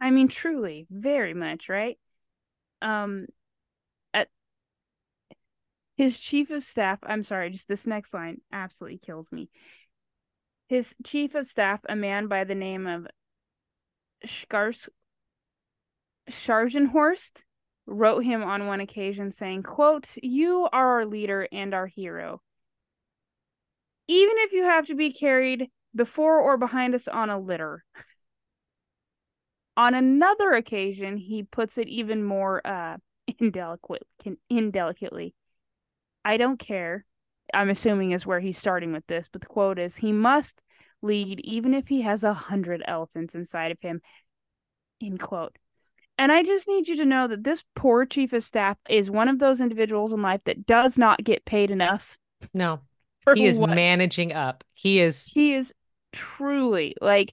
I 0.00 0.10
mean, 0.10 0.28
truly, 0.28 0.86
very 0.90 1.34
much, 1.34 1.68
right? 1.68 1.98
Um, 2.82 3.26
at 4.14 4.28
his 5.96 6.18
chief 6.18 6.50
of 6.50 6.62
staff, 6.62 6.98
I'm 7.02 7.22
sorry, 7.22 7.50
just 7.50 7.68
this 7.68 7.86
next 7.86 8.14
line 8.14 8.40
absolutely 8.52 8.98
kills 8.98 9.32
me. 9.32 9.50
His 10.68 10.94
chief 11.04 11.34
of 11.34 11.46
staff, 11.46 11.80
a 11.88 11.96
man 11.96 12.28
by 12.28 12.44
the 12.44 12.54
name 12.54 12.86
of 12.86 13.06
Schars 14.26 14.88
Scharnhorst, 16.30 17.42
wrote 17.86 18.24
him 18.24 18.42
on 18.42 18.66
one 18.66 18.80
occasion 18.80 19.32
saying, 19.32 19.62
quote, 19.62 20.14
You 20.22 20.68
are 20.72 20.98
our 20.98 21.06
leader 21.06 21.48
and 21.50 21.72
our 21.74 21.86
hero. 21.86 22.42
Even 24.08 24.34
if 24.38 24.52
you 24.52 24.64
have 24.64 24.86
to 24.86 24.94
be 24.94 25.12
carried 25.12 25.68
before 25.94 26.40
or 26.40 26.56
behind 26.56 26.94
us 26.94 27.08
on 27.08 27.30
a 27.30 27.38
litter. 27.38 27.84
on 29.78 29.94
another 29.94 30.50
occasion, 30.50 31.16
he 31.16 31.44
puts 31.44 31.78
it 31.78 31.88
even 31.88 32.24
more 32.24 32.60
uh, 32.66 32.96
indelicate, 33.38 34.06
indelicately. 34.50 35.34
I 36.24 36.36
don't 36.36 36.58
care. 36.58 37.06
I'm 37.54 37.70
assuming 37.70 38.10
is 38.10 38.26
where 38.26 38.40
he's 38.40 38.58
starting 38.58 38.92
with 38.92 39.06
this, 39.06 39.30
but 39.32 39.40
the 39.40 39.46
quote 39.46 39.78
is 39.78 39.96
he 39.96 40.12
must 40.12 40.60
lead 41.00 41.40
even 41.44 41.74
if 41.74 41.86
he 41.86 42.02
has 42.02 42.24
a 42.24 42.34
hundred 42.34 42.82
elephants 42.86 43.36
inside 43.36 43.70
of 43.70 43.78
him. 43.80 44.02
End 45.00 45.20
quote. 45.20 45.56
And 46.18 46.32
I 46.32 46.42
just 46.42 46.66
need 46.66 46.88
you 46.88 46.96
to 46.96 47.04
know 47.04 47.28
that 47.28 47.44
this 47.44 47.64
poor 47.76 48.04
chief 48.04 48.32
of 48.32 48.42
staff 48.42 48.76
is 48.90 49.08
one 49.08 49.28
of 49.28 49.38
those 49.38 49.60
individuals 49.60 50.12
in 50.12 50.20
life 50.20 50.40
that 50.46 50.66
does 50.66 50.98
not 50.98 51.22
get 51.22 51.44
paid 51.44 51.70
enough. 51.70 52.18
No. 52.52 52.80
He 53.32 53.46
is 53.46 53.60
what? 53.60 53.70
managing 53.70 54.32
up. 54.32 54.64
He 54.74 55.00
is 55.00 55.26
he 55.26 55.54
is 55.54 55.72
truly 56.12 56.96
like 57.00 57.32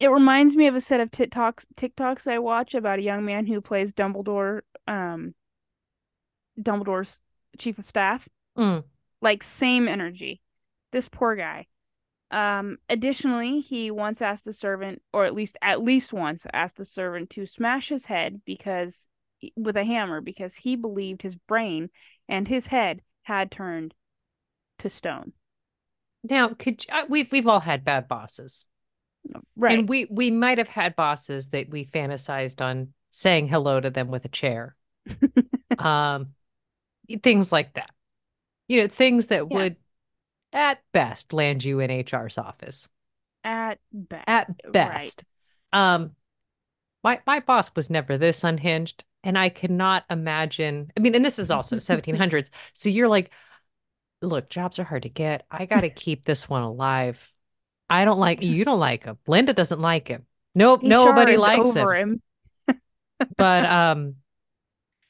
it 0.00 0.08
reminds 0.08 0.56
me 0.56 0.66
of 0.66 0.74
a 0.74 0.80
set 0.80 1.00
of 1.00 1.10
TikToks 1.10 1.66
TikToks 1.76 2.30
I 2.30 2.38
watch 2.38 2.74
about 2.74 2.98
a 2.98 3.02
young 3.02 3.24
man 3.24 3.46
who 3.46 3.60
plays 3.60 3.92
Dumbledore 3.92 4.60
um 4.86 5.34
Dumbledore's 6.60 7.20
chief 7.58 7.78
of 7.78 7.88
staff. 7.88 8.28
Mm. 8.56 8.84
Like 9.20 9.42
same 9.42 9.88
energy. 9.88 10.40
This 10.92 11.08
poor 11.08 11.34
guy. 11.34 11.66
Um, 12.30 12.78
additionally, 12.88 13.60
he 13.60 13.90
once 13.90 14.20
asked 14.20 14.48
a 14.48 14.52
servant, 14.52 15.02
or 15.12 15.24
at 15.24 15.34
least 15.34 15.56
at 15.62 15.82
least 15.82 16.12
once 16.12 16.46
asked 16.52 16.80
a 16.80 16.84
servant 16.84 17.30
to 17.30 17.46
smash 17.46 17.88
his 17.88 18.06
head 18.06 18.40
because 18.44 19.08
with 19.56 19.76
a 19.76 19.84
hammer 19.84 20.20
because 20.20 20.56
he 20.56 20.74
believed 20.74 21.22
his 21.22 21.36
brain 21.36 21.90
and 22.28 22.48
his 22.48 22.66
head 22.66 23.02
had 23.22 23.50
turned 23.50 23.94
to 24.78 24.88
stone. 24.88 25.32
Now, 26.22 26.48
could 26.48 26.84
you, 26.84 26.94
we've 27.08 27.30
we've 27.30 27.46
all 27.46 27.60
had 27.60 27.84
bad 27.84 28.08
bosses, 28.08 28.66
right? 29.56 29.78
And 29.78 29.88
we 29.88 30.06
we 30.10 30.30
might 30.30 30.58
have 30.58 30.68
had 30.68 30.96
bosses 30.96 31.48
that 31.50 31.68
we 31.70 31.84
fantasized 31.84 32.64
on 32.64 32.92
saying 33.10 33.48
hello 33.48 33.80
to 33.80 33.90
them 33.90 34.08
with 34.08 34.24
a 34.24 34.28
chair. 34.28 34.76
um, 35.78 36.28
things 37.22 37.52
like 37.52 37.74
that. 37.74 37.90
You 38.68 38.82
know, 38.82 38.88
things 38.88 39.26
that 39.26 39.46
yeah. 39.50 39.56
would 39.56 39.76
at 40.52 40.80
best 40.92 41.32
land 41.32 41.64
you 41.64 41.80
in 41.80 41.90
HR's 41.90 42.38
office. 42.38 42.88
At 43.42 43.78
best. 43.92 44.24
At 44.26 44.72
best. 44.72 45.24
Right. 45.72 45.94
Um 45.94 46.12
my 47.02 47.20
my 47.26 47.40
boss 47.40 47.70
was 47.76 47.90
never 47.90 48.16
this 48.16 48.44
unhinged 48.44 49.04
and 49.22 49.36
I 49.36 49.48
cannot 49.48 50.04
imagine. 50.08 50.90
I 50.96 51.00
mean, 51.00 51.14
and 51.14 51.24
this 51.24 51.38
is 51.38 51.50
also 51.50 51.76
1700s. 51.76 52.50
So 52.72 52.88
you're 52.88 53.08
like 53.08 53.30
look, 54.22 54.48
jobs 54.48 54.78
are 54.78 54.84
hard 54.84 55.02
to 55.02 55.08
get. 55.08 55.46
I 55.50 55.66
got 55.66 55.80
to 55.80 55.90
keep 55.90 56.24
this 56.24 56.48
one 56.48 56.62
alive. 56.62 57.30
I 57.88 58.04
don't 58.04 58.18
like 58.18 58.42
you 58.42 58.64
don't 58.64 58.80
like 58.80 59.04
him. 59.04 59.18
Linda 59.26 59.52
doesn't 59.52 59.80
like 59.80 60.08
him. 60.08 60.26
Nope, 60.54 60.82
HR 60.82 60.88
nobody 60.88 61.36
likes 61.36 61.74
him. 61.74 61.88
him. 61.88 62.80
but 63.36 63.64
um 63.70 64.16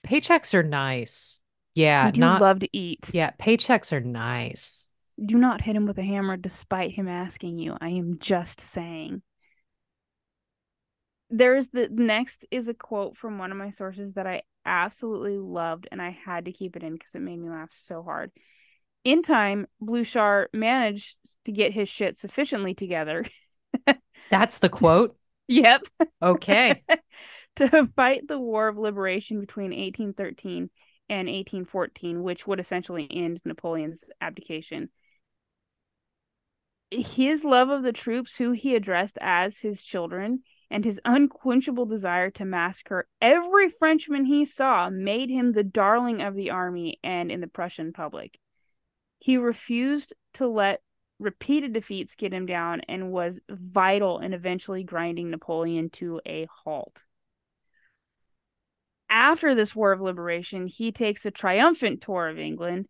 paychecks 0.06 0.54
are 0.54 0.62
nice. 0.62 1.40
Yeah, 1.74 2.06
we 2.06 2.12
do 2.12 2.20
not, 2.20 2.40
love 2.40 2.60
to 2.60 2.68
eat. 2.76 3.10
Yeah, 3.12 3.30
paychecks 3.40 3.92
are 3.92 4.00
nice. 4.00 4.88
Do 5.24 5.36
not 5.38 5.60
hit 5.60 5.76
him 5.76 5.86
with 5.86 5.98
a 5.98 6.02
hammer 6.02 6.36
despite 6.36 6.92
him 6.92 7.08
asking 7.08 7.58
you. 7.58 7.76
I 7.80 7.90
am 7.90 8.18
just 8.18 8.60
saying. 8.60 9.22
There's 11.30 11.68
the 11.68 11.88
next 11.90 12.46
is 12.50 12.68
a 12.68 12.74
quote 12.74 13.16
from 13.16 13.38
one 13.38 13.50
of 13.50 13.58
my 13.58 13.70
sources 13.70 14.14
that 14.14 14.26
I 14.26 14.42
absolutely 14.64 15.36
loved 15.36 15.88
and 15.90 16.00
I 16.00 16.10
had 16.10 16.44
to 16.44 16.52
keep 16.52 16.76
it 16.76 16.82
in 16.82 16.92
because 16.92 17.14
it 17.14 17.20
made 17.20 17.38
me 17.38 17.48
laugh 17.48 17.70
so 17.72 18.02
hard. 18.02 18.30
In 19.04 19.22
time, 19.22 19.66
Blücher 19.82 20.46
managed 20.52 21.18
to 21.44 21.52
get 21.52 21.72
his 21.72 21.88
shit 21.88 22.16
sufficiently 22.16 22.74
together. 22.74 23.24
That's 24.30 24.58
the 24.58 24.70
quote? 24.70 25.16
yep. 25.46 25.82
Okay. 26.22 26.82
to 27.56 27.88
fight 27.94 28.26
the 28.26 28.38
War 28.38 28.68
of 28.68 28.78
Liberation 28.78 29.40
between 29.40 29.70
1813 29.70 30.70
and 31.10 31.28
1814, 31.28 32.22
which 32.22 32.46
would 32.46 32.60
essentially 32.60 33.06
end 33.10 33.40
Napoleon's 33.44 34.08
abdication. 34.22 34.88
His 36.90 37.44
love 37.44 37.68
of 37.68 37.82
the 37.82 37.92
troops, 37.92 38.36
who 38.36 38.52
he 38.52 38.74
addressed 38.74 39.18
as 39.20 39.58
his 39.58 39.82
children, 39.82 40.42
and 40.70 40.84
his 40.84 41.00
unquenchable 41.04 41.86
desire 41.86 42.30
to 42.30 42.44
massacre 42.44 43.06
every 43.20 43.68
Frenchman 43.68 44.24
he 44.24 44.44
saw 44.44 44.88
made 44.88 45.28
him 45.28 45.52
the 45.52 45.62
darling 45.62 46.22
of 46.22 46.34
the 46.34 46.50
army 46.50 46.98
and 47.04 47.30
in 47.30 47.40
the 47.40 47.46
Prussian 47.46 47.92
public. 47.92 48.38
He 49.24 49.38
refused 49.38 50.12
to 50.34 50.46
let 50.46 50.82
repeated 51.18 51.72
defeats 51.72 52.14
get 52.14 52.34
him 52.34 52.44
down 52.44 52.82
and 52.90 53.10
was 53.10 53.40
vital 53.48 54.18
in 54.18 54.34
eventually 54.34 54.84
grinding 54.84 55.30
Napoleon 55.30 55.88
to 55.92 56.20
a 56.26 56.46
halt. 56.64 57.02
After 59.08 59.54
this 59.54 59.74
War 59.74 59.92
of 59.92 60.02
Liberation, 60.02 60.66
he 60.66 60.92
takes 60.92 61.24
a 61.24 61.30
triumphant 61.30 62.02
tour 62.02 62.28
of 62.28 62.38
England. 62.38 62.86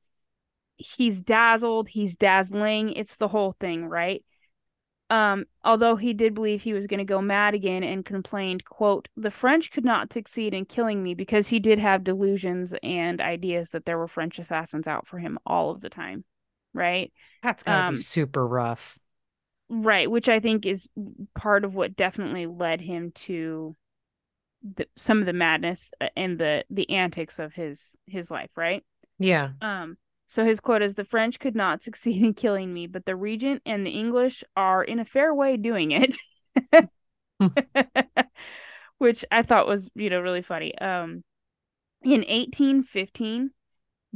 He's 0.76 1.22
dazzled, 1.22 1.88
he's 1.88 2.16
dazzling, 2.16 2.94
it's 2.94 3.14
the 3.14 3.28
whole 3.28 3.52
thing, 3.52 3.86
right? 3.86 4.24
Um, 5.10 5.44
although 5.62 5.96
he 5.96 6.14
did 6.14 6.34
believe 6.34 6.62
he 6.62 6.72
was 6.72 6.86
going 6.86 6.98
to 6.98 7.04
go 7.04 7.20
mad 7.20 7.54
again 7.54 7.84
and 7.84 8.04
complained, 8.04 8.64
quote, 8.64 9.08
the 9.16 9.30
French 9.30 9.70
could 9.70 9.84
not 9.84 10.12
succeed 10.12 10.54
in 10.54 10.64
killing 10.64 11.02
me 11.02 11.14
because 11.14 11.48
he 11.48 11.60
did 11.60 11.78
have 11.78 12.04
delusions 12.04 12.74
and 12.82 13.20
ideas 13.20 13.70
that 13.70 13.84
there 13.84 13.98
were 13.98 14.08
French 14.08 14.38
assassins 14.38 14.88
out 14.88 15.06
for 15.06 15.18
him 15.18 15.38
all 15.46 15.70
of 15.70 15.80
the 15.80 15.90
time 15.90 16.24
right? 16.74 17.12
That's 17.42 17.62
gotta 17.62 17.84
um, 17.84 17.94
be 17.94 17.98
super 17.98 18.46
rough. 18.46 18.98
Right, 19.70 20.10
which 20.10 20.28
I 20.28 20.40
think 20.40 20.66
is 20.66 20.88
part 21.34 21.64
of 21.64 21.74
what 21.74 21.96
definitely 21.96 22.46
led 22.46 22.82
him 22.82 23.10
to 23.12 23.74
the, 24.76 24.86
some 24.96 25.20
of 25.20 25.26
the 25.26 25.32
madness 25.32 25.92
uh, 26.00 26.08
and 26.16 26.38
the 26.38 26.64
the 26.68 26.88
antics 26.90 27.38
of 27.38 27.54
his 27.54 27.96
his 28.06 28.30
life, 28.30 28.50
right? 28.56 28.84
Yeah. 29.18 29.52
Um 29.62 29.96
so 30.34 30.44
his 30.44 30.58
quote 30.58 30.82
is 30.82 30.96
the 30.96 31.04
French 31.04 31.38
could 31.38 31.54
not 31.54 31.80
succeed 31.80 32.20
in 32.20 32.34
killing 32.34 32.74
me, 32.74 32.88
but 32.88 33.04
the 33.04 33.14
regent 33.14 33.62
and 33.64 33.86
the 33.86 33.90
English 33.90 34.42
are 34.56 34.82
in 34.82 34.98
a 34.98 35.04
fair 35.04 35.32
way 35.32 35.56
doing 35.56 35.92
it. 35.92 36.90
Which 38.98 39.24
I 39.30 39.42
thought 39.42 39.68
was, 39.68 39.88
you 39.94 40.10
know, 40.10 40.20
really 40.20 40.42
funny. 40.42 40.76
Um 40.76 41.22
in 42.02 42.22
1815, 42.22 43.50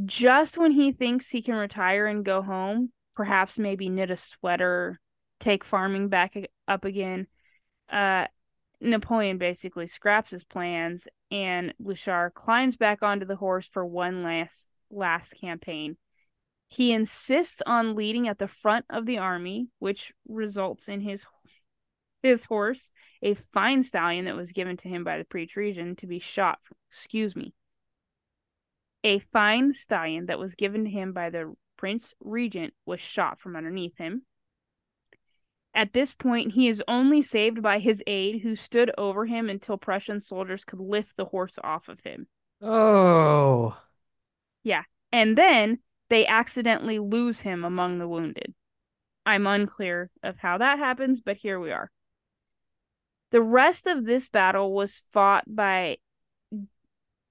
just 0.06 0.58
when 0.58 0.72
he 0.72 0.90
thinks 0.90 1.28
he 1.28 1.40
can 1.40 1.54
retire 1.54 2.06
and 2.06 2.24
go 2.24 2.42
home, 2.42 2.90
perhaps 3.14 3.56
maybe 3.56 3.88
knit 3.88 4.10
a 4.10 4.16
sweater, 4.16 4.98
take 5.38 5.62
farming 5.62 6.08
back 6.08 6.34
up 6.66 6.84
again, 6.84 7.28
uh, 7.90 8.26
Napoleon 8.80 9.38
basically 9.38 9.86
scraps 9.86 10.32
his 10.32 10.42
plans 10.42 11.06
and 11.30 11.72
Blücher 11.80 12.34
climbs 12.34 12.76
back 12.76 13.04
onto 13.04 13.24
the 13.24 13.36
horse 13.36 13.68
for 13.68 13.86
one 13.86 14.24
last 14.24 14.68
last 14.90 15.34
campaign. 15.40 15.96
He 16.68 16.92
insists 16.92 17.62
on 17.66 17.94
leading 17.94 18.28
at 18.28 18.38
the 18.38 18.46
front 18.46 18.84
of 18.90 19.06
the 19.06 19.18
army, 19.18 19.68
which 19.78 20.12
results 20.28 20.88
in 20.88 21.00
his 21.00 21.24
his 22.22 22.44
horse, 22.44 22.92
a 23.22 23.34
fine 23.34 23.82
stallion 23.82 24.24
that 24.26 24.36
was 24.36 24.52
given 24.52 24.76
to 24.76 24.88
him 24.88 25.04
by 25.04 25.18
the 25.18 25.24
Prince-Regent, 25.24 25.98
to 25.98 26.06
be 26.06 26.18
shot. 26.18 26.58
Excuse 26.90 27.36
me, 27.36 27.54
a 29.04 29.18
fine 29.18 29.72
stallion 29.72 30.26
that 30.26 30.38
was 30.38 30.54
given 30.54 30.84
to 30.84 30.90
him 30.90 31.12
by 31.12 31.30
the 31.30 31.54
Prince 31.76 32.12
Regent 32.20 32.74
was 32.84 33.00
shot 33.00 33.40
from 33.40 33.56
underneath 33.56 33.96
him. 33.96 34.22
At 35.74 35.92
this 35.92 36.12
point, 36.12 36.52
he 36.52 36.66
is 36.66 36.82
only 36.88 37.22
saved 37.22 37.62
by 37.62 37.78
his 37.78 38.02
aide 38.06 38.40
who 38.42 38.56
stood 38.56 38.90
over 38.98 39.26
him 39.26 39.48
until 39.48 39.78
Prussian 39.78 40.20
soldiers 40.20 40.64
could 40.64 40.80
lift 40.80 41.16
the 41.16 41.24
horse 41.24 41.54
off 41.62 41.88
of 41.88 42.00
him. 42.00 42.26
Oh. 42.60 43.76
Yeah. 44.64 44.82
And 45.12 45.38
then 45.38 45.78
they 46.08 46.26
accidentally 46.26 46.98
lose 46.98 47.40
him 47.40 47.64
among 47.64 47.98
the 47.98 48.08
wounded. 48.08 48.54
I'm 49.26 49.46
unclear 49.46 50.10
of 50.22 50.38
how 50.38 50.58
that 50.58 50.78
happens, 50.78 51.20
but 51.20 51.36
here 51.36 51.60
we 51.60 51.70
are. 51.70 51.90
The 53.30 53.42
rest 53.42 53.86
of 53.86 54.04
this 54.04 54.28
battle 54.28 54.72
was 54.72 55.02
fought 55.12 55.44
by 55.46 55.98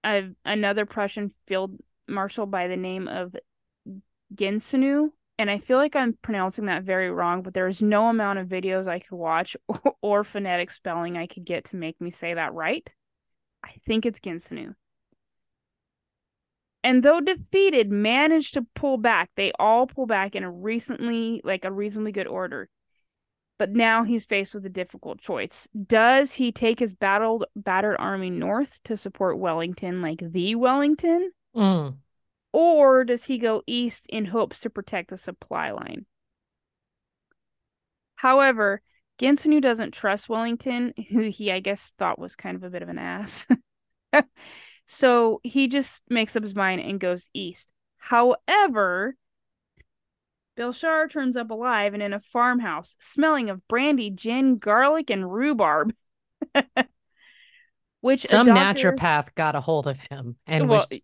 a, 0.06 0.30
another 0.46 0.86
Prussian 0.86 1.34
field 1.48 1.76
marshal 2.08 2.46
by 2.46 2.68
the 2.68 2.78
name 2.78 3.08
of 3.08 3.36
Gneisenau. 4.36 5.10
And 5.40 5.52
I 5.52 5.60
feel 5.60 5.78
like 5.78 5.96
I'm 5.96 6.18
pronouncing 6.22 6.66
that 6.66 6.84
very 6.84 7.12
wrong, 7.12 7.42
but 7.42 7.54
there 7.54 7.68
is 7.68 7.82
no 7.82 8.10
amount 8.10 8.40
of 8.40 8.48
videos 8.48 8.88
I 8.88 9.00
could 9.00 9.16
watch 9.16 9.56
or, 9.68 9.82
or 10.02 10.24
phonetic 10.24 10.72
spelling 10.72 11.18
I 11.18 11.28
could 11.28 11.46
get 11.46 11.66
to 11.66 11.76
make 11.76 12.00
me 12.00 12.12
say 12.12 12.34
that 12.34 12.54
right. 12.54 12.88
I 13.64 13.74
think 13.86 14.06
it's 14.06 14.20
Gneisenau. 14.20 14.74
And 16.88 17.04
though 17.04 17.20
defeated, 17.20 17.92
managed 17.92 18.54
to 18.54 18.66
pull 18.74 18.98
back. 18.98 19.30
They 19.36 19.52
all 19.60 19.88
pull 19.88 20.06
back 20.06 20.38
in 20.38 20.46
a 20.46 20.50
recently, 20.50 21.42
like 21.44 21.66
a 21.66 21.72
reasonably 21.72 22.14
good 22.14 22.28
order. 22.28 22.70
But 23.60 23.72
now 23.72 24.06
he's 24.06 24.26
faced 24.26 24.54
with 24.54 24.66
a 24.66 24.70
difficult 24.70 25.20
choice. 25.20 25.68
Does 25.86 26.36
he 26.36 26.54
take 26.54 26.80
his 26.80 26.94
battled 26.94 27.44
battered 27.58 27.98
army 28.00 28.30
north 28.30 28.82
to 28.86 28.96
support 28.96 29.38
Wellington 29.38 30.02
like 30.02 30.22
the 30.22 30.56
Wellington? 30.56 31.34
Mm. 31.54 31.98
Or 32.54 33.04
does 33.04 33.26
he 33.26 33.38
go 33.38 33.64
east 33.68 34.06
in 34.08 34.24
hopes 34.24 34.62
to 34.62 34.70
protect 34.70 35.10
the 35.10 35.18
supply 35.18 35.72
line? 35.72 36.06
However, 38.16 38.82
Gneisenau 39.20 39.60
doesn't 39.60 39.92
trust 39.92 40.30
Wellington, 40.30 40.94
who 41.10 41.24
he, 41.24 41.52
I 41.52 41.60
guess, 41.60 41.94
thought 41.98 42.18
was 42.18 42.38
kind 42.38 42.56
of 42.56 42.64
a 42.64 42.70
bit 42.70 42.82
of 42.82 42.88
an 42.88 42.98
ass. 42.98 43.46
so 44.88 45.42
he 45.44 45.68
just 45.68 46.02
makes 46.10 46.36
up 46.36 46.44
his 46.44 46.56
mind 46.56 46.82
and 46.82 47.00
goes 47.00 47.30
east. 47.34 47.72
However, 47.98 49.16
Belchar 50.58 51.12
turns 51.12 51.36
up 51.38 51.52
alive 51.52 51.94
and 51.94 52.02
in 52.02 52.14
a 52.14 52.20
farmhouse, 52.22 52.96
smelling 53.00 53.50
of 53.50 53.68
brandy, 53.68 54.10
gin, 54.10 54.58
garlic, 54.58 55.10
and 55.10 55.32
rhubarb. 55.32 55.94
Which 58.02 58.26
some 58.26 58.48
doctor... 58.48 58.94
naturopath 58.94 59.36
got 59.36 59.56
a 59.56 59.62
hold 59.62 59.88
of 59.88 60.00
him 60.10 60.38
and 60.48 60.70
well, 60.70 60.86
was 60.90 61.00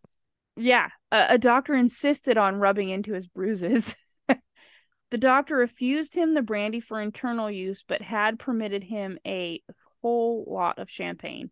yeah, 0.55 0.89
a, 1.11 1.25
a 1.31 1.37
doctor 1.37 1.75
insisted 1.75 2.37
on 2.37 2.55
rubbing 2.55 2.89
into 2.89 3.13
his 3.13 3.27
bruises. 3.27 3.95
the 5.11 5.17
doctor 5.17 5.57
refused 5.57 6.15
him 6.15 6.33
the 6.33 6.41
brandy 6.41 6.79
for 6.79 7.01
internal 7.01 7.51
use, 7.51 7.83
but 7.85 8.01
had 8.01 8.39
permitted 8.39 8.83
him 8.83 9.17
a 9.25 9.61
whole 10.01 10.45
lot 10.47 10.79
of 10.79 10.89
champagne. 10.89 11.51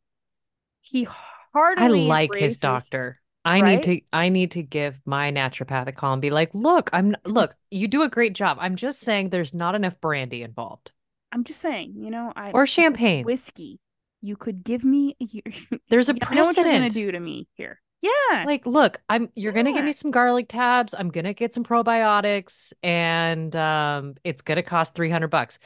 He 0.80 1.08
hardly 1.53 2.05
I 2.05 2.07
like 2.07 2.29
embraces... 2.29 2.53
his 2.53 2.57
doctor. 2.59 3.21
I 3.43 3.61
right? 3.61 3.63
need 3.63 3.83
to 3.83 4.01
I 4.13 4.29
need 4.29 4.51
to 4.51 4.63
give 4.63 5.01
my 5.05 5.31
naturopath 5.31 5.87
a 5.87 5.91
call 5.91 6.13
and 6.13 6.21
be 6.21 6.29
like, 6.29 6.53
look, 6.53 6.89
I'm 6.93 7.15
look, 7.25 7.55
you 7.71 7.87
do 7.87 8.03
a 8.03 8.09
great 8.09 8.33
job. 8.33 8.57
I'm 8.59 8.75
just 8.75 8.99
saying 8.99 9.29
there's 9.29 9.53
not 9.53 9.73
enough 9.75 9.99
brandy 9.99 10.43
involved. 10.43 10.91
I'm 11.31 11.43
just 11.43 11.61
saying, 11.61 11.93
you 11.97 12.11
know, 12.11 12.31
I 12.35 12.51
or 12.51 12.67
champagne, 12.67 13.25
whiskey. 13.25 13.79
You 14.21 14.35
could 14.35 14.63
give 14.63 14.83
me. 14.83 15.17
There's 15.89 16.09
a 16.09 16.13
precedent. 16.13 16.31
I 16.31 16.35
know 16.35 16.43
what 16.43 16.55
you're 16.55 16.65
gonna 16.65 16.89
do 16.89 17.11
to 17.11 17.19
me 17.19 17.47
here. 17.55 17.81
Yeah. 18.01 18.43
Like, 18.45 18.65
look, 18.65 19.01
I'm 19.09 19.29
you're 19.35 19.51
yeah. 19.51 19.63
gonna 19.63 19.73
give 19.73 19.85
me 19.85 19.93
some 19.93 20.11
garlic 20.11 20.47
tabs. 20.47 20.93
I'm 20.97 21.09
gonna 21.09 21.33
get 21.33 21.53
some 21.53 21.63
probiotics, 21.63 22.73
and 22.83 23.55
um, 23.55 24.15
it's 24.23 24.41
gonna 24.41 24.63
cost 24.63 24.93
three 24.93 25.09
hundred 25.09 25.29
bucks. 25.29 25.57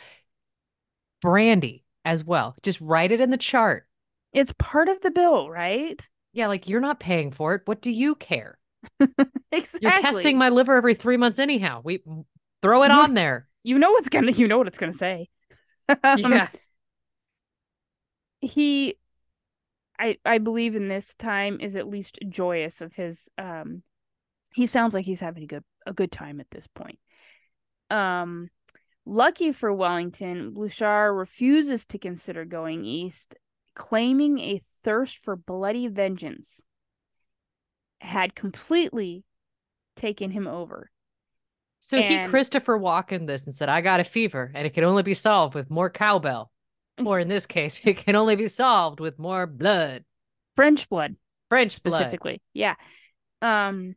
Brandy 1.21 1.83
as 2.05 2.23
well. 2.23 2.55
Just 2.61 2.79
write 2.79 3.11
it 3.11 3.19
in 3.19 3.31
the 3.31 3.37
chart. 3.37 3.87
It's 4.35 4.53
part 4.59 4.89
of 4.89 4.99
the 4.99 5.11
bill, 5.11 5.49
right? 5.49 5.99
Yeah, 6.33 6.47
like 6.47 6.67
you're 6.67 6.81
not 6.81 6.99
paying 6.99 7.31
for 7.31 7.55
it. 7.55 7.61
What 7.63 7.81
do 7.81 7.89
you 7.89 8.15
care? 8.15 8.59
exactly. 8.99 9.79
You're 9.81 9.91
testing 9.93 10.37
my 10.37 10.49
liver 10.49 10.75
every 10.75 10.93
three 10.93 11.15
months 11.15 11.39
anyhow. 11.39 11.79
We 11.81 12.03
throw 12.61 12.83
it 12.83 12.91
on 12.91 13.13
there. 13.13 13.47
You 13.63 13.79
know 13.79 13.91
what's 13.91 14.09
gonna. 14.09 14.33
You 14.33 14.49
know 14.49 14.57
what 14.57 14.67
it's 14.67 14.77
gonna 14.77 14.91
say. 14.91 15.29
um, 16.03 16.19
yeah. 16.19 16.49
He, 18.41 18.97
I 19.97 20.17
I 20.25 20.39
believe 20.39 20.75
in 20.75 20.89
this 20.89 21.15
time 21.15 21.61
is 21.61 21.77
at 21.77 21.87
least 21.87 22.19
joyous 22.27 22.81
of 22.81 22.91
his. 22.91 23.29
Um, 23.37 23.83
he 24.53 24.65
sounds 24.65 24.93
like 24.93 25.05
he's 25.05 25.21
having 25.21 25.43
a 25.43 25.47
good 25.47 25.63
a 25.87 25.93
good 25.93 26.11
time 26.11 26.41
at 26.41 26.51
this 26.51 26.67
point. 26.67 26.99
Um, 27.89 28.49
lucky 29.05 29.53
for 29.53 29.71
Wellington, 29.71 30.53
Blücher 30.53 31.17
refuses 31.17 31.85
to 31.85 31.97
consider 31.97 32.43
going 32.43 32.83
east 32.83 33.35
claiming 33.75 34.39
a 34.39 34.61
thirst 34.83 35.17
for 35.17 35.35
bloody 35.35 35.88
vengeance 35.88 36.65
had 37.99 38.33
completely 38.33 39.23
taken 39.95 40.31
him 40.31 40.47
over. 40.47 40.89
So 41.81 41.97
and... 41.97 42.25
he 42.25 42.29
Christopher 42.29 42.79
Walken 42.79 43.27
this 43.27 43.45
and 43.45 43.53
said, 43.53 43.69
I 43.69 43.81
got 43.81 43.99
a 43.99 44.03
fever 44.03 44.51
and 44.55 44.65
it 44.65 44.73
can 44.73 44.83
only 44.83 45.03
be 45.03 45.13
solved 45.13 45.53
with 45.53 45.69
more 45.69 45.89
cowbell. 45.89 46.51
Or 47.05 47.19
in 47.19 47.27
this 47.27 47.45
case, 47.45 47.81
it 47.85 47.97
can 47.97 48.15
only 48.15 48.35
be 48.35 48.47
solved 48.47 48.99
with 48.99 49.19
more 49.19 49.45
blood. 49.45 50.05
French 50.55 50.89
blood. 50.89 51.15
French 51.49 51.73
specifically. 51.73 52.41
Blood. 52.53 52.53
Yeah. 52.53 52.75
Um 53.41 53.95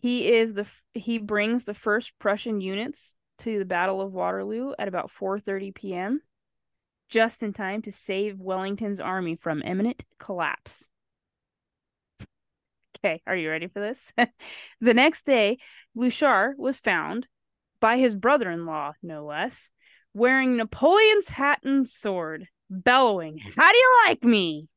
he 0.00 0.32
is 0.32 0.54
the 0.54 0.66
he 0.94 1.18
brings 1.18 1.64
the 1.64 1.74
first 1.74 2.12
Prussian 2.18 2.60
units 2.60 3.14
to 3.38 3.58
the 3.58 3.64
Battle 3.64 4.00
of 4.00 4.12
Waterloo 4.12 4.72
at 4.78 4.88
about 4.88 5.10
4:30 5.10 5.74
p.m 5.74 6.22
just 7.12 7.42
in 7.42 7.52
time 7.52 7.82
to 7.82 7.92
save 7.92 8.40
Wellington's 8.40 8.98
army 8.98 9.36
from 9.36 9.62
imminent 9.62 10.02
collapse. 10.18 10.88
Okay, 12.96 13.20
are 13.26 13.36
you 13.36 13.50
ready 13.50 13.66
for 13.66 13.80
this? 13.80 14.14
the 14.80 14.94
next 14.94 15.26
day, 15.26 15.58
Blücher 15.94 16.54
was 16.56 16.80
found 16.80 17.28
by 17.80 17.98
his 17.98 18.14
brother 18.14 18.50
in 18.50 18.64
law, 18.64 18.92
no 19.02 19.26
less, 19.26 19.70
wearing 20.14 20.56
Napoleon's 20.56 21.28
hat 21.28 21.60
and 21.64 21.86
sword, 21.86 22.48
bellowing, 22.70 23.34
mm-hmm. 23.34 23.60
How 23.60 23.70
do 23.70 23.76
you 23.76 23.96
like 24.06 24.24
me? 24.24 24.68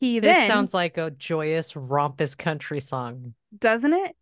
He 0.00 0.18
this 0.18 0.36
then, 0.36 0.48
sounds 0.48 0.74
like 0.74 0.98
a 0.98 1.12
joyous, 1.12 1.76
rompous 1.76 2.34
country 2.34 2.80
song. 2.80 3.34
Doesn't 3.56 3.92
it? 3.92 4.16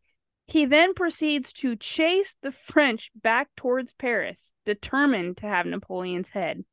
He 0.46 0.66
then 0.66 0.92
proceeds 0.92 1.54
to 1.54 1.74
chase 1.74 2.36
the 2.42 2.52
French 2.52 3.10
back 3.14 3.48
towards 3.56 3.94
Paris, 3.94 4.52
determined 4.66 5.38
to 5.38 5.46
have 5.46 5.64
Napoleon's 5.64 6.28
head. 6.28 6.64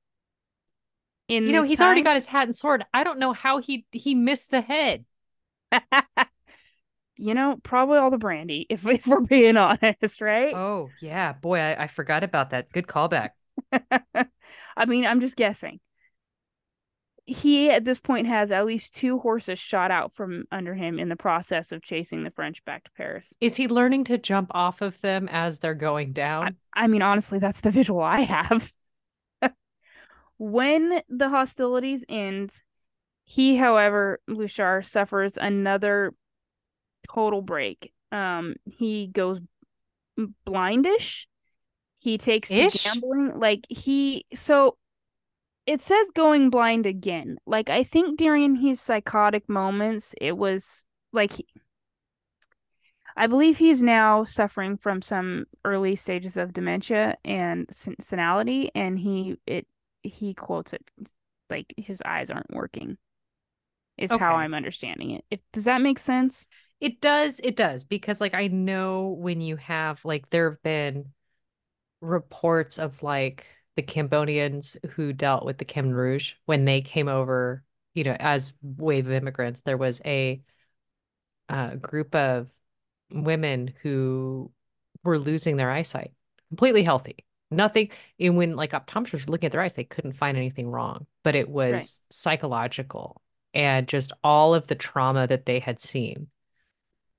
In 1.28 1.48
you 1.48 1.54
know, 1.54 1.64
he's 1.64 1.80
time... 1.80 1.88
already 1.88 2.04
got 2.04 2.16
his 2.16 2.28
hat 2.28 2.44
and 2.44 2.56
sword. 2.56 2.86
I 2.94 3.04
don't 3.04 3.20
know 3.20 3.34
how 3.34 3.60
he 3.60 3.86
he 3.92 4.16
missed 4.16 4.52
the 4.52 4.62
head. 4.62 5.06
you 7.18 7.34
know, 7.34 7.58
probably 7.64 7.98
all 7.98 8.12
the 8.12 8.18
brandy, 8.18 8.66
if, 8.70 8.86
if 8.88 9.08
we're 9.08 9.22
being 9.22 9.58
honest, 9.58 10.22
right? 10.22 10.54
Oh, 10.54 10.90
yeah. 11.02 11.34
Boy, 11.34 11.60
I, 11.60 11.84
I 11.84 11.88
forgot 11.88 12.24
about 12.24 12.52
that. 12.52 12.72
Good 12.72 12.88
callback. 12.88 13.32
I 14.78 14.86
mean, 14.86 15.06
I'm 15.06 15.20
just 15.20 15.36
guessing. 15.36 15.80
He 17.28 17.72
at 17.72 17.84
this 17.84 18.00
point 18.00 18.28
has 18.28 18.52
at 18.52 18.68
least 18.68 18.96
two 18.96 19.18
horses 19.18 19.58
shot 19.58 19.90
out 19.90 20.14
from 20.14 20.44
under 20.52 20.76
him 20.76 21.00
in 21.00 21.10
the 21.10 21.16
process 21.16 21.72
of 21.72 21.82
chasing 21.82 22.24
the 22.24 22.30
French 22.30 22.64
back 22.66 22.84
to 22.84 22.92
Paris. 22.96 23.34
Is 23.42 23.56
he 23.56 23.68
learning 23.68 24.04
to 24.06 24.20
jump 24.20 24.52
off 24.54 24.82
of 24.82 25.00
them 25.02 25.28
as 25.32 25.58
they're 25.58 25.74
going 25.74 26.14
down? 26.14 26.58
I, 26.76 26.84
I 26.84 26.88
mean, 26.88 27.02
honestly, 27.02 27.40
that's 27.40 27.62
the 27.62 27.72
visual 27.72 28.02
I 28.02 28.22
have. 28.22 28.72
When 30.38 31.02
the 31.10 31.30
hostilities 31.30 32.04
end, 32.10 32.52
he, 33.26 33.56
however, 33.56 34.20
Blücher 34.30 34.86
suffers 34.86 35.38
another 35.38 36.14
total 37.08 37.42
break. 37.42 37.92
Um, 38.12 38.56
he 38.66 39.08
goes 39.08 39.40
blindish. 40.46 41.26
He 42.00 42.18
takes 42.18 42.52
Ish? 42.52 42.74
to 42.74 42.90
gambling. 42.90 43.40
Like 43.40 43.66
he 43.70 44.26
so 44.34 44.78
it 45.66 45.82
says 45.82 46.12
going 46.12 46.50
blind 46.50 46.86
again. 46.86 47.38
Like 47.46 47.70
I 47.70 47.84
think 47.84 48.18
during 48.18 48.56
his 48.58 48.80
psychotic 48.80 49.50
moments, 49.50 50.14
it 50.22 50.38
was 50.38 50.86
like 51.12 51.34
he, 51.34 51.48
I 53.18 53.28
believe 53.28 53.58
he's 53.58 53.82
now 53.82 54.24
suffering 54.24 54.78
from 54.78 55.02
some 55.02 55.46
early 55.64 55.96
stages 55.96 56.38
of 56.38 56.54
dementia 56.54 57.18
and 57.24 57.68
senility, 57.72 58.70
and 58.76 59.00
he 59.00 59.38
it 59.48 59.66
he 60.06 60.34
quotes 60.34 60.74
it 60.74 60.84
like 61.50 61.74
his 61.78 62.02
eyes 62.06 62.30
aren't 62.30 62.54
working. 62.54 62.98
Is 63.98 64.12
okay. 64.12 64.24
how 64.24 64.36
I'm 64.36 64.54
understanding 64.54 65.12
it. 65.12 65.26
If 65.32 65.40
does 65.54 65.66
that 65.66 65.82
make 65.82 66.00
sense? 66.00 66.48
It 66.82 67.00
does. 67.00 67.40
It 67.44 67.56
does 67.56 67.86
because 67.86 68.20
like 68.20 68.34
I 68.34 68.48
know 68.48 69.16
when 69.18 69.40
you 69.40 69.56
have 69.56 70.04
like 70.04 70.30
there 70.30 70.50
have 70.50 70.62
been 70.64 71.14
reports 72.02 72.78
of 72.78 73.02
like 73.04 73.46
the 73.76 73.82
Cambodians 73.82 74.78
who 74.92 75.14
dealt 75.14 75.46
with 75.46 75.58
the 75.58 75.66
Khmer 75.66 75.94
Rouge 75.94 76.34
when 76.46 76.66
they 76.66 76.82
came 76.82 77.08
over, 77.08 77.64
you 77.94 78.04
know, 78.04 78.16
as 78.20 78.54
wave 78.62 79.08
of 79.08 79.14
immigrants. 79.14 79.62
There 79.62 79.78
was 79.78 80.02
a 80.06 80.42
uh, 81.50 81.76
group 81.76 82.16
of 82.16 82.50
women 83.12 83.74
who 83.82 84.52
were 85.04 85.20
losing 85.20 85.58
their 85.58 85.72
eyesight, 85.72 86.12
completely 86.50 86.84
healthy. 86.84 87.25
Nothing. 87.52 87.90
And 88.20 88.38
when 88.38 88.56
like 88.56 88.72
optometrists 88.72 89.26
were 89.26 89.32
looking 89.32 89.48
at 89.48 89.52
their 89.52 89.62
eyes, 89.62 89.74
they 89.74 89.84
couldn't 89.84 90.14
find 90.14 90.38
anything 90.38 90.70
wrong, 90.70 91.06
but 91.24 91.36
it 91.36 91.50
was 91.50 91.74
right. 91.74 91.90
psychological 92.10 93.22
and 93.56 93.88
just 93.88 94.12
all 94.24 94.54
of 94.54 94.68
the 94.68 94.76
trauma 94.76 95.26
that 95.26 95.46
they 95.46 95.60
had 95.60 95.80
seen 95.80 96.28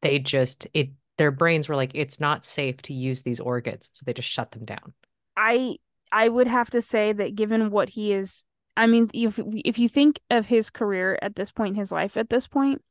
they 0.03 0.19
just 0.19 0.69
it 0.75 0.91
their 1.19 1.31
brains 1.31 1.69
were 1.69 1.75
like 1.75 1.91
it's 1.95 2.21
not 2.21 2.45
safe 2.45 2.77
to 2.83 2.93
use 2.93 3.23
these 3.23 3.41
organs 3.41 3.89
so 3.93 4.03
they 4.05 4.13
just 4.13 4.29
shut 4.29 4.53
them 4.53 4.65
down 4.65 4.93
i 5.37 5.77
i 6.13 6.29
would 6.29 6.47
have 6.47 6.71
to 6.71 6.83
say 6.83 7.13
that 7.13 7.35
given 7.35 7.71
what 7.71 7.89
he 7.89 8.13
is 8.13 8.45
i 8.77 8.87
mean 8.87 9.11
if 9.15 9.41
if 9.65 9.79
you 9.79 9.89
think 9.89 10.21
of 10.31 10.47
his 10.47 10.71
career 10.71 11.19
at 11.23 11.35
this 11.35 11.51
point 11.51 11.75
in 11.75 11.81
his 11.81 11.91
life 11.91 12.17
at 12.17 12.29
this 12.29 12.47
point 12.47 12.83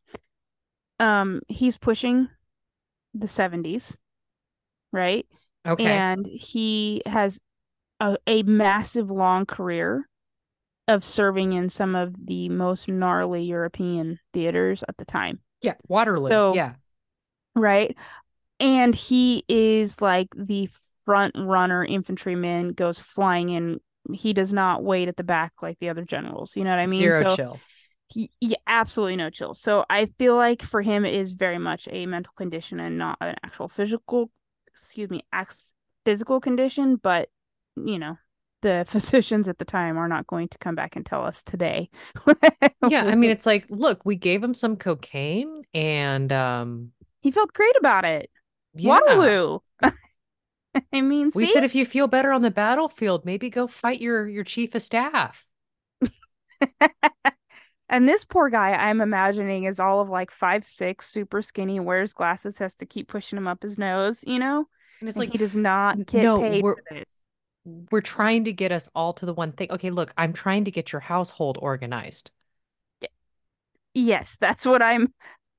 um 1.00 1.42
he's 1.48 1.78
pushing 1.78 2.28
the 3.14 3.28
70s 3.28 3.98
right 4.92 5.26
okay 5.66 5.86
and 5.86 6.26
he 6.26 7.02
has 7.06 7.42
a, 8.00 8.18
a 8.28 8.44
massive 8.44 9.10
long 9.10 9.46
career 9.46 10.08
of 10.88 11.04
serving 11.04 11.54
in 11.54 11.70
some 11.70 11.96
of 11.96 12.14
the 12.26 12.50
most 12.50 12.88
gnarly 12.88 13.44
european 13.44 14.20
theaters 14.34 14.84
at 14.88 14.98
the 14.98 15.06
time 15.06 15.40
yeah 15.62 15.74
waterloo 15.88 16.30
so, 16.30 16.54
yeah 16.54 16.74
right? 17.56 17.96
And 18.60 18.94
he 18.94 19.44
is 19.48 20.02
like 20.02 20.28
the 20.36 20.70
front 21.06 21.36
runner 21.38 21.84
infantryman, 21.84 22.74
goes 22.74 23.00
flying 23.00 23.50
in. 23.50 23.80
He 24.14 24.34
does 24.34 24.54
not 24.54 24.84
wait 24.84 25.08
at 25.08 25.18
the 25.18 25.24
back 25.24 25.54
like 25.62 25.80
the 25.80 25.90
other 25.90 26.06
generals. 26.06 26.56
You 26.56 26.64
know 26.64 26.70
what 26.70 26.80
I 26.80 26.88
mean? 26.88 27.00
Zero 27.00 27.30
so 27.30 27.36
chill. 27.36 27.60
He, 28.10 28.30
he 28.40 28.56
absolutely 28.68 29.16
no 29.16 29.32
chill. 29.32 29.56
So 29.56 29.84
I 29.90 30.06
feel 30.06 30.36
like 30.36 30.62
for 30.62 30.84
him 30.84 31.06
it 31.06 31.16
is 31.16 31.34
very 31.34 31.58
much 31.58 31.88
a 31.92 32.06
mental 32.06 32.34
condition 32.38 32.80
and 32.80 33.00
not 33.00 33.18
an 33.20 33.36
actual 33.44 33.68
physical, 33.68 34.30
excuse 34.76 35.10
me, 35.10 35.24
physical 36.06 36.40
condition. 36.40 36.98
But 36.98 37.30
you 37.76 38.00
know, 38.00 38.18
the 38.62 38.86
physicians 38.90 39.48
at 39.48 39.58
the 39.58 39.66
time 39.66 39.98
are 39.98 40.08
not 40.08 40.28
going 40.28 40.50
to 40.50 40.58
come 40.58 40.76
back 40.76 40.96
and 40.96 41.06
tell 41.06 41.26
us 41.26 41.44
today. 41.44 41.90
yeah, 42.88 43.06
I 43.06 43.16
mean, 43.16 43.32
it's 43.32 43.46
like, 43.46 43.66
look, 43.70 44.06
we 44.06 44.16
gave 44.16 44.44
him 44.44 44.54
some 44.54 44.78
cocaine 44.78 45.64
and 45.74 46.32
um 46.32 46.92
he 47.22 47.32
felt 47.32 47.54
great 47.54 47.76
about 47.78 48.06
it. 48.06 48.30
Yeah. 48.76 48.90
Waterloo. 48.90 49.60
I 50.92 51.02
mean, 51.02 51.32
we 51.34 51.46
said 51.46 51.64
if 51.64 51.74
you 51.74 51.86
feel 51.86 52.08
better 52.08 52.34
on 52.34 52.42
the 52.42 52.52
battlefield, 52.52 53.26
maybe 53.26 53.50
go 53.50 53.66
fight 53.66 54.02
your 54.02 54.28
your 54.28 54.44
chief 54.44 54.76
of 54.76 54.82
staff. 54.82 55.46
And 57.90 58.08
this 58.08 58.26
poor 58.26 58.50
guy, 58.50 58.72
I'm 58.72 59.02
imagining, 59.02 59.66
is 59.66 59.80
all 59.80 60.02
of 60.02 60.10
like 60.10 60.32
five 60.32 60.66
six, 60.66 61.10
super 61.10 61.42
skinny, 61.42 61.80
wears 61.80 62.14
glasses, 62.14 62.58
has 62.58 62.76
to 62.78 62.86
keep 62.86 63.08
pushing 63.08 63.38
him 63.38 63.48
up 63.48 63.62
his 63.62 63.78
nose, 63.78 64.24
you 64.26 64.40
know. 64.40 64.68
And 65.00 65.10
it's 65.10 65.18
and 65.18 65.26
like 65.26 65.32
he 65.32 65.38
does 65.38 65.56
not 65.56 66.06
get 66.06 66.24
no, 66.24 66.40
paid 66.40 66.62
for 66.62 66.82
this. 66.92 67.26
We're 67.92 68.02
trying 68.02 68.46
to 68.46 68.54
get 68.54 68.72
us 68.72 68.88
all 68.96 69.14
to 69.14 69.26
the 69.26 69.34
one 69.34 69.52
thing. 69.52 69.72
Okay, 69.72 69.90
look, 69.90 70.14
I'm 70.18 70.34
trying 70.34 70.66
to 70.66 70.72
get 70.72 70.92
your 70.92 71.00
household 71.00 71.58
organized. 71.62 72.32
Yes, 73.94 74.38
that's 74.38 74.66
what 74.66 74.82
I'm. 74.82 75.14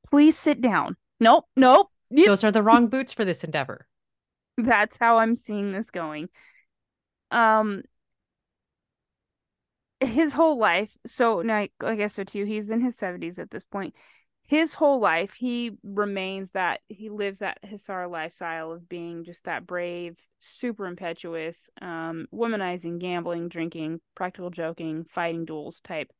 Please 0.08 0.38
sit 0.38 0.60
down. 0.60 0.96
Nope, 1.18 1.46
nope. 1.56 1.90
Those 2.10 2.44
are 2.44 2.52
the 2.52 2.62
wrong 2.62 2.88
boots 2.88 3.12
for 3.12 3.24
this 3.24 3.42
endeavor. 3.42 3.86
That's 4.56 4.96
how 4.96 5.18
I'm 5.18 5.36
seeing 5.36 5.72
this 5.72 5.90
going. 5.90 6.28
Um 7.30 7.82
his 10.00 10.32
whole 10.32 10.58
life, 10.58 10.96
so 11.06 11.42
now 11.42 11.66
I 11.80 11.94
guess 11.94 12.14
so 12.14 12.24
too, 12.24 12.44
he's 12.44 12.70
in 12.70 12.80
his 12.80 12.96
70s 12.96 13.38
at 13.38 13.50
this 13.50 13.64
point. 13.64 13.94
His 14.44 14.74
whole 14.74 15.00
life, 15.00 15.34
he 15.34 15.72
remains 15.82 16.52
that 16.52 16.80
he 16.88 17.10
lives 17.10 17.40
that 17.40 17.58
Hussar 17.68 18.06
lifestyle 18.06 18.70
of 18.70 18.88
being 18.88 19.24
just 19.24 19.44
that 19.44 19.66
brave, 19.66 20.16
super 20.38 20.86
impetuous, 20.86 21.68
um, 21.82 22.26
womanizing, 22.32 23.00
gambling, 23.00 23.48
drinking, 23.48 24.00
practical 24.14 24.50
joking, 24.50 25.04
fighting 25.10 25.46
duels 25.46 25.80
type 25.80 26.12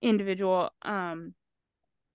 individual. 0.00 0.70
Um, 0.82 1.34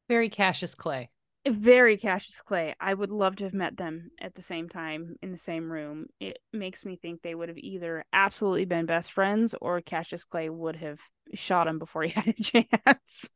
very 0.09 0.29
Cassius 0.29 0.75
Clay 0.75 1.11
very 1.53 1.97
Cassius 1.97 2.41
Clay. 2.41 2.75
I 2.79 2.93
would 2.93 3.11
love 3.11 3.37
to 3.37 3.43
have 3.45 3.53
met 3.53 3.77
them 3.77 4.11
at 4.19 4.35
the 4.35 4.41
same 4.41 4.69
time 4.69 5.15
in 5.21 5.31
the 5.31 5.37
same 5.37 5.71
room. 5.71 6.07
It 6.19 6.39
makes 6.53 6.85
me 6.85 6.95
think 6.95 7.21
they 7.21 7.35
would 7.35 7.49
have 7.49 7.57
either 7.57 8.05
absolutely 8.13 8.65
been 8.65 8.85
best 8.85 9.11
friends 9.11 9.53
or 9.59 9.81
Cassius 9.81 10.23
Clay 10.23 10.49
would 10.49 10.75
have 10.77 10.99
shot 11.33 11.67
him 11.67 11.79
before 11.79 12.03
he 12.03 12.09
had 12.15 12.27
a 12.27 12.33
chance. 12.33 13.29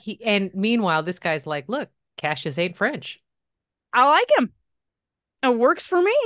he, 0.00 0.22
and 0.24 0.50
meanwhile, 0.54 1.02
this 1.02 1.18
guy's 1.18 1.46
like, 1.46 1.68
look, 1.68 1.88
Cassius 2.16 2.58
ain't 2.58 2.76
French. 2.76 3.20
I 3.92 4.08
like 4.08 4.30
him. 4.38 4.52
It 5.42 5.58
works 5.58 5.86
for 5.86 6.02
me. 6.02 6.16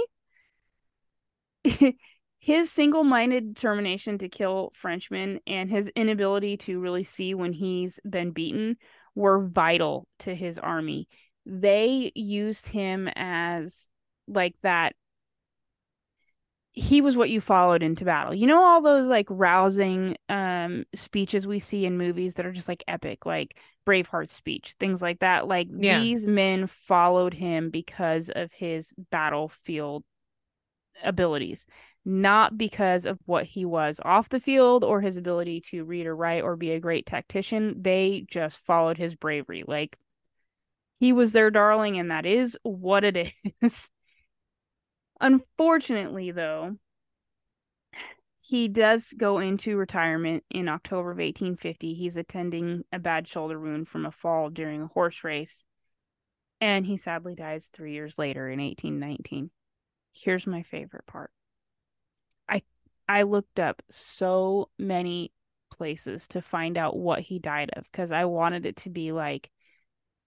his 2.39 2.71
single-minded 2.71 3.55
determination 3.55 4.19
to 4.19 4.29
kill 4.29 4.73
Frenchmen 4.75 5.41
and 5.47 5.71
his 5.71 5.89
inability 5.97 6.57
to 6.59 6.81
really 6.81 7.05
see 7.05 7.35
when 7.35 7.53
he's 7.53 8.01
been 8.09 8.31
beaten 8.31 8.77
were 9.15 9.47
vital 9.47 10.07
to 10.21 10.35
his 10.35 10.59
army. 10.59 11.09
They 11.47 12.13
used 12.15 12.69
him 12.69 13.09
as 13.17 13.89
like 14.27 14.55
that 14.63 14.95
he 16.73 17.01
was 17.01 17.17
what 17.17 17.31
you 17.31 17.41
followed 17.41 17.83
into 17.83 18.05
battle. 18.05 18.35
You 18.35 18.47
know 18.47 18.63
all 18.63 18.83
those 18.83 19.09
like 19.09 19.27
rousing 19.29 20.17
um 20.29 20.85
speeches 20.95 21.47
we 21.47 21.59
see 21.59 21.87
in 21.87 21.99
movies 21.99 22.35
that 22.35 22.47
are 22.47 22.53
just 22.53 22.69
like 22.69 22.85
epic, 22.87 23.27
like 23.27 23.59
Braveheart 23.87 24.29
speech, 24.29 24.75
things 24.79 25.03
like 25.03 25.21
that. 25.21 25.49
Like 25.49 25.69
yeah. 25.75 26.01
these 26.01 26.27
men 26.27 26.67
followed 26.67 27.35
him 27.35 27.71
because 27.71 28.31
of 28.35 28.53
his 28.53 28.93
battlefield 29.11 30.05
abilities 31.03 31.67
not 32.09 32.57
because 32.57 33.05
of 33.05 33.19
what 33.27 33.45
he 33.45 33.67
was 33.67 34.01
off 34.03 34.31
the 34.31 34.41
field 34.41 34.83
or 34.83 35.03
his 35.03 35.19
ability 35.19 35.61
to 35.61 35.85
read 35.85 36.07
or 36.07 36.17
write 36.17 36.43
or 36.43 36.57
be 36.57 36.71
a 36.71 36.81
great 36.81 37.05
tactician. 37.05 37.83
They 37.83 38.25
just 38.31 38.57
followed 38.59 38.97
his 38.97 39.15
bravery. 39.15 39.63
Like 39.69 39.99
he 40.99 41.13
was 41.13 41.33
their 41.33 41.51
darling, 41.51 41.99
and 41.99 42.11
that 42.11 42.25
is 42.25 42.57
what 42.63 43.05
it 43.05 43.33
is. 43.63 43.91
Unfortunately, 45.21 46.31
though, 46.31 46.77
he 48.41 48.69
does 48.69 49.13
go 49.13 49.39
into 49.39 49.77
retirement 49.77 50.45
in 50.51 50.67
October 50.67 51.11
of 51.11 51.19
1850. 51.19 51.93
He's 51.93 52.17
attending 52.17 52.85
a 52.91 52.99
bad 52.99 53.29
shoulder 53.29 53.61
wound 53.61 53.87
from 53.87 54.07
a 54.07 54.11
fall 54.11 54.49
during 54.49 54.81
a 54.81 54.87
horse 54.87 55.25
race. 55.25 55.67
And 56.59 56.87
he 56.87 56.97
sadly 56.97 57.35
dies 57.35 57.67
three 57.67 57.93
years 57.93 58.19
later 58.19 58.49
in 58.49 58.61
1819. 58.61 59.51
Here's 60.13 60.47
my 60.47 60.63
favorite 60.63 61.07
part. 61.07 61.31
I 63.09 63.23
looked 63.23 63.59
up 63.59 63.83
so 63.91 64.69
many 64.79 65.33
places 65.71 66.27
to 66.29 66.43
find 66.43 66.77
out 66.77 66.97
what 66.97 67.21
he 67.21 67.39
died 67.39 67.71
of 67.75 67.85
because 67.91 68.13
I 68.13 68.25
wanted 68.25 68.67
it 68.67 68.77
to 68.79 68.91
be 68.91 69.13
like, 69.13 69.51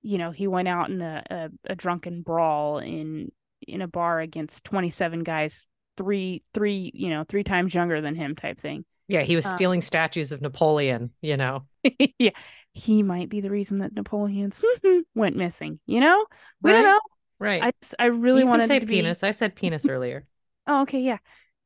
you 0.02 0.18
know, 0.18 0.32
he 0.32 0.48
went 0.48 0.68
out 0.68 0.90
in 0.90 1.02
a, 1.02 1.24
a, 1.30 1.50
a 1.72 1.76
drunken 1.76 2.22
brawl 2.22 2.80
in 2.80 3.32
in 3.68 3.82
a 3.82 3.88
bar 3.88 4.20
against 4.20 4.64
27 4.64 5.24
guys, 5.24 5.68
three 5.98 6.44
three 6.54 6.92
you 6.94 7.10
know 7.10 7.24
three 7.28 7.44
times 7.44 7.76
younger 7.76 8.02
than 8.02 8.16
him 8.16 8.36
type 8.36 8.60
thing. 8.60 8.86
Yeah, 9.08 9.22
he 9.22 9.36
was 9.36 9.46
um, 9.46 9.56
stealing 9.56 9.82
statues 9.82 10.32
of 10.32 10.42
Napoleon. 10.42 11.12
You 11.22 11.38
know. 11.38 11.66
yeah, 12.20 12.32
he 12.74 13.04
might 13.04 13.30
be 13.30 13.42
the 13.42 13.50
reason 13.50 13.80
that 13.80 13.94
Napoleon's 13.94 14.62
went 15.16 15.36
missing. 15.36 15.80
You 15.86 16.00
know, 16.00 16.26
we 16.62 16.72
right? 16.72 16.78
don't 16.78 16.86
know. 16.86 17.00
Right. 17.40 17.64
I 17.64 17.72
just, 17.82 17.96
I 17.98 18.06
really 18.06 18.44
wanted 18.44 18.64
to 18.64 18.68
say 18.68 18.80
penis. 18.82 19.22
Be... 19.22 19.28
I 19.28 19.32
said 19.32 19.56
penis 19.56 19.86
earlier. 19.90 20.26
oh, 20.68 20.84
okay, 20.84 21.02
yeah. 21.02 21.18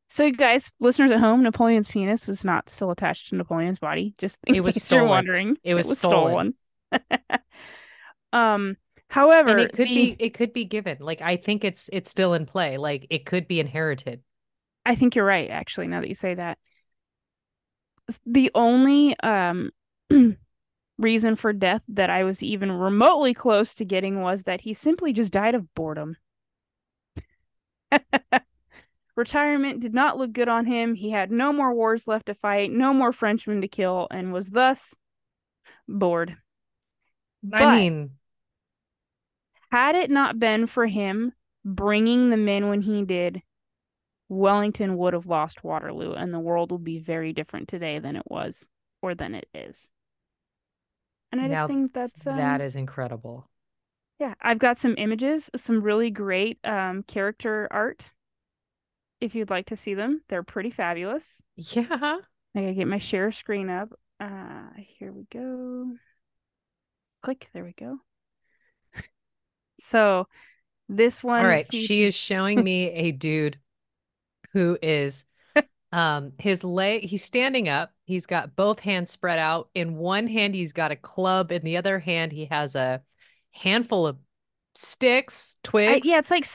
So, 0.08 0.32
guys, 0.32 0.72
listeners 0.80 1.12
at 1.12 1.20
home, 1.20 1.44
Napoleon's 1.44 1.88
penis 1.88 2.28
was 2.28 2.46
not 2.46 2.70
still 2.70 2.92
attached 2.92 3.30
to 3.30 3.36
Napoleon's 3.36 3.80
body. 3.80 4.14
Just 4.18 4.40
in 4.46 4.56
it 4.56 4.60
was 4.62 4.76
case 4.76 4.84
stolen. 4.84 5.04
you're 5.04 5.10
wondering, 5.10 5.58
it 5.64 5.74
was, 5.74 5.88
it 5.88 5.90
was 5.90 5.98
stolen. 5.98 6.54
stolen. 6.92 7.20
um, 8.34 8.78
however, 9.10 9.50
and 9.50 9.62
it 9.62 9.74
could 9.74 9.88
the... 9.88 9.96
be 9.96 10.16
it 10.20 10.34
could 10.36 10.54
be 10.54 10.66
given. 10.66 10.98
Like 11.00 11.22
I 11.22 11.38
think 11.38 11.64
it's 11.64 11.90
it's 11.92 12.12
still 12.12 12.34
in 12.34 12.46
play. 12.46 12.78
Like 12.78 13.08
it 13.10 13.26
could 13.26 13.48
be 13.48 13.60
inherited. 13.60 14.22
I 14.86 14.96
think 14.96 15.16
you're 15.16 15.26
right. 15.26 15.50
Actually, 15.50 15.88
now 15.88 16.02
that 16.02 16.10
you 16.10 16.16
say 16.16 16.36
that, 16.36 16.60
the 18.26 18.52
only 18.54 19.20
um 19.22 19.72
reason 21.00 21.36
for 21.36 21.52
death 21.52 21.82
that 21.90 22.12
I 22.12 22.24
was 22.24 22.44
even 22.44 22.72
remotely 22.72 23.34
close 23.34 23.74
to 23.76 23.86
getting 23.86 24.22
was 24.22 24.44
that 24.44 24.62
he 24.62 24.76
simply 24.76 25.14
just 25.14 25.34
died 25.34 25.56
of 25.56 25.74
boredom. 25.74 26.18
Retirement 29.16 29.80
did 29.80 29.94
not 29.94 30.18
look 30.18 30.34
good 30.34 30.50
on 30.50 30.66
him. 30.66 30.96
He 30.96 31.12
had 31.12 31.32
no 31.32 31.54
more 31.54 31.74
wars 31.74 32.08
left 32.08 32.26
to 32.26 32.34
fight, 32.34 32.72
no 32.72 32.94
more 32.94 33.14
Frenchmen 33.14 33.62
to 33.62 33.68
kill, 33.68 34.08
and 34.12 34.34
was 34.34 34.52
thus 34.52 34.96
bored. 35.88 36.38
I 37.54 37.60
but 37.60 37.76
mean, 37.76 38.18
had 39.72 39.96
it 39.96 40.10
not 40.10 40.40
been 40.40 40.68
for 40.68 40.86
him 40.88 41.34
bringing 41.64 42.30
the 42.30 42.38
men 42.38 42.70
when 42.70 42.82
he 42.82 43.04
did, 43.04 43.42
Wellington 44.28 44.98
would 44.98 45.14
have 45.14 45.28
lost 45.28 45.64
Waterloo, 45.64 46.14
and 46.14 46.34
the 46.34 46.40
world 46.40 46.72
would 46.72 46.84
be 46.84 47.00
very 47.00 47.34
different 47.34 47.68
today 47.68 48.00
than 48.00 48.16
it 48.16 48.26
was 48.26 48.70
or 49.02 49.16
than 49.16 49.36
it 49.36 49.48
is. 49.54 49.90
And 51.32 51.42
I 51.42 51.48
now, 51.48 51.54
just 51.56 51.68
think 51.68 51.94
that's 51.94 52.28
um, 52.28 52.38
that 52.38 52.62
is 52.62 52.76
incredible. 52.76 53.50
Yeah, 54.20 54.34
I've 54.42 54.60
got 54.60 54.78
some 54.78 54.96
images, 54.98 55.50
some 55.56 55.82
really 55.82 56.10
great 56.10 56.58
um, 56.64 57.04
character 57.04 57.68
art 57.70 58.14
if 59.26 59.36
you'd 59.36 59.50
like 59.50 59.68
to 59.68 59.78
see 59.78 59.94
them. 59.94 60.22
They're 60.30 60.44
pretty 60.44 60.72
fabulous. 60.72 61.42
Yeah. 61.56 61.86
I 61.90 62.62
gotta 62.62 62.74
get 62.74 62.88
my 62.88 62.98
share 62.98 63.32
screen 63.32 63.70
up. 63.70 63.90
Uh 64.20 64.70
here 64.78 65.12
we 65.12 65.26
go. 65.32 65.92
Click, 67.22 67.50
there 67.54 67.64
we 67.64 67.74
go. 67.74 67.98
so 69.80 70.28
this 70.88 71.24
one 71.24 71.42
All 71.42 71.48
right, 71.48 71.68
features... 71.68 71.88
she 71.88 72.04
is 72.04 72.16
showing 72.16 72.64
me 72.64 72.92
a 72.92 73.12
dude 73.12 73.60
who 74.54 74.78
is 74.82 75.26
um 75.92 76.32
his 76.38 76.64
leg 76.64 77.04
he's 77.04 77.24
standing 77.24 77.68
up. 77.68 77.92
He's 78.06 78.26
got 78.26 78.56
both 78.56 78.80
hands 78.80 79.10
spread 79.10 79.40
out. 79.40 79.70
In 79.74 79.98
one 79.98 80.28
hand 80.28 80.56
he's 80.56 80.74
got 80.74 80.92
a 80.92 80.96
club, 80.96 81.52
in 81.52 81.64
the 81.64 81.78
other 81.78 82.00
hand 82.00 82.32
he 82.32 82.46
has 82.46 82.76
a 82.76 83.02
handful 83.52 84.08
of 84.08 84.18
sticks, 84.76 85.58
twigs. 85.64 86.06
I, 86.06 86.10
yeah, 86.10 86.20
it's 86.20 86.32
like 86.32 86.46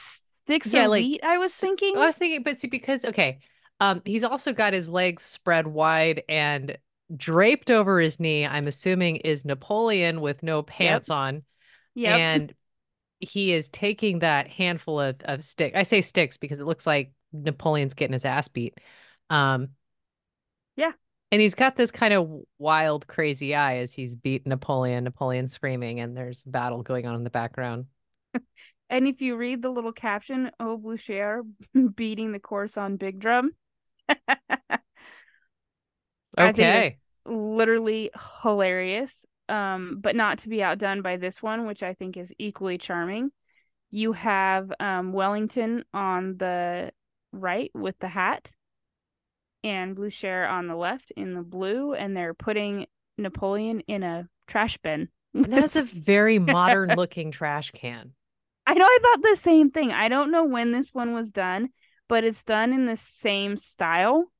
sticks 0.51 0.72
yeah, 0.72 0.86
like, 0.86 1.03
wheat, 1.03 1.22
I 1.22 1.38
was 1.38 1.55
thinking. 1.55 1.96
I 1.96 2.07
was 2.07 2.16
thinking, 2.16 2.42
but 2.42 2.57
see, 2.57 2.68
because 2.68 3.05
okay, 3.05 3.38
um, 3.78 4.03
he's 4.05 4.24
also 4.24 4.53
got 4.53 4.72
his 4.72 4.88
legs 4.88 5.22
spread 5.22 5.66
wide 5.66 6.22
and 6.28 6.76
draped 7.16 7.70
over 7.70 8.01
his 8.01 8.18
knee. 8.20 8.46
I'm 8.46 8.66
assuming 8.66 9.16
is 9.16 9.44
Napoleon 9.44 10.20
with 10.20 10.42
no 10.42 10.62
pants 10.62 11.09
yep. 11.09 11.16
on. 11.16 11.42
Yeah, 11.92 12.16
and 12.16 12.55
he 13.18 13.53
is 13.53 13.68
taking 13.68 14.20
that 14.20 14.46
handful 14.46 15.01
of 15.01 15.16
of 15.22 15.42
stick. 15.42 15.74
I 15.74 15.82
say 15.82 16.03
sticks 16.03 16.36
because 16.36 16.61
it 16.61 16.64
looks 16.64 16.86
like 16.86 17.12
Napoleon's 17.32 17.94
getting 17.94 18.12
his 18.12 18.24
ass 18.24 18.46
beat. 18.46 18.78
Um, 19.28 19.70
yeah, 20.76 20.92
and 21.32 21.42
he's 21.42 21.57
got 21.57 21.74
this 21.74 21.90
kind 21.90 22.14
of 22.14 22.30
wild, 22.59 23.09
crazy 23.09 23.57
eye 23.57 23.78
as 23.78 23.92
he's 23.92 24.14
beat 24.14 24.46
Napoleon. 24.46 25.03
Napoleon 25.03 25.48
screaming, 25.48 25.98
and 25.98 26.16
there's 26.16 26.44
battle 26.44 26.84
going 26.84 27.09
on 27.09 27.16
in 27.16 27.24
the 27.24 27.28
background. 27.28 27.86
And 28.91 29.07
if 29.07 29.22
you 29.22 29.36
read 29.36 29.62
the 29.62 29.70
little 29.70 29.93
caption, 29.93 30.51
"Oh, 30.59 30.76
Blucher 30.76 31.45
beating 31.95 32.32
the 32.32 32.41
course 32.41 32.76
on 32.76 32.97
big 32.97 33.20
drum," 33.20 33.53
okay, 36.38 36.99
literally 37.24 38.11
hilarious. 38.43 39.24
Um, 39.49 39.99
but 40.01 40.14
not 40.14 40.38
to 40.38 40.49
be 40.49 40.62
outdone 40.62 41.03
by 41.03 41.16
this 41.16 41.43
one, 41.43 41.66
which 41.66 41.82
I 41.82 41.95
think 41.95 42.16
is 42.16 42.32
equally 42.38 42.78
charming. 42.78 43.30
You 43.91 44.12
have 44.12 44.72
um, 44.78 45.12
Wellington 45.12 45.84
on 45.93 46.36
the 46.36 46.93
right 47.32 47.70
with 47.74 47.99
the 48.01 48.09
hat, 48.09 48.51
and 49.62 49.95
Blucher 49.95 50.47
on 50.47 50.66
the 50.66 50.76
left 50.76 51.12
in 51.16 51.34
the 51.34 51.43
blue, 51.43 51.95
and 51.95 52.16
they're 52.16 52.34
putting 52.34 52.86
Napoleon 53.18 53.80
in 53.80 54.03
a 54.03 54.28
trash 54.47 54.78
bin. 54.78 55.09
That's 55.34 55.76
a 55.76 55.82
very 55.84 56.38
modern 56.38 56.97
looking 56.97 57.30
trash 57.30 57.70
can. 57.70 58.12
I 58.66 58.74
know 58.74 58.84
I 58.84 58.98
thought 59.02 59.22
the 59.22 59.36
same 59.36 59.70
thing. 59.70 59.90
I 59.92 60.08
don't 60.08 60.30
know 60.30 60.44
when 60.44 60.72
this 60.72 60.94
one 60.94 61.12
was 61.12 61.30
done, 61.30 61.70
but 62.08 62.24
it's 62.24 62.44
done 62.44 62.72
in 62.72 62.86
the 62.86 62.96
same 62.96 63.56
style 63.56 64.30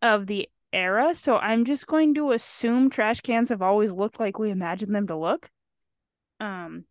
of 0.00 0.26
the 0.26 0.48
era. 0.72 1.14
So 1.14 1.36
I'm 1.36 1.64
just 1.64 1.86
going 1.86 2.14
to 2.14 2.32
assume 2.32 2.88
trash 2.88 3.20
cans 3.20 3.50
have 3.50 3.62
always 3.62 3.92
looked 3.92 4.20
like 4.20 4.38
we 4.38 4.50
imagined 4.50 4.94
them 4.94 5.06
to 5.08 5.16
look. 5.16 5.50
Um, 6.40 6.84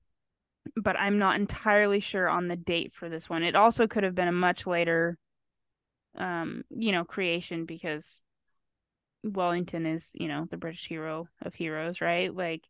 but 0.76 1.00
I'm 1.00 1.18
not 1.18 1.40
entirely 1.40 2.00
sure 2.00 2.30
on 2.30 2.48
the 2.48 2.56
date 2.56 2.94
for 2.94 3.10
this 3.10 3.30
one. 3.30 3.44
It 3.44 3.56
also 3.56 3.88
could 3.88 4.04
have 4.04 4.16
been 4.16 4.28
a 4.28 4.34
much 4.34 4.68
later, 4.68 5.18
um, 6.18 6.64
you 6.70 6.92
know, 6.92 7.04
creation 7.04 7.66
because 7.66 8.24
Wellington 9.24 9.86
is, 9.86 10.12
you 10.14 10.28
know, 10.28 10.46
the 10.50 10.58
British 10.58 10.88
hero 10.88 11.28
of 11.42 11.54
heroes, 11.54 12.02
right? 12.02 12.34
Like, 12.34 12.68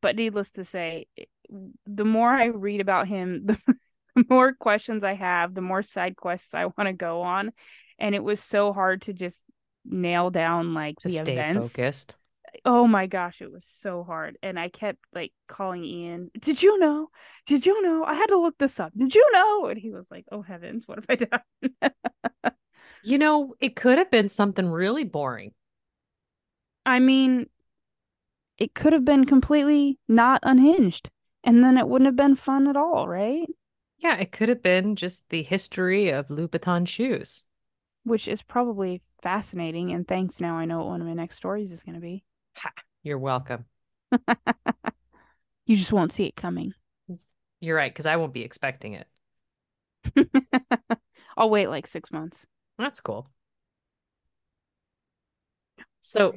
but 0.00 0.16
needless 0.16 0.52
to 0.52 0.64
say, 0.64 1.06
the 1.86 2.04
more 2.04 2.30
I 2.30 2.46
read 2.46 2.80
about 2.80 3.08
him, 3.08 3.46
the, 4.14 4.24
more 4.28 4.54
questions 4.54 5.04
I 5.04 5.14
have, 5.14 5.54
the 5.54 5.60
more 5.60 5.82
side 5.82 6.16
quests 6.16 6.54
I 6.54 6.66
want 6.66 6.86
to 6.86 6.92
go 6.92 7.22
on. 7.22 7.52
And 7.98 8.14
it 8.14 8.22
was 8.22 8.40
so 8.40 8.72
hard 8.72 9.02
to 9.02 9.12
just 9.12 9.42
nail 9.84 10.30
down 10.30 10.74
like 10.74 10.96
to 10.98 11.08
the 11.08 11.18
stay 11.18 11.32
events. 11.32 11.72
focused. 11.72 12.16
Oh 12.64 12.86
my 12.86 13.06
gosh, 13.06 13.42
it 13.42 13.52
was 13.52 13.66
so 13.66 14.02
hard. 14.02 14.38
And 14.42 14.58
I 14.58 14.68
kept 14.68 14.98
like 15.14 15.32
calling 15.48 15.84
Ian, 15.84 16.30
Did 16.38 16.62
you 16.62 16.78
know? 16.78 17.08
Did 17.46 17.66
you 17.66 17.82
know? 17.82 18.04
I 18.04 18.14
had 18.14 18.26
to 18.26 18.38
look 18.38 18.56
this 18.58 18.80
up. 18.80 18.92
Did 18.96 19.14
you 19.14 19.28
know? 19.32 19.66
And 19.66 19.78
he 19.78 19.90
was 19.90 20.06
like, 20.10 20.24
Oh 20.32 20.42
heavens, 20.42 20.86
what 20.86 20.98
have 20.98 21.06
I 21.08 21.16
done? 21.16 22.52
you 23.04 23.18
know, 23.18 23.54
it 23.60 23.76
could 23.76 23.98
have 23.98 24.10
been 24.10 24.28
something 24.28 24.68
really 24.68 25.04
boring. 25.04 25.52
I 26.86 27.00
mean, 27.00 27.46
it 28.58 28.74
could 28.74 28.92
have 28.92 29.04
been 29.04 29.24
completely 29.26 29.98
not 30.08 30.40
unhinged 30.42 31.10
and 31.46 31.62
then 31.62 31.78
it 31.78 31.88
wouldn't 31.88 32.06
have 32.06 32.16
been 32.16 32.36
fun 32.36 32.66
at 32.68 32.76
all, 32.76 33.08
right? 33.08 33.48
Yeah, 33.98 34.16
it 34.16 34.32
could 34.32 34.48
have 34.48 34.62
been 34.62 34.96
just 34.96 35.28
the 35.30 35.42
history 35.42 36.10
of 36.10 36.28
Louboutin 36.28 36.86
shoes, 36.86 37.44
which 38.04 38.28
is 38.28 38.42
probably 38.42 39.00
fascinating. 39.22 39.92
And 39.92 40.06
thanks, 40.06 40.40
now 40.40 40.56
I 40.56 40.64
know 40.64 40.78
what 40.78 40.88
one 40.88 41.00
of 41.00 41.06
my 41.06 41.14
next 41.14 41.36
stories 41.36 41.72
is 41.72 41.82
going 41.82 41.94
to 41.94 42.00
be. 42.00 42.24
Ha, 42.56 42.70
you're 43.02 43.18
welcome. 43.18 43.64
you 45.66 45.76
just 45.76 45.92
won't 45.92 46.12
see 46.12 46.24
it 46.24 46.36
coming. 46.36 46.74
You're 47.60 47.76
right, 47.76 47.92
because 47.92 48.06
I 48.06 48.16
won't 48.16 48.34
be 48.34 48.42
expecting 48.42 48.94
it. 50.14 50.28
I'll 51.36 51.50
wait 51.50 51.68
like 51.68 51.86
six 51.86 52.10
months. 52.10 52.46
That's 52.78 53.00
cool. 53.00 53.30
So, 56.00 56.34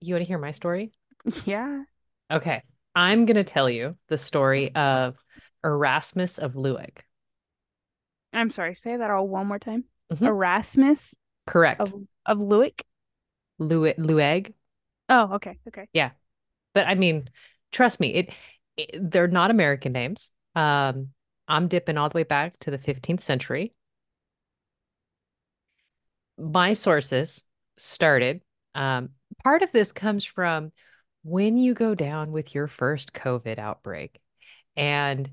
you 0.00 0.14
want 0.14 0.24
to 0.24 0.28
hear 0.28 0.38
my 0.38 0.50
story? 0.50 0.92
Yeah. 1.44 1.82
Okay. 2.32 2.62
I'm 2.94 3.26
going 3.26 3.36
to 3.36 3.44
tell 3.44 3.70
you 3.70 3.96
the 4.08 4.18
story 4.18 4.74
of 4.74 5.16
Erasmus 5.64 6.38
of 6.38 6.54
Lueg. 6.54 6.98
I'm 8.32 8.50
sorry, 8.50 8.74
say 8.74 8.96
that 8.96 9.10
all 9.10 9.26
one 9.26 9.46
more 9.46 9.58
time. 9.58 9.84
Mm-hmm. 10.12 10.26
Erasmus? 10.26 11.14
Correct. 11.46 11.80
Of, 11.80 11.94
of 12.26 12.38
Lueg? 12.38 12.80
Lueg? 13.60 13.96
Lueg? 13.98 14.52
Oh, 15.08 15.34
okay. 15.34 15.58
Okay. 15.68 15.88
Yeah. 15.92 16.10
But 16.74 16.86
I 16.86 16.94
mean, 16.94 17.28
trust 17.72 18.00
me, 18.00 18.14
it, 18.14 18.30
it 18.76 19.10
they're 19.10 19.28
not 19.28 19.50
American 19.50 19.92
names. 19.92 20.30
Um, 20.54 21.08
I'm 21.48 21.68
dipping 21.68 21.98
all 21.98 22.08
the 22.08 22.16
way 22.16 22.22
back 22.22 22.58
to 22.60 22.70
the 22.70 22.78
15th 22.78 23.20
century. 23.20 23.74
My 26.38 26.72
sources 26.72 27.42
started. 27.76 28.42
Um, 28.74 29.10
part 29.42 29.62
of 29.62 29.72
this 29.72 29.90
comes 29.92 30.24
from 30.24 30.70
when 31.22 31.58
you 31.58 31.74
go 31.74 31.94
down 31.94 32.32
with 32.32 32.54
your 32.54 32.66
first 32.66 33.12
COVID 33.12 33.58
outbreak 33.58 34.20
and 34.76 35.30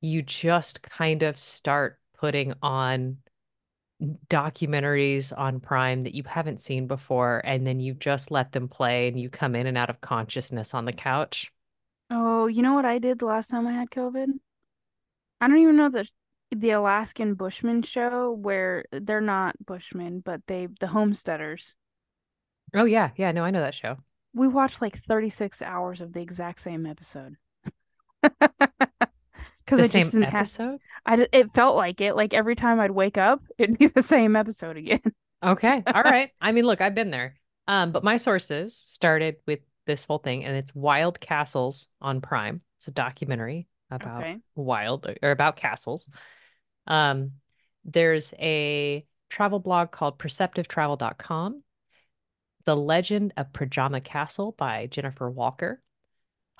you 0.00 0.22
just 0.22 0.82
kind 0.82 1.22
of 1.22 1.38
start 1.38 1.98
putting 2.18 2.54
on 2.62 3.18
documentaries 4.28 5.36
on 5.36 5.60
Prime 5.60 6.04
that 6.04 6.14
you 6.14 6.22
haven't 6.24 6.60
seen 6.60 6.86
before, 6.86 7.42
and 7.44 7.66
then 7.66 7.80
you 7.80 7.94
just 7.94 8.30
let 8.30 8.52
them 8.52 8.68
play 8.68 9.08
and 9.08 9.20
you 9.20 9.28
come 9.28 9.54
in 9.54 9.66
and 9.66 9.76
out 9.76 9.90
of 9.90 10.00
consciousness 10.00 10.74
on 10.74 10.84
the 10.84 10.92
couch. 10.92 11.52
Oh, 12.10 12.46
you 12.46 12.62
know 12.62 12.74
what 12.74 12.84
I 12.84 12.98
did 12.98 13.18
the 13.18 13.26
last 13.26 13.50
time 13.50 13.66
I 13.66 13.72
had 13.72 13.90
COVID? 13.90 14.28
I 15.40 15.48
don't 15.48 15.58
even 15.58 15.76
know 15.76 15.90
the 15.90 16.08
the 16.50 16.70
Alaskan 16.70 17.34
Bushmen 17.34 17.82
show 17.82 18.32
where 18.32 18.84
they're 18.90 19.20
not 19.20 19.54
Bushmen, 19.64 20.20
but 20.20 20.40
they 20.46 20.66
the 20.80 20.88
homesteaders. 20.88 21.74
Oh 22.74 22.84
yeah, 22.84 23.10
yeah, 23.16 23.32
no, 23.32 23.44
I 23.44 23.50
know 23.50 23.60
that 23.60 23.74
show. 23.74 23.98
We 24.34 24.48
watched 24.48 24.80
like 24.80 25.02
36 25.04 25.62
hours 25.62 26.00
of 26.00 26.12
the 26.12 26.20
exact 26.20 26.60
same 26.60 26.86
episode. 26.86 27.36
Because 29.70 29.92
the 29.92 30.04
same 30.04 30.22
episode. 30.24 30.80
Have, 31.06 31.20
I 31.20 31.26
it 31.32 31.54
felt 31.54 31.76
like 31.76 32.00
it. 32.00 32.16
Like 32.16 32.34
every 32.34 32.56
time 32.56 32.80
I'd 32.80 32.90
wake 32.90 33.18
up, 33.18 33.42
it'd 33.58 33.78
be 33.78 33.86
the 33.86 34.02
same 34.02 34.36
episode 34.36 34.76
again. 34.76 35.00
okay, 35.44 35.82
all 35.86 36.02
right. 36.02 36.30
I 36.40 36.52
mean, 36.52 36.64
look, 36.64 36.80
I've 36.80 36.94
been 36.94 37.10
there. 37.10 37.36
Um, 37.68 37.92
but 37.92 38.02
my 38.02 38.16
sources 38.16 38.76
started 38.76 39.36
with 39.46 39.60
this 39.86 40.04
whole 40.04 40.18
thing, 40.18 40.44
and 40.44 40.56
it's 40.56 40.74
Wild 40.74 41.20
Castles 41.20 41.86
on 42.00 42.20
Prime. 42.20 42.62
It's 42.78 42.88
a 42.88 42.92
documentary 42.92 43.68
about 43.90 44.22
okay. 44.22 44.38
wild 44.56 45.06
or 45.22 45.30
about 45.30 45.56
castles. 45.56 46.08
Um, 46.86 47.32
there's 47.84 48.34
a 48.38 49.04
travel 49.28 49.60
blog 49.60 49.92
called 49.92 50.18
perceptivetravel.com. 50.18 51.62
The 52.64 52.76
Legend 52.76 53.32
of 53.36 53.52
Predjama 53.52 54.02
Castle 54.02 54.52
by 54.52 54.86
Jennifer 54.86 55.30
Walker. 55.30 55.82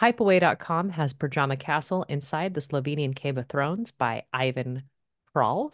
Hypeaway.com 0.01 0.91
has 0.91 1.13
Predjama 1.13 1.59
Castle 1.59 2.05
Inside 2.09 2.55
the 2.55 2.61
Slovenian 2.61 3.15
Cave 3.15 3.37
of 3.37 3.49
Thrones 3.49 3.91
by 3.91 4.25
Ivan 4.33 4.85
Kralj. 5.35 5.73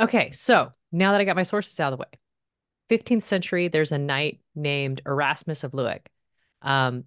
Okay, 0.00 0.30
so 0.30 0.70
now 0.90 1.12
that 1.12 1.20
I 1.20 1.24
got 1.24 1.36
my 1.36 1.42
sources 1.42 1.78
out 1.80 1.92
of 1.92 1.98
the 1.98 2.02
way, 2.02 2.98
15th 2.98 3.22
century, 3.22 3.68
there's 3.68 3.92
a 3.92 3.98
knight 3.98 4.40
named 4.54 5.02
Erasmus 5.06 5.64
of 5.64 5.72
Lueg. 5.72 6.00
Um, 6.60 7.04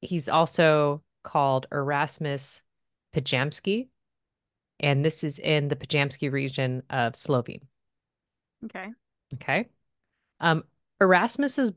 he's 0.00 0.28
also 0.28 1.02
called 1.22 1.66
Erasmus 1.72 2.62
Predjamski, 3.14 3.88
and 4.80 5.04
this 5.04 5.24
is 5.24 5.38
in 5.38 5.68
the 5.68 5.76
Predjamski 5.76 6.30
region 6.30 6.82
of 6.90 7.16
Slovene. 7.16 7.66
Okay. 8.64 8.88
Okay. 9.34 9.68
Um, 10.42 10.64
Erasmus 11.00 11.58
is 11.58 11.72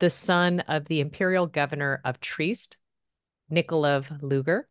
the 0.00 0.10
son 0.10 0.60
of 0.60 0.86
the 0.86 1.00
imperial 1.00 1.46
governor 1.46 2.00
of 2.04 2.20
Trieste, 2.20 2.78
Nikolov 3.50 4.22
Luger. 4.22 4.68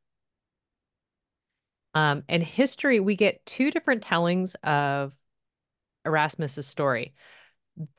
Um, 1.93 2.23
and 2.27 2.43
history, 2.43 2.99
we 2.99 3.15
get 3.15 3.45
two 3.45 3.71
different 3.71 4.03
tellings 4.03 4.55
of 4.63 5.13
Erasmus's 6.05 6.67
story. 6.67 7.13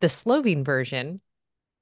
The 0.00 0.08
Slovene 0.08 0.64
version 0.64 1.20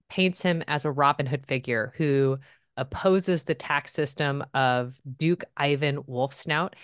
paints 0.09 0.42
him 0.42 0.62
as 0.68 0.84
a 0.84 0.92
Robin 0.92 1.26
Hood 1.26 1.46
figure 1.46 1.92
who 1.96 2.38
opposes 2.76 3.44
the 3.44 3.55
tax 3.55 3.92
system 3.92 4.44
of 4.55 4.98
Duke 5.18 5.44
Ivan 5.57 6.02
Wolfsnout 6.05 6.74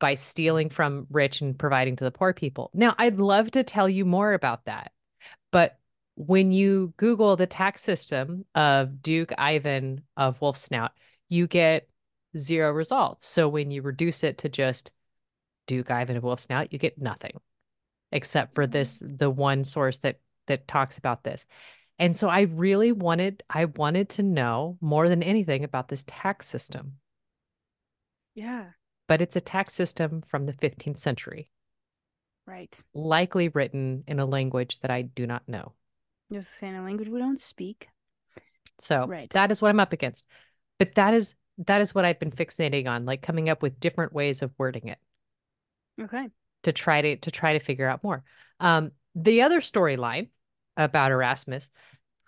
by 0.00 0.14
stealing 0.14 0.70
from 0.70 1.06
rich 1.10 1.40
and 1.40 1.58
providing 1.58 1.96
to 1.96 2.04
the 2.04 2.10
poor 2.10 2.32
people. 2.32 2.70
Now, 2.74 2.94
I'd 2.98 3.18
love 3.18 3.50
to 3.52 3.62
tell 3.62 3.88
you 3.88 4.04
more 4.04 4.34
about 4.34 4.64
that, 4.66 4.92
but 5.52 5.78
when 6.16 6.52
you 6.52 6.94
Google 6.96 7.36
the 7.36 7.46
tax 7.46 7.82
system 7.82 8.44
of 8.54 9.02
Duke 9.02 9.32
Ivan 9.36 10.02
of 10.16 10.38
Wolfsnout, 10.40 10.90
you 11.28 11.46
get 11.46 11.88
zero 12.36 12.72
results. 12.72 13.28
So 13.28 13.48
when 13.48 13.70
you 13.70 13.82
reduce 13.82 14.22
it 14.24 14.38
to 14.38 14.48
just 14.48 14.92
Duke 15.66 15.90
Ivan 15.90 16.16
of 16.16 16.22
Wolfsnout, 16.22 16.72
you 16.72 16.78
get 16.78 17.00
nothing 17.00 17.32
except 18.12 18.54
for 18.54 18.66
this 18.66 18.98
mm-hmm. 18.98 19.16
the 19.16 19.30
one 19.30 19.64
source 19.64 19.98
that 19.98 20.20
that 20.46 20.68
talks 20.68 20.98
about 20.98 21.24
this. 21.24 21.44
And 21.98 22.16
so 22.16 22.28
I 22.28 22.42
really 22.42 22.92
wanted 22.92 23.42
I 23.50 23.66
wanted 23.66 24.08
to 24.10 24.22
know 24.22 24.78
more 24.80 25.08
than 25.08 25.22
anything 25.22 25.64
about 25.64 25.88
this 25.88 26.04
tax 26.06 26.46
system. 26.46 26.94
Yeah. 28.34 28.70
But 29.06 29.20
it's 29.20 29.36
a 29.36 29.40
tax 29.40 29.74
system 29.74 30.22
from 30.26 30.46
the 30.46 30.54
15th 30.54 30.98
century. 30.98 31.50
Right. 32.46 32.76
Likely 32.94 33.48
written 33.48 34.04
in 34.06 34.18
a 34.18 34.26
language 34.26 34.80
that 34.80 34.90
I 34.90 35.02
do 35.02 35.26
not 35.26 35.48
know. 35.48 35.72
Just 36.34 36.56
saying 36.56 36.74
a 36.74 36.82
language 36.82 37.08
we 37.08 37.20
don't 37.20 37.38
speak. 37.38 37.86
So 38.80 39.06
right. 39.06 39.30
that 39.30 39.52
is 39.52 39.62
what 39.62 39.68
I'm 39.68 39.78
up 39.78 39.92
against. 39.92 40.26
But 40.80 40.96
that 40.96 41.14
is 41.14 41.32
that 41.58 41.80
is 41.80 41.94
what 41.94 42.04
I've 42.04 42.18
been 42.18 42.32
fixating 42.32 42.88
on, 42.88 43.04
like 43.04 43.22
coming 43.22 43.48
up 43.48 43.62
with 43.62 43.78
different 43.78 44.12
ways 44.12 44.42
of 44.42 44.50
wording 44.58 44.88
it. 44.88 44.98
Okay. 46.02 46.26
To 46.64 46.72
try 46.72 47.02
to 47.02 47.16
to 47.18 47.30
try 47.30 47.52
to 47.52 47.60
figure 47.60 47.88
out 47.88 48.02
more. 48.02 48.24
Um, 48.58 48.90
the 49.14 49.42
other 49.42 49.60
storyline 49.60 50.30
about 50.76 51.12
Erasmus 51.12 51.70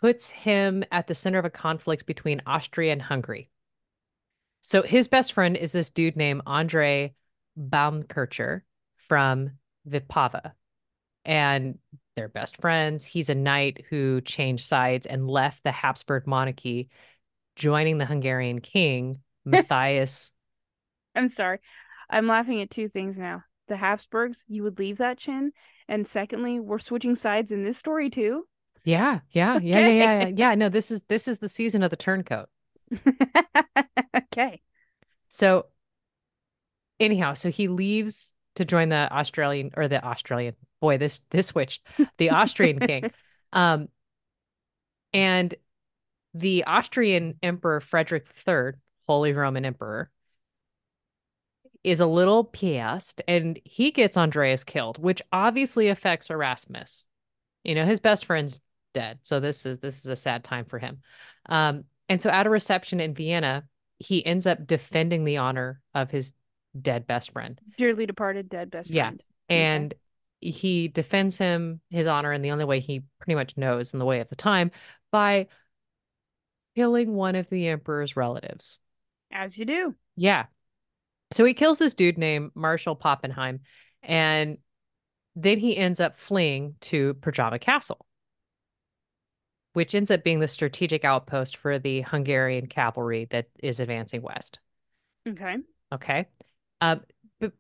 puts 0.01 0.31
him 0.31 0.85
at 0.93 1.09
the 1.09 1.15
center 1.15 1.41
of 1.41 1.45
a 1.45 1.51
conflict 1.51 2.07
between 2.07 2.43
Austria 2.47 2.93
and 2.93 3.03
Hungary. 3.03 3.51
So 4.63 4.83
his 4.83 5.09
best 5.09 5.33
friend 5.33 5.57
is 5.57 5.73
this 5.73 5.91
dude 5.91 6.15
named 6.15 6.43
Andre 6.47 7.13
Baumkircher 7.59 8.61
from 9.09 9.51
Vipava. 9.89 10.53
And 11.25 11.81
they're 12.17 12.29
best 12.29 12.61
friends. 12.61 13.05
He's 13.05 13.29
a 13.29 13.35
knight 13.35 13.85
who 13.91 14.21
changed 14.23 14.67
sides 14.67 15.07
and 15.07 15.29
left 15.29 15.63
the 15.63 15.71
Habsburg 15.71 16.27
monarchy, 16.27 16.89
joining 17.55 17.99
the 17.99 18.07
Hungarian 18.07 18.61
king, 18.61 19.21
Matthias. 19.45 20.31
I'm 21.15 21.29
sorry. 21.29 21.59
I'm 22.09 22.27
laughing 22.27 22.61
at 22.63 22.71
two 22.71 22.89
things 22.89 23.19
now. 23.19 23.45
The 23.69 23.77
Habsburgs, 23.77 24.45
you 24.49 24.63
would 24.63 24.79
leave 24.79 24.99
that 24.99 25.19
chin. 25.19 25.53
And 25.89 26.07
secondly, 26.07 26.59
we're 26.59 26.79
switching 26.79 27.17
sides 27.17 27.53
in 27.53 27.65
this 27.65 27.77
story 27.77 28.11
too. 28.11 28.47
Yeah, 28.85 29.21
yeah, 29.33 29.57
okay. 29.57 29.67
yeah, 29.67 29.79
yeah, 29.81 29.89
yeah, 29.89 30.27
yeah. 30.29 30.33
Yeah, 30.35 30.55
no, 30.55 30.69
this 30.69 30.91
is 30.91 31.03
this 31.09 31.29
is 31.29 31.39
the 31.39 31.49
season 31.49 31.83
of 31.83 31.91
the 31.91 31.97
turncoat. 31.97 32.49
okay. 34.17 34.63
So 35.29 35.67
anyhow, 37.01 37.35
so 37.35 37.51
he 37.51 37.69
leaves 37.69 38.33
to 38.57 38.65
join 38.65 38.89
the 38.89 39.09
Australian 39.13 39.71
or 39.77 39.89
the 39.89 40.05
Australian 40.05 40.55
boy, 40.81 40.99
this 40.99 41.21
this 41.31 41.47
switched 41.47 41.87
the 42.19 42.31
Austrian 42.31 42.79
king. 42.79 43.11
Um, 43.53 43.89
and 45.13 45.55
the 46.35 46.65
Austrian 46.65 47.39
Emperor 47.43 47.81
Frederick 47.81 48.27
III, 48.47 48.73
Holy 49.07 49.33
Roman 49.33 49.65
Emperor, 49.65 50.11
is 51.83 52.01
a 52.01 52.07
little 52.07 52.45
pissed 52.45 53.23
and 53.29 53.59
he 53.65 53.93
gets 53.93 54.17
Andreas 54.17 54.65
killed, 54.65 54.99
which 54.99 55.23
obviously 55.33 55.89
affects 55.89 56.31
Erasmus. 56.31 57.07
You 57.65 57.75
know, 57.75 57.85
his 57.85 58.01
best 58.01 58.27
friend's 58.27 58.61
dead. 58.93 59.21
So 59.23 59.41
this 59.41 59.65
is 59.67 59.79
this 59.79 60.01
is 60.01 60.07
a 60.07 60.17
sad 60.17 60.43
time 60.43 60.65
for 60.65 60.79
him. 60.79 61.01
Um, 61.49 61.85
and 62.09 62.21
so 62.21 62.31
at 62.31 62.47
a 62.47 62.51
reception 62.51 63.01
in 63.01 63.15
Vienna, 63.15 63.65
he 63.99 64.25
ends 64.25 64.47
up 64.47 64.67
defending 64.67 65.25
the 65.25 65.39
honor 65.39 65.81
of 65.95 66.11
his 66.11 66.33
dead 66.83 67.07
best 67.07 67.33
friend. 67.33 67.61
Dearly 67.77 68.07
departed 68.07 68.49
dead 68.49 68.71
best 68.71 68.93
friend. 68.93 69.23
Yeah. 69.51 69.57
And 69.57 69.93
okay 69.93 70.01
he 70.41 70.89
defends 70.89 71.39
him 71.39 71.81
his 71.91 72.07
honor 72.07 72.33
in 72.33 72.43
the 72.43 72.51
only 72.51 72.65
way 72.65 72.79
he 72.79 73.03
pretty 73.19 73.35
much 73.35 73.57
knows 73.57 73.93
in 73.93 73.99
the 73.99 74.05
way 74.05 74.21
of 74.21 74.29
the 74.29 74.37
time 74.37 74.71
by 75.11 75.47
killing 76.75 77.15
one 77.15 77.35
of 77.35 77.49
the 77.49 77.69
emperor's 77.69 78.17
relatives 78.17 78.79
as 79.33 79.59
you 79.59 79.65
do 79.65 79.95
yeah 80.15 80.45
so 81.33 81.45
he 81.45 81.55
kills 81.55 81.79
this 81.79 81.95
dude 81.95 82.19
named 82.19 82.51
marshal 82.55 82.95
pappenheim 82.95 83.61
and 84.03 84.59
then 85.35 85.59
he 85.59 85.77
ends 85.77 86.01
up 86.01 86.17
fleeing 86.17 86.77
to 86.81 87.13
Predjama 87.15 87.61
Castle, 87.61 88.07
which 89.75 89.95
ends 89.95 90.11
up 90.11 90.25
being 90.25 90.41
the 90.41 90.49
strategic 90.49 91.05
outpost 91.05 91.59
for 91.59 91.79
the 91.79 92.01
Hungarian 92.01 92.67
cavalry 92.67 93.27
that 93.31 93.49
is 93.63 93.79
advancing 93.79 94.23
west. 94.23 94.61
Okay. 95.29 95.57
Okay. 95.93 96.27
Um, 96.81 97.03
b- 97.41 97.51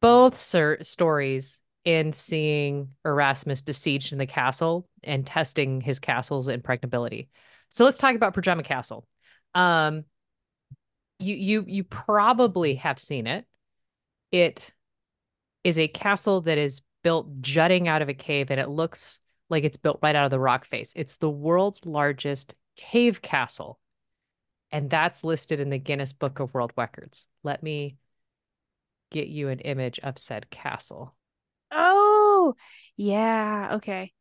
both 0.00 0.38
sir- 0.38 0.78
stories 0.82 1.60
and 1.84 2.14
seeing 2.14 2.90
Erasmus 3.04 3.60
besieged 3.60 4.12
in 4.12 4.18
the 4.18 4.26
castle 4.26 4.88
and 5.02 5.26
testing 5.26 5.80
his 5.80 5.98
castle's 5.98 6.48
impregnability. 6.48 7.28
So 7.70 7.84
let's 7.84 7.98
talk 7.98 8.14
about 8.14 8.34
Predjama 8.34 8.64
Castle. 8.64 9.06
Um, 9.54 10.04
you 11.18 11.34
you 11.34 11.64
you 11.66 11.84
probably 11.84 12.76
have 12.76 12.98
seen 12.98 13.26
it. 13.26 13.44
It 14.30 14.72
is 15.64 15.78
a 15.78 15.88
castle 15.88 16.42
that 16.42 16.58
is 16.58 16.82
built 17.02 17.40
jutting 17.40 17.88
out 17.88 18.02
of 18.02 18.08
a 18.08 18.14
cave, 18.14 18.50
and 18.50 18.60
it 18.60 18.68
looks 18.68 19.18
like 19.50 19.64
it's 19.64 19.76
built 19.76 19.98
right 20.02 20.14
out 20.14 20.26
of 20.26 20.30
the 20.30 20.38
rock 20.38 20.66
face. 20.66 20.92
It's 20.94 21.16
the 21.16 21.30
world's 21.30 21.84
largest 21.86 22.54
cave 22.76 23.22
castle, 23.22 23.78
and 24.70 24.90
that's 24.90 25.24
listed 25.24 25.58
in 25.58 25.70
the 25.70 25.78
Guinness 25.78 26.12
Book 26.12 26.38
of 26.38 26.54
World 26.54 26.72
Records. 26.76 27.24
Let 27.42 27.62
me 27.62 27.96
get 29.10 29.28
you 29.28 29.48
an 29.48 29.60
image 29.60 29.98
of 30.00 30.18
said 30.18 30.50
castle. 30.50 31.14
Oh, 31.70 32.54
yeah. 32.96 33.76
Okay. 33.76 34.12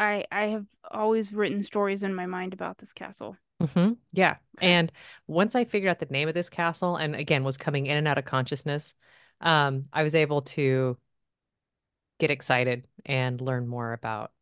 I 0.00 0.24
I 0.30 0.46
have 0.48 0.66
always 0.90 1.32
written 1.32 1.62
stories 1.62 2.02
in 2.02 2.14
my 2.14 2.26
mind 2.26 2.52
about 2.52 2.78
this 2.78 2.92
castle. 2.92 3.36
Mm-hmm. 3.62 3.92
Yeah. 4.12 4.36
Okay. 4.58 4.66
And 4.66 4.92
once 5.26 5.54
I 5.54 5.64
figured 5.64 5.90
out 5.90 6.00
the 6.00 6.06
name 6.06 6.28
of 6.28 6.34
this 6.34 6.50
castle, 6.50 6.96
and 6.96 7.14
again 7.14 7.44
was 7.44 7.56
coming 7.56 7.86
in 7.86 7.96
and 7.96 8.08
out 8.08 8.18
of 8.18 8.24
consciousness, 8.24 8.94
um, 9.40 9.86
I 9.92 10.02
was 10.02 10.14
able 10.14 10.42
to 10.42 10.98
get 12.18 12.30
excited 12.30 12.86
and 13.04 13.40
learn 13.40 13.66
more 13.66 13.92
about 13.92 14.32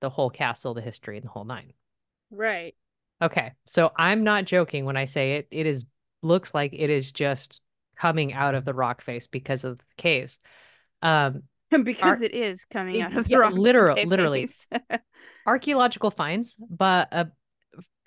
the 0.00 0.10
whole 0.10 0.30
castle, 0.30 0.74
the 0.74 0.80
history, 0.80 1.16
and 1.16 1.24
the 1.24 1.30
whole 1.30 1.44
nine. 1.44 1.72
Right. 2.30 2.74
Okay. 3.20 3.52
So 3.66 3.92
I'm 3.96 4.24
not 4.24 4.44
joking 4.44 4.84
when 4.84 4.96
I 4.96 5.04
say 5.04 5.34
it. 5.34 5.48
It 5.50 5.66
is 5.66 5.84
looks 6.22 6.54
like 6.54 6.72
it 6.72 6.90
is 6.90 7.12
just 7.12 7.60
coming 7.96 8.32
out 8.32 8.54
of 8.54 8.64
the 8.64 8.74
rock 8.74 9.02
face 9.02 9.26
because 9.26 9.64
of 9.64 9.78
the 9.78 9.84
caves. 9.96 10.38
Um, 11.02 11.44
because 11.84 12.20
ar- 12.20 12.24
it 12.24 12.34
is 12.34 12.64
coming 12.64 13.00
out 13.02 13.16
of 13.16 13.24
the 13.24 13.30
yeah, 13.30 13.38
rock 13.38 13.54
literal, 13.54 13.96
face. 13.96 14.06
literally. 14.06 14.48
Archaeological 15.46 16.10
finds, 16.10 16.56
but 16.58 17.08
uh, 17.12 17.24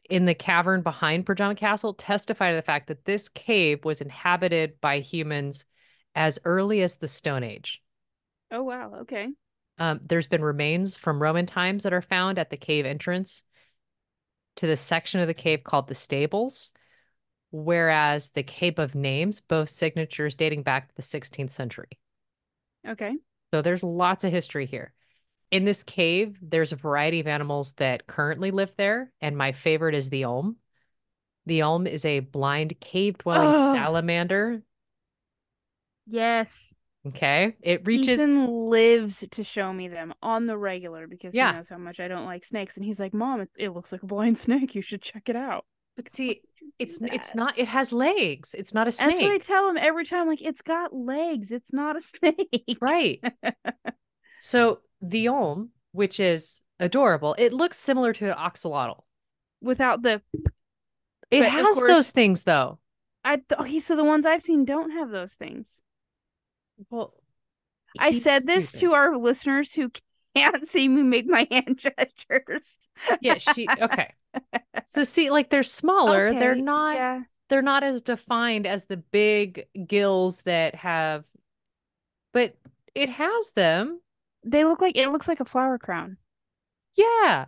in 0.10 0.26
the 0.26 0.36
cavern 0.36 0.82
behind 0.82 1.26
Predjama 1.26 1.58
Castle 1.58 1.94
testify 1.94 2.52
to 2.52 2.56
the 2.56 2.62
fact 2.62 2.88
that 2.88 3.06
this 3.06 3.30
cave 3.30 3.84
was 3.84 4.02
inhabited 4.02 4.80
by 4.80 5.00
humans 5.00 5.66
as 6.14 6.40
early 6.46 6.82
as 6.82 6.96
the 6.96 7.08
Stone 7.08 7.44
Age. 7.44 7.82
Oh 8.52 8.64
wow, 8.64 8.94
okay. 9.02 9.28
Um, 9.78 10.00
there's 10.06 10.28
been 10.28 10.44
remains 10.44 10.96
from 10.96 11.22
Roman 11.22 11.46
times 11.46 11.84
that 11.84 11.94
are 11.94 12.02
found 12.02 12.40
at 12.40 12.50
the 12.50 12.58
cave 12.58 12.86
entrance 12.86 13.42
to 14.58 14.68
the 14.68 14.78
section 14.78 15.20
of 15.20 15.28
the 15.28 15.34
cave 15.34 15.64
called 15.64 15.88
the 15.88 15.96
Stables, 15.96 16.70
whereas 17.56 18.30
the 18.32 18.43
Cave 18.43 18.80
of 18.80 18.95
Names 18.95 19.39
both 19.39 19.70
signatures 19.70 20.36
dating 20.36 20.64
back 20.64 20.89
to 20.89 20.95
the 20.95 21.01
16th 21.01 21.51
century. 21.51 21.88
Okay. 22.88 23.14
So 23.53 23.62
there's 23.62 23.84
lots 23.84 24.24
of 24.24 24.32
history 24.32 24.66
here. 24.66 24.93
In 25.51 25.64
this 25.64 25.84
cave, 25.84 26.38
there's 26.41 26.74
a 26.74 26.76
variety 26.76 27.22
of 27.22 27.28
animals 27.28 27.72
that 27.78 28.08
currently 28.08 28.51
live 28.51 28.74
there, 28.78 29.12
and 29.22 29.38
my 29.38 29.53
favorite 29.53 29.95
is 29.95 30.10
the 30.10 30.26
Olm. 30.26 30.58
The 31.45 31.62
Olm 31.62 31.88
is 31.88 32.03
a 32.03 32.20
blind 32.20 32.80
cave 32.82 33.20
dwelling 33.20 33.56
oh. 33.56 33.74
salamander. 33.74 34.62
Yes. 36.08 36.74
Okay. 37.08 37.56
It 37.62 37.86
reaches 37.86 38.20
Ethan 38.20 38.70
lives 38.70 39.24
to 39.32 39.43
show 39.43 39.72
me 39.72 39.88
them 39.88 40.14
on 40.22 40.47
the 40.47 40.58
regular 40.58 41.08
because 41.08 41.34
yeah. 41.34 41.51
he 41.51 41.58
knows 41.58 41.70
how 41.70 41.78
much 41.78 41.99
I 41.99 42.08
don't 42.08 42.26
like 42.26 42.43
snakes. 42.43 42.76
And 42.76 42.86
he's 42.86 42.99
like, 42.99 43.14
Mom, 43.14 43.41
it, 43.41 43.49
it 43.58 43.70
looks 43.70 43.91
like 43.91 44.03
a 44.03 44.08
blind 44.08 44.38
snake. 44.39 44.76
You 44.76 44.82
should 44.82 45.01
check 45.01 45.30
it 45.30 45.36
out. 45.36 45.66
But 45.96 46.14
see, 46.14 46.41
it's 46.78 47.00
that? 47.00 47.14
it's 47.14 47.36
not 47.36 47.58
it 47.58 47.68
has 47.68 47.93
legs. 47.93 48.54
It's 48.54 48.74
not 48.74 48.88
a 48.88 48.91
snake. 48.91 49.12
That's 49.12 49.22
what 49.22 49.32
I 49.32 49.38
tell 49.38 49.70
him 49.70 49.78
every 49.78 50.06
time. 50.06 50.28
Like, 50.28 50.41
it's 50.41 50.62
got 50.62 50.93
legs. 50.93 51.52
It's 51.52 51.72
not 51.72 51.96
a 51.96 52.02
snake. 52.02 52.78
Right. 52.82 53.24
so 54.39 54.80
the 55.02 55.30
Olm, 55.30 55.70
which 55.91 56.20
is 56.20 56.62
adorable, 56.80 57.36
it 57.38 57.54
looks 57.54 57.78
similar 57.78 58.14
to 58.14 58.32
an 58.32 58.38
axolotl. 58.38 59.04
Without 59.62 60.02
the 60.02 60.22
It 61.32 61.41
but 61.41 61.50
has 61.50 61.76
course, 61.76 61.91
those 61.91 62.12
things 62.12 62.43
though. 62.43 62.80
I 63.24 63.38
th- 63.38 63.60
okay, 63.60 63.80
so 63.80 63.96
the 63.96 64.04
ones 64.04 64.26
I've 64.26 64.43
seen 64.43 64.66
don't 64.66 64.91
have 64.91 65.10
those 65.10 65.36
things. 65.36 65.82
Well, 66.89 67.14
I 67.98 68.12
said 68.12 68.46
this 68.46 68.74
to 68.74 68.93
our 68.93 69.18
listeners 69.18 69.74
who 69.74 69.89
can't 70.36 70.68
see 70.68 70.88
me 70.88 71.04
make 71.04 71.26
my 71.26 71.48
hand 71.50 71.80
gestures. 71.80 72.89
yeah, 73.22 73.38
she 73.38 73.68
okay. 73.70 74.14
So 74.88 75.04
see, 75.04 75.30
like 75.30 75.50
they're 75.50 75.64
smaller. 75.64 76.30
Okay, 76.30 76.40
they're 76.40 76.56
not 76.56 76.96
yeah. 76.96 77.22
they're 77.50 77.62
not 77.62 77.84
as 77.84 78.02
defined 78.02 78.66
as 78.68 78.86
the 78.86 78.98
big 78.98 79.66
gills 79.88 80.42
that 80.42 80.76
have 80.76 81.24
but 82.34 82.56
it 82.94 83.10
has 83.10 83.52
them. 83.52 84.02
They 84.44 84.66
look 84.66 84.82
like 84.82 84.96
it 84.98 85.10
looks 85.10 85.28
like 85.28 85.40
a 85.40 85.46
flower 85.46 85.78
crown. 85.78 86.18
Yeah. 86.96 87.46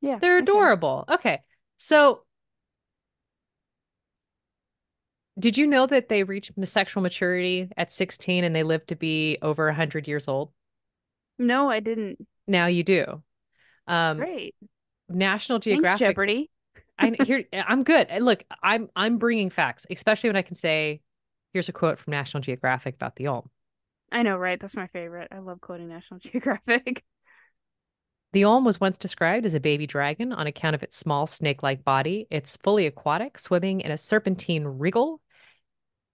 Yeah. 0.00 0.18
They're 0.18 0.38
adorable. 0.38 1.04
Okay. 1.08 1.34
okay. 1.34 1.42
So 1.76 2.24
Did 5.38 5.58
you 5.58 5.66
know 5.66 5.86
that 5.86 6.08
they 6.08 6.22
reach 6.22 6.52
sexual 6.64 7.02
maturity 7.02 7.68
at 7.76 7.90
16 7.90 8.44
and 8.44 8.54
they 8.54 8.62
live 8.62 8.86
to 8.86 8.96
be 8.96 9.38
over 9.42 9.66
100 9.66 10.06
years 10.06 10.28
old? 10.28 10.52
No, 11.38 11.68
I 11.68 11.80
didn't. 11.80 12.24
Now 12.46 12.66
you 12.66 12.84
do. 12.84 13.22
Um, 13.88 14.18
Great. 14.18 14.54
National 15.08 15.58
Geographic. 15.58 15.98
Thanks, 15.98 16.12
Jeopardy. 16.12 16.50
I 16.98 17.14
here 17.24 17.44
eh, 17.52 17.62
I'm 17.66 17.82
good. 17.82 18.06
Eh, 18.10 18.18
look, 18.20 18.44
I'm 18.62 18.88
I'm 18.94 19.18
bringing 19.18 19.50
facts, 19.50 19.86
especially 19.90 20.30
when 20.30 20.36
I 20.36 20.42
can 20.42 20.54
say, 20.54 21.00
here's 21.52 21.68
a 21.68 21.72
quote 21.72 21.98
from 21.98 22.12
National 22.12 22.40
Geographic 22.40 22.94
about 22.94 23.16
the 23.16 23.28
Olm. 23.28 23.50
I 24.12 24.22
know, 24.22 24.36
right? 24.36 24.60
That's 24.60 24.76
my 24.76 24.86
favorite. 24.88 25.28
I 25.32 25.38
love 25.38 25.60
quoting 25.60 25.88
National 25.88 26.20
Geographic. 26.20 27.02
The 28.32 28.44
Olm 28.44 28.64
was 28.64 28.80
once 28.80 28.98
described 28.98 29.46
as 29.46 29.54
a 29.54 29.60
baby 29.60 29.86
dragon 29.86 30.32
on 30.32 30.48
account 30.48 30.74
of 30.74 30.82
its 30.82 30.96
small 30.96 31.26
snake-like 31.26 31.84
body. 31.84 32.26
It's 32.30 32.56
fully 32.56 32.86
aquatic, 32.86 33.38
swimming 33.38 33.80
in 33.80 33.92
a 33.92 33.98
serpentine 33.98 34.66
wriggle 34.66 35.20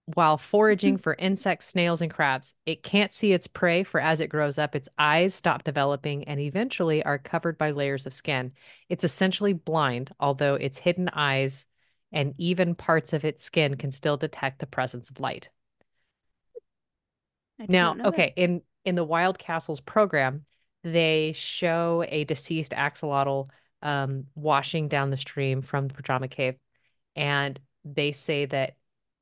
while 0.05 0.37
foraging 0.37 0.97
for 0.97 1.13
insects, 1.13 1.67
snails, 1.67 2.01
and 2.01 2.11
crabs. 2.11 2.53
It 2.65 2.83
can't 2.83 3.13
see 3.13 3.33
its 3.33 3.47
prey, 3.47 3.83
for 3.83 3.99
as 3.99 4.19
it 4.19 4.27
grows 4.27 4.57
up, 4.57 4.75
its 4.75 4.89
eyes 4.97 5.33
stop 5.33 5.63
developing 5.63 6.23
and 6.25 6.39
eventually 6.39 7.03
are 7.03 7.17
covered 7.17 7.57
by 7.57 7.71
layers 7.71 8.05
of 8.05 8.13
skin. 8.13 8.51
It's 8.89 9.03
essentially 9.03 9.53
blind, 9.53 10.11
although 10.19 10.55
its 10.55 10.79
hidden 10.79 11.09
eyes 11.09 11.65
and 12.11 12.33
even 12.37 12.75
parts 12.75 13.13
of 13.13 13.23
its 13.23 13.43
skin 13.43 13.75
can 13.75 13.91
still 13.91 14.17
detect 14.17 14.59
the 14.59 14.67
presence 14.67 15.09
of 15.09 15.19
light. 15.19 15.49
Now, 17.67 17.95
okay, 18.05 18.33
that. 18.35 18.41
in 18.41 18.61
in 18.83 18.95
the 18.95 19.03
Wild 19.03 19.37
Castles 19.37 19.79
program, 19.79 20.45
they 20.83 21.33
show 21.35 22.03
a 22.07 22.23
deceased 22.23 22.71
axolotl 22.71 23.49
um, 23.83 24.25
washing 24.35 24.87
down 24.87 25.11
the 25.11 25.17
stream 25.17 25.61
from 25.61 25.87
the 25.87 25.93
Predjama 25.93 26.29
Cave, 26.29 26.55
and 27.15 27.59
they 27.85 28.11
say 28.11 28.45
that 28.45 28.75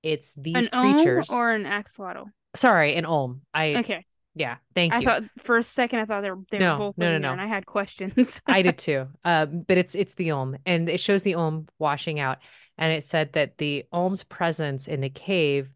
it's 0.04 0.34
these 0.34 0.68
an 0.72 0.96
creatures 0.96 1.30
or 1.32 1.52
an 1.52 1.64
axolotl. 1.64 2.26
Sorry, 2.56 2.96
an 2.96 3.06
olm. 3.06 3.42
I 3.54 3.76
okay. 3.78 4.06
Yeah, 4.36 4.58
thank 4.74 4.94
you. 4.94 5.00
I 5.00 5.04
thought 5.04 5.24
for 5.40 5.58
a 5.58 5.64
second 5.64 6.00
I 6.00 6.06
thought 6.06 6.22
they 6.22 6.32
were 6.32 6.40
they 6.50 6.60
no, 6.60 6.74
were 6.74 6.80
both 6.80 6.98
no, 6.98 7.12
no, 7.12 7.18
no. 7.18 7.32
and 7.32 7.42
I 7.42 7.48
had 7.48 7.66
questions. 7.66 8.42
I 8.48 8.62
did 8.62 8.78
too. 8.78 9.08
Um, 9.24 9.66
but 9.68 9.78
it's 9.78 9.96
it's 9.96 10.14
the 10.14 10.32
olm, 10.32 10.58
and 10.66 10.88
it 10.88 11.00
shows 11.00 11.24
the 11.24 11.36
olm 11.36 11.68
washing 11.78 12.20
out, 12.20 12.38
and 12.78 12.94
it 12.94 13.04
said 13.04 13.34
that 13.34 13.58
the 13.58 13.86
olm's 13.92 14.24
presence 14.24 14.88
in 14.88 15.02
the 15.02 15.10
cave 15.10 15.70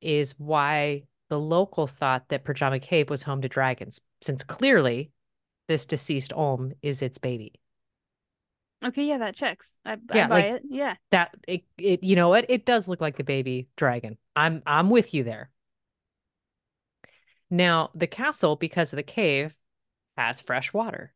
is 0.00 0.38
why 0.38 1.02
the 1.28 1.38
locals 1.38 1.92
thought 1.92 2.28
that 2.28 2.44
Predjama 2.44 2.80
Cave 2.80 3.10
was 3.10 3.22
home 3.22 3.42
to 3.42 3.48
dragons, 3.48 4.00
since 4.22 4.42
clearly 4.42 5.10
this 5.66 5.84
deceased 5.84 6.32
olm 6.32 6.72
is 6.82 7.02
its 7.02 7.18
baby. 7.18 7.52
Okay, 8.84 9.04
yeah, 9.04 9.18
that 9.18 9.34
checks. 9.34 9.80
I, 9.84 9.96
yeah, 10.14 10.26
I 10.26 10.28
buy 10.28 10.34
like, 10.34 10.44
it. 10.44 10.62
Yeah. 10.70 10.94
That 11.10 11.34
it, 11.48 11.62
it 11.78 12.02
you 12.04 12.14
know 12.16 12.28
what? 12.28 12.46
It 12.48 12.64
does 12.64 12.86
look 12.86 13.00
like 13.00 13.16
the 13.16 13.24
baby 13.24 13.68
dragon. 13.76 14.18
I'm 14.36 14.62
I'm 14.66 14.90
with 14.90 15.14
you 15.14 15.24
there. 15.24 15.50
Now, 17.50 17.90
the 17.94 18.06
castle 18.06 18.56
because 18.56 18.92
of 18.92 18.98
the 18.98 19.02
cave 19.02 19.56
has 20.16 20.40
fresh 20.40 20.72
water. 20.72 21.12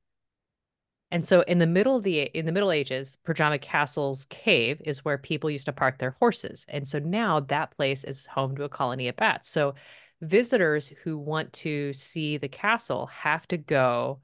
And 1.11 1.27
so 1.27 1.43
in 1.43 1.59
the 1.59 1.67
middle 1.67 1.97
of 1.97 2.03
the 2.03 2.23
in 2.23 2.47
the 2.47 2.53
Middle 2.53 2.73
Ages, 2.73 3.19
Predjama 3.27 3.61
Castle's 3.61 4.25
cave 4.25 4.81
is 4.85 5.05
where 5.05 5.19
people 5.19 5.51
used 5.51 5.67
to 5.67 5.73
park 5.73 5.99
their 5.99 6.17
horses. 6.19 6.65
And 6.69 6.89
so 6.89 6.99
now 6.99 7.41
that 7.41 7.77
place 7.77 8.03
is 8.03 8.27
home 8.27 8.57
to 8.57 8.65
a 8.65 8.69
colony 8.69 9.09
of 9.09 9.17
bats. 9.17 9.51
So 9.51 9.75
visitors 10.23 10.89
who 11.05 11.19
want 11.19 11.53
to 11.53 11.93
see 11.93 12.39
the 12.39 12.49
castle 12.49 13.07
have 13.07 13.47
to 13.49 13.59
go 13.59 14.21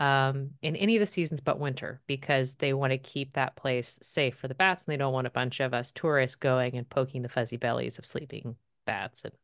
um, 0.00 0.52
in 0.62 0.76
any 0.76 0.96
of 0.96 1.00
the 1.00 1.06
seasons 1.06 1.40
but 1.42 1.60
winter 1.60 2.00
because 2.06 2.54
they 2.54 2.72
want 2.72 2.90
to 2.90 2.98
keep 2.98 3.34
that 3.34 3.54
place 3.54 3.98
safe 4.02 4.34
for 4.34 4.48
the 4.48 4.54
bats 4.54 4.84
and 4.84 4.92
they 4.92 4.96
don't 4.96 5.12
want 5.12 5.26
a 5.26 5.30
bunch 5.30 5.60
of 5.60 5.74
us 5.74 5.92
tourists 5.92 6.36
going 6.36 6.76
and 6.76 6.88
poking 6.88 7.20
the 7.20 7.28
fuzzy 7.28 7.58
bellies 7.58 7.98
of 7.98 8.06
sleeping 8.06 8.56
bats 8.86 9.24
and 9.24 9.34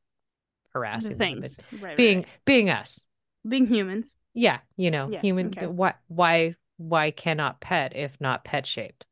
harassing 0.72 1.18
things. 1.18 1.58
right, 1.80 1.96
being 1.96 2.18
right. 2.18 2.26
being 2.46 2.70
us. 2.70 3.04
Being 3.46 3.66
humans. 3.66 4.14
Yeah 4.32 4.58
you 4.76 4.90
know 4.90 5.08
yeah, 5.10 5.20
human 5.20 5.48
okay. 5.48 5.66
what 5.66 5.96
why 6.08 6.54
why 6.78 7.10
cannot 7.10 7.60
pet 7.60 7.94
if 7.94 8.18
not 8.18 8.42
pet 8.42 8.66
shaped? 8.66 9.06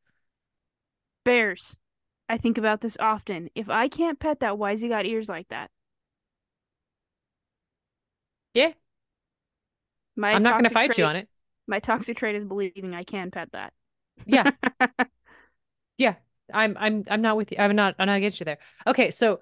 Bears. 1.26 1.76
I 2.26 2.38
think 2.38 2.56
about 2.56 2.80
this 2.80 2.96
often. 2.98 3.50
If 3.54 3.68
i 3.68 3.88
can't 3.88 4.18
pet 4.18 4.40
that 4.40 4.56
why's 4.56 4.80
he 4.80 4.88
got 4.88 5.04
ears 5.04 5.28
like 5.28 5.48
that. 5.48 5.70
Yeah. 8.54 8.72
My 10.16 10.32
I'm 10.32 10.42
not 10.42 10.52
going 10.52 10.64
to 10.64 10.70
fight 10.70 10.86
trait, 10.86 10.98
you 10.98 11.04
on 11.04 11.16
it. 11.16 11.28
My 11.66 11.80
toxic 11.80 12.16
trait 12.16 12.36
is 12.36 12.44
believing 12.44 12.94
I 12.94 13.04
can 13.04 13.30
pet 13.30 13.48
that. 13.52 13.72
Yeah. 14.26 14.50
yeah. 15.98 16.14
I'm 16.52 16.76
I'm 16.78 17.04
I'm 17.08 17.22
not 17.22 17.36
with 17.36 17.52
you. 17.52 17.58
I'm 17.58 17.74
not 17.74 17.94
I'm 17.98 18.06
not 18.06 18.16
against 18.16 18.40
you 18.40 18.44
there. 18.44 18.58
Okay, 18.86 19.10
so 19.10 19.40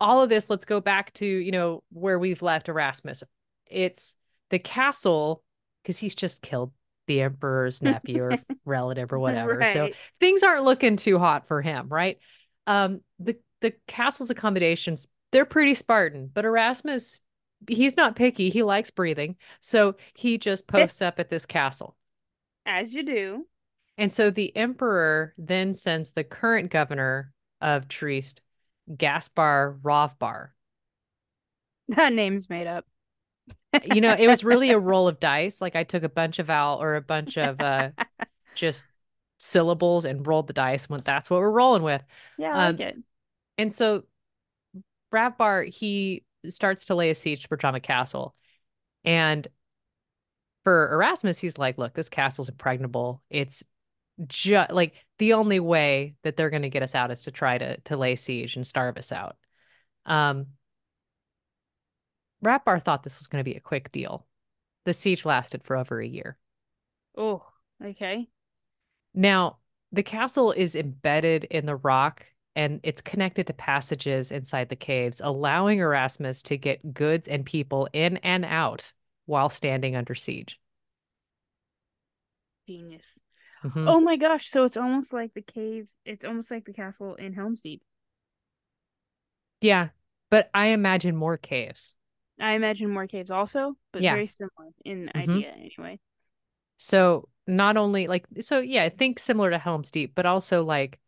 all 0.00 0.22
of 0.22 0.28
this, 0.28 0.50
let's 0.50 0.64
go 0.64 0.80
back 0.80 1.12
to, 1.14 1.26
you 1.26 1.52
know, 1.52 1.82
where 1.90 2.18
we've 2.18 2.42
left 2.42 2.68
Erasmus. 2.68 3.22
It's 3.66 4.14
the 4.50 4.58
castle, 4.58 5.42
because 5.82 5.98
he's 5.98 6.14
just 6.14 6.42
killed 6.42 6.72
the 7.06 7.22
emperor's 7.22 7.82
nephew 7.82 8.22
or 8.22 8.32
relative 8.64 9.12
or 9.12 9.18
whatever. 9.18 9.56
Right. 9.56 9.72
So 9.72 9.88
things 10.20 10.42
aren't 10.42 10.64
looking 10.64 10.96
too 10.96 11.18
hot 11.18 11.46
for 11.46 11.62
him, 11.62 11.88
right? 11.88 12.18
Um, 12.66 13.00
the 13.18 13.36
the 13.62 13.72
castle's 13.86 14.30
accommodations, 14.30 15.06
they're 15.32 15.46
pretty 15.46 15.74
Spartan, 15.74 16.30
but 16.32 16.44
Erasmus 16.44 17.20
he's 17.68 17.96
not 17.96 18.16
picky. 18.16 18.50
He 18.50 18.62
likes 18.62 18.90
breathing. 18.90 19.36
So 19.60 19.96
he 20.14 20.38
just 20.38 20.66
posts 20.66 21.02
up 21.02 21.18
at 21.18 21.30
this 21.30 21.46
castle. 21.46 21.96
As 22.64 22.92
you 22.92 23.02
do. 23.02 23.46
And 23.98 24.12
so 24.12 24.30
the 24.30 24.54
emperor 24.56 25.34
then 25.38 25.74
sends 25.74 26.12
the 26.12 26.24
current 26.24 26.70
governor 26.70 27.32
of 27.60 27.88
Trieste, 27.88 28.42
Gaspar 28.94 29.78
Ravbar. 29.82 30.48
That 31.88 32.12
name's 32.12 32.50
made 32.50 32.66
up. 32.66 32.84
you 33.84 34.00
know, 34.00 34.12
it 34.12 34.26
was 34.26 34.42
really 34.42 34.72
a 34.72 34.78
roll 34.78 35.06
of 35.06 35.20
dice. 35.20 35.60
Like 35.60 35.76
I 35.76 35.84
took 35.84 36.02
a 36.02 36.08
bunch 36.08 36.40
of 36.40 36.48
vowel 36.48 36.82
or 36.82 36.96
a 36.96 37.00
bunch 37.00 37.38
of 37.38 37.60
uh 37.60 37.90
just 38.56 38.84
syllables 39.38 40.04
and 40.04 40.26
rolled 40.26 40.48
the 40.48 40.52
dice. 40.52 40.88
Went, 40.88 41.04
that's 41.04 41.30
what 41.30 41.38
we're 41.38 41.48
rolling 41.48 41.84
with. 41.84 42.02
Yeah, 42.38 42.52
I 42.52 42.66
um, 42.66 42.76
like 42.76 42.88
it. 42.88 42.96
And 43.56 43.72
so 43.72 44.02
Ravbar, 45.14 45.72
he 45.72 46.24
starts 46.52 46.86
to 46.86 46.94
lay 46.94 47.10
a 47.10 47.14
siege 47.14 47.42
to 47.42 47.48
Predjama 47.48 47.82
Castle. 47.82 48.34
And 49.04 49.46
for 50.64 50.92
Erasmus, 50.92 51.38
he's 51.38 51.58
like, 51.58 51.78
look, 51.78 51.94
this 51.94 52.08
castle's 52.08 52.48
impregnable. 52.48 53.22
It's 53.30 53.62
just 54.26 54.72
like 54.72 54.94
the 55.18 55.34
only 55.34 55.60
way 55.60 56.14
that 56.22 56.36
they're 56.36 56.50
going 56.50 56.62
to 56.62 56.70
get 56.70 56.82
us 56.82 56.94
out 56.94 57.10
is 57.10 57.22
to 57.22 57.30
try 57.30 57.58
to 57.58 57.78
to 57.82 57.96
lay 57.96 58.16
siege 58.16 58.56
and 58.56 58.66
starve 58.66 58.96
us 58.96 59.12
out. 59.12 59.36
Um, 60.06 60.46
Ravbar 62.44 62.82
thought 62.82 63.02
this 63.02 63.18
was 63.18 63.26
going 63.26 63.40
to 63.44 63.50
be 63.50 63.56
a 63.56 63.60
quick 63.60 63.92
deal. 63.92 64.26
The 64.84 64.94
siege 64.94 65.24
lasted 65.24 65.64
for 65.64 65.76
over 65.76 66.00
a 66.00 66.06
year. 66.06 66.38
Oh, 67.16 67.46
okay. 67.84 68.28
Now, 69.14 69.58
the 69.92 70.02
castle 70.02 70.52
is 70.52 70.74
embedded 70.74 71.44
in 71.44 71.66
the 71.66 71.76
rock 71.76 72.26
and 72.56 72.80
it's 72.82 73.02
connected 73.02 73.46
to 73.46 73.52
passages 73.52 74.32
inside 74.32 74.70
the 74.70 74.76
caves, 74.76 75.20
allowing 75.22 75.78
Erasmus 75.78 76.42
to 76.44 76.56
get 76.56 76.94
goods 76.94 77.28
and 77.28 77.44
people 77.44 77.86
in 77.92 78.16
and 78.18 78.46
out 78.46 78.92
while 79.26 79.50
standing 79.50 79.94
under 79.94 80.14
siege. 80.14 80.58
Genius. 82.66 83.20
Mm-hmm. 83.62 83.86
Oh 83.86 84.00
my 84.00 84.16
gosh, 84.16 84.48
so 84.48 84.64
it's 84.64 84.78
almost 84.78 85.12
like 85.12 85.34
the 85.34 85.42
cave, 85.42 85.86
it's 86.06 86.24
almost 86.24 86.50
like 86.50 86.64
the 86.64 86.72
castle 86.72 87.14
in 87.14 87.34
Helm's 87.34 87.60
Deep. 87.60 87.82
Yeah, 89.60 89.88
but 90.30 90.50
I 90.54 90.68
imagine 90.68 91.14
more 91.14 91.36
caves. 91.36 91.94
I 92.40 92.54
imagine 92.54 92.90
more 92.90 93.06
caves 93.06 93.30
also, 93.30 93.76
but 93.92 94.00
yeah. 94.00 94.14
very 94.14 94.26
similar 94.26 94.70
in 94.84 95.10
mm-hmm. 95.14 95.30
idea 95.30 95.52
anyway. 95.52 95.98
So 96.78 97.28
not 97.46 97.76
only 97.76 98.06
like 98.06 98.26
so 98.40 98.60
yeah, 98.60 98.84
I 98.84 98.88
think 98.88 99.18
similar 99.18 99.50
to 99.50 99.58
Helm's 99.58 99.90
Deep, 99.90 100.14
but 100.14 100.26
also 100.26 100.64
like 100.64 100.98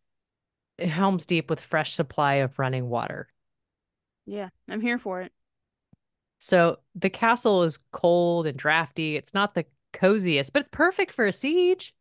Helm's 0.79 1.27
Deep 1.27 1.51
with 1.51 1.61
fresh 1.61 1.93
supply 1.93 2.35
of 2.35 2.59
running 2.59 2.89
water. 2.89 3.29
Yeah, 4.27 4.49
I'm 4.69 4.81
here 4.81 4.99
for 4.99 5.23
it. 5.23 5.33
So 6.39 6.79
the 6.95 7.11
castle 7.11 7.63
is 7.63 7.79
cold 7.93 8.47
and 8.47 8.57
drafty. 8.57 9.17
It's 9.17 9.35
not 9.35 9.55
the 9.55 9.65
coziest, 9.93 10.53
but 10.53 10.61
it's 10.61 10.69
perfect 10.71 11.13
for 11.13 11.25
a 11.25 11.33
siege. 11.33 11.95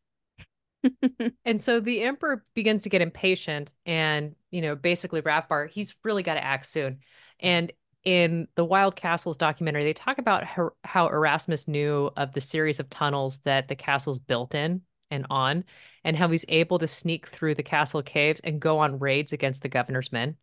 and 1.45 1.61
so 1.61 1.79
the 1.79 2.03
emperor 2.03 2.45
begins 2.53 2.83
to 2.83 2.89
get 2.89 3.01
impatient 3.01 3.73
and, 3.85 4.35
you 4.51 4.61
know, 4.61 4.75
basically 4.75 5.21
Ravbar, 5.21 5.69
he's 5.69 5.95
really 6.03 6.23
got 6.23 6.35
to 6.35 6.43
act 6.43 6.65
soon. 6.65 6.99
And 7.39 7.71
in 8.03 8.47
the 8.55 8.65
Wild 8.65 8.95
Castles 8.95 9.37
documentary, 9.37 9.83
they 9.83 9.93
talk 9.93 10.17
about 10.17 10.43
how, 10.43 10.71
how 10.83 11.07
Erasmus 11.07 11.67
knew 11.67 12.11
of 12.15 12.33
the 12.33 12.41
series 12.41 12.79
of 12.79 12.89
tunnels 12.89 13.39
that 13.39 13.67
the 13.67 13.75
castle's 13.75 14.19
built 14.19 14.53
in 14.55 14.81
and 15.09 15.25
on, 15.29 15.63
and 16.03 16.15
how 16.15 16.27
he's 16.29 16.45
able 16.47 16.79
to 16.79 16.87
sneak 16.87 17.27
through 17.27 17.55
the 17.55 17.63
castle 17.63 18.01
caves 18.01 18.39
and 18.41 18.59
go 18.59 18.79
on 18.79 18.99
raids 18.99 19.33
against 19.33 19.61
the 19.61 19.69
governor's 19.69 20.11
men. 20.11 20.37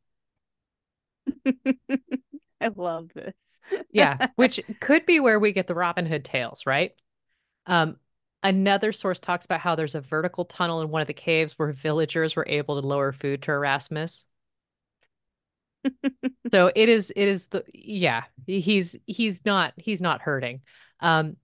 I 2.61 2.69
love 2.75 3.11
this. 3.15 3.35
yeah, 3.91 4.29
which 4.37 4.61
could 4.81 5.07
be 5.07 5.21
where 5.21 5.39
we 5.39 5.53
get 5.53 5.67
the 5.67 5.75
Robin 5.75 6.07
Hood 6.07 6.25
tales, 6.25 6.65
right? 6.67 6.93
Um, 7.67 7.97
another 8.43 8.93
source 8.93 9.19
talks 9.19 9.45
about 9.45 9.61
how 9.61 9.75
there's 9.75 9.95
a 9.95 10.01
vertical 10.01 10.45
tunnel 10.45 10.83
in 10.83 10.91
one 10.91 11.03
of 11.03 11.09
the 11.09 11.15
caves 11.15 11.59
where 11.59 11.73
villagers 11.73 12.37
were 12.37 12.47
able 12.49 12.81
to 12.81 12.87
lower 12.87 13.13
food 13.13 13.43
to 13.43 13.53
Erasmus 13.53 14.25
so 16.51 16.71
it 16.75 16.89
is 16.89 17.13
it 17.15 17.29
is 17.29 17.49
the 17.49 17.65
yeah 17.73 18.25
he's 18.47 18.97
he's 19.07 19.45
not 19.45 19.73
he's 19.77 20.01
not 20.01 20.21
hurting 20.21 20.61
um 21.01 21.37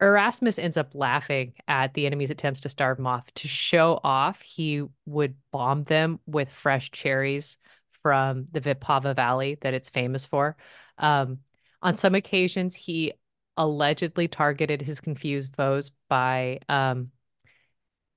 erasmus 0.00 0.58
ends 0.58 0.76
up 0.76 0.94
laughing 0.94 1.54
at 1.66 1.94
the 1.94 2.06
enemy's 2.06 2.30
attempts 2.30 2.60
to 2.60 2.68
starve 2.68 2.98
him 2.98 3.06
off 3.06 3.26
to 3.34 3.48
show 3.48 3.98
off 4.04 4.40
he 4.40 4.82
would 5.06 5.34
bomb 5.50 5.84
them 5.84 6.20
with 6.26 6.50
fresh 6.50 6.90
cherries 6.90 7.56
from 8.02 8.46
the 8.52 8.60
vipava 8.60 9.14
valley 9.14 9.58
that 9.60 9.74
it's 9.74 9.90
famous 9.90 10.24
for. 10.24 10.56
Um 10.98 11.40
on 11.82 11.94
some 11.94 12.14
occasions 12.14 12.74
he 12.74 13.12
allegedly 13.56 14.28
targeted 14.28 14.82
his 14.82 15.00
confused 15.00 15.54
foes 15.56 15.90
by 16.08 16.60
um 16.68 17.10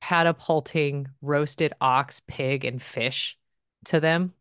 catapulting 0.02 1.08
roasted 1.22 1.74
ox 1.80 2.22
pig 2.28 2.66
and 2.66 2.82
fish 2.82 3.38
to 3.86 4.00
them 4.00 4.34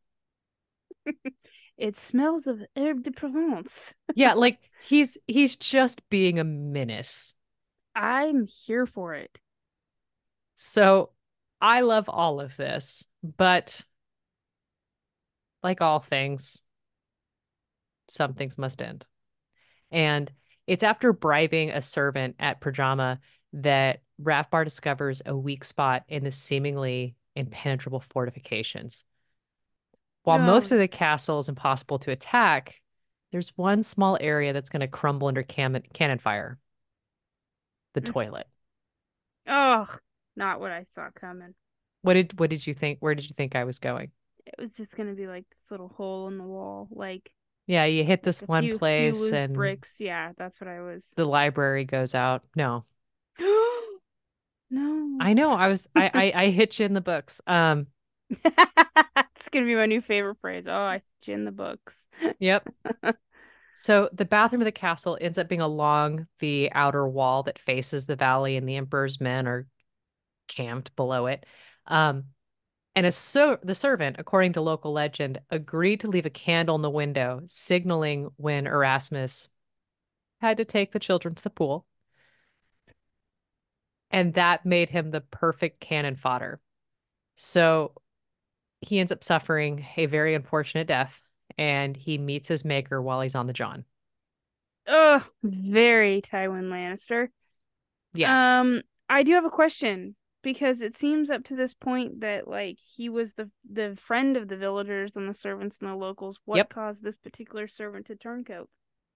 it 1.81 1.97
smells 1.97 2.47
of 2.47 2.63
herbe 2.77 3.03
de 3.03 3.11
Provence. 3.11 3.95
yeah, 4.15 4.35
like 4.35 4.59
he's 4.85 5.17
he's 5.27 5.57
just 5.57 6.09
being 6.11 6.39
a 6.39 6.45
menace. 6.45 7.35
I'm 7.95 8.47
here 8.47 8.87
for 8.87 9.15
it. 9.15 9.39
So 10.55 11.11
I 11.61 11.81
love 11.81 12.09
all 12.09 12.41
of 12.41 12.57
this, 12.57 13.05
but 13.23 13.81
like 15.63 15.81
all 15.81 16.01
things, 16.01 16.63
some 18.09 18.35
things 18.35 18.59
must 18.59 18.81
end. 18.81 19.07
And 19.91 20.31
it's 20.67 20.85
after 20.85 21.13
bribing 21.13 21.71
a 21.71 21.83
servant 21.83 22.37
at 22.39 22.61
Predjama 22.61 23.19
that 23.55 24.03
Ravbar 24.23 24.65
discovers 24.65 25.23
a 25.25 25.37
weak 25.37 25.65
spot 25.65 26.05
in 26.09 26.25
the 26.25 26.31
seemingly 26.31 27.17
impenetrable 27.35 28.01
fortifications. 28.01 29.05
While 30.23 30.39
no. 30.39 30.47
most 30.47 30.73
of 30.73 30.79
the 30.79 30.89
castle 30.89 31.39
is 31.39 31.49
impossible 31.49 31.99
to 32.01 32.11
attack, 32.11 32.81
there's 33.33 33.53
one 33.57 33.83
small 33.83 34.19
area 34.21 34.53
that's 34.53 34.71
going 34.71 34.81
to 34.81 34.89
crumble 34.89 35.29
under 35.29 35.43
cam- 35.43 35.83
cannon 35.93 36.19
fire 36.19 36.59
the 37.95 38.01
toilet. 38.01 38.47
Oh, 39.49 39.89
not 40.37 40.61
what 40.61 40.71
I 40.71 40.85
saw 40.85 41.09
coming. 41.15 41.55
What 42.03 42.15
did 42.15 42.39
what 42.39 42.51
did 42.51 42.67
you 42.67 42.75
think? 42.75 42.99
Where 43.01 43.15
did 43.15 43.29
you 43.29 43.35
think 43.35 43.57
I 43.57 43.65
was 43.65 43.79
going? 43.79 44.11
It 44.47 44.55
was 44.59 44.77
just 44.77 44.97
going 44.97 45.09
to 45.09 45.15
be 45.15 45.27
like 45.27 45.45
this 45.51 45.71
little 45.71 45.89
hole 45.89 46.29
in 46.29 46.39
the 46.39 46.45
wall, 46.45 46.89
like 46.91 47.33
yeah, 47.67 47.85
you 47.85 48.05
hit 48.05 48.23
this 48.23 48.41
like 48.41 48.49
one 48.49 48.65
few, 48.65 48.79
place 48.79 49.17
few 49.17 49.35
and 49.35 49.55
bricks. 49.55 49.97
Yeah, 50.01 50.33
that's 50.37 50.61
what 50.61 50.69
I 50.69 50.81
was. 50.81 51.13
The 51.17 51.25
library 51.25 51.85
goes 51.85 52.15
out. 52.15 52.43
No. 52.57 52.85
no. 53.39 55.19
I 55.21 55.35
know. 55.35 55.51
I 55.51 55.69
was 55.69 55.89
I, 55.95 56.11
I 56.13 56.33
I 56.35 56.51
hit 56.51 56.79
you 56.79 56.87
in 56.87 56.95
the 56.95 57.01
books. 57.01 57.41
Um 57.47 57.87
it's 59.41 59.49
gonna 59.49 59.65
be 59.65 59.75
my 59.75 59.87
new 59.87 60.03
favorite 60.03 60.37
phrase. 60.43 60.69
Oh, 60.69 60.73
I 60.73 61.01
gin 61.23 61.47
the 61.47 61.51
books. 61.51 62.09
Yep. 62.41 62.69
so 63.75 64.11
the 64.13 64.27
bathroom 64.27 64.61
of 64.61 64.67
the 64.67 64.73
castle 64.73 65.17
ends 65.19 65.39
up 65.39 65.49
being 65.49 65.63
along 65.63 66.27
the 66.41 66.71
outer 66.73 67.09
wall 67.09 67.45
that 67.45 67.59
faces 67.59 68.05
the 68.05 68.17
valley, 68.17 68.59
and 68.59 68.69
the 68.69 68.77
emperor's 68.77 69.19
men 69.19 69.49
are 69.49 69.67
camped 70.47 70.95
below 70.95 71.27
it. 71.27 71.47
Um, 71.87 72.25
and 72.95 73.07
a 73.07 73.13
so 73.13 73.59
the 73.63 73.75
servant, 73.75 74.17
according 74.19 74.53
to 74.55 74.61
local 74.61 74.93
legend, 74.93 75.41
agreed 75.49 76.01
to 76.01 76.09
leave 76.09 76.27
a 76.27 76.31
candle 76.31 76.77
in 76.77 76.83
the 76.83 76.91
window, 76.91 77.41
signaling 77.47 78.29
when 78.37 78.67
Erasmus 78.67 79.49
had 80.43 80.59
to 80.59 80.67
take 80.67 80.93
the 80.93 80.99
children 80.99 81.35
to 81.35 81.43
the 81.43 81.49
pool. 81.49 81.87
And 84.11 84.35
that 84.35 84.67
made 84.67 84.91
him 84.91 85.13
the 85.13 85.23
perfect 85.23 85.81
cannon 85.81 86.17
fodder. 86.17 86.61
So 87.37 87.95
he 88.81 88.99
ends 88.99 89.13
up 89.13 89.23
suffering 89.23 89.87
a 89.97 90.07
very 90.07 90.35
unfortunate 90.35 90.87
death 90.87 91.21
and 91.59 91.97
he 91.97 92.19
meets 92.19 92.49
his 92.49 92.65
maker 92.65 93.01
while 93.01 93.21
he's 93.21 93.35
on 93.35 93.47
the 93.47 93.53
John. 93.53 93.85
Oh, 94.87 95.25
very 95.43 96.23
Tywin 96.23 96.71
Lannister. 96.71 97.29
Yeah. 98.15 98.61
Um, 98.61 98.83
I 99.09 99.23
do 99.23 99.35
have 99.35 99.45
a 99.45 99.51
question 99.51 100.17
because 100.43 100.81
it 100.81 100.97
seems 100.97 101.31
up 101.31 101.45
to 101.45 101.57
this 101.57 101.75
point 101.75 102.21
that 102.21 102.49
like 102.49 102.79
he 102.79 103.09
was 103.09 103.35
the 103.35 103.51
the 103.71 103.97
friend 103.97 104.37
of 104.37 104.49
the 104.49 104.57
villagers 104.57 105.17
and 105.17 105.29
the 105.29 105.35
servants 105.35 105.79
and 105.81 105.91
the 105.91 105.95
locals. 105.95 106.39
What 106.45 106.57
yep. 106.57 106.71
caused 106.73 107.05
this 107.05 107.17
particular 107.17 107.69
servant 107.69 108.07
to 108.07 108.17
turncoat? 108.17 108.69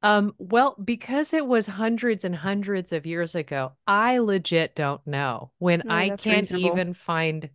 Um, 0.02 0.34
well, 0.38 0.76
because 0.84 1.32
it 1.32 1.46
was 1.46 1.66
hundreds 1.66 2.24
and 2.24 2.36
hundreds 2.36 2.92
of 2.92 3.06
years 3.06 3.34
ago, 3.34 3.72
I 3.86 4.18
legit 4.18 4.76
don't 4.76 5.04
know. 5.06 5.50
When 5.58 5.82
oh, 5.88 5.90
I 5.90 6.10
can't 6.10 6.50
reasonable. 6.50 6.66
even 6.66 6.94
find 6.94 7.48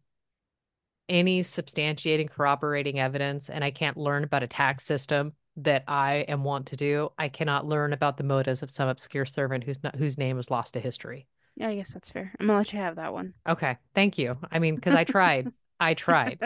any 1.09 1.41
substantiating 1.41 2.29
corroborating 2.29 2.99
evidence 2.99 3.49
and 3.49 3.63
I 3.63 3.71
can't 3.71 3.97
learn 3.97 4.23
about 4.23 4.43
a 4.43 4.47
tax 4.47 4.85
system 4.85 5.33
that 5.57 5.83
I 5.87 6.25
am 6.29 6.43
want 6.43 6.67
to 6.67 6.77
do, 6.77 7.09
I 7.17 7.27
cannot 7.29 7.65
learn 7.65 7.91
about 7.93 8.17
the 8.17 8.23
motives 8.23 8.63
of 8.63 8.71
some 8.71 8.87
obscure 8.87 9.25
servant 9.25 9.63
whose 9.63 9.83
not, 9.83 9.95
whose 9.95 10.17
name 10.17 10.39
is 10.39 10.49
lost 10.49 10.75
to 10.75 10.79
history. 10.79 11.27
Yeah, 11.55 11.67
I 11.69 11.75
guess 11.75 11.93
that's 11.93 12.09
fair. 12.09 12.33
I'm 12.39 12.47
gonna 12.47 12.59
let 12.59 12.71
you 12.71 12.79
have 12.79 12.95
that 12.95 13.11
one. 13.11 13.33
Okay, 13.47 13.77
thank 13.93 14.17
you. 14.17 14.37
I 14.51 14.59
mean, 14.59 14.75
because 14.75 14.95
I 14.95 15.03
tried, 15.03 15.51
I 15.79 15.93
tried. 15.93 16.41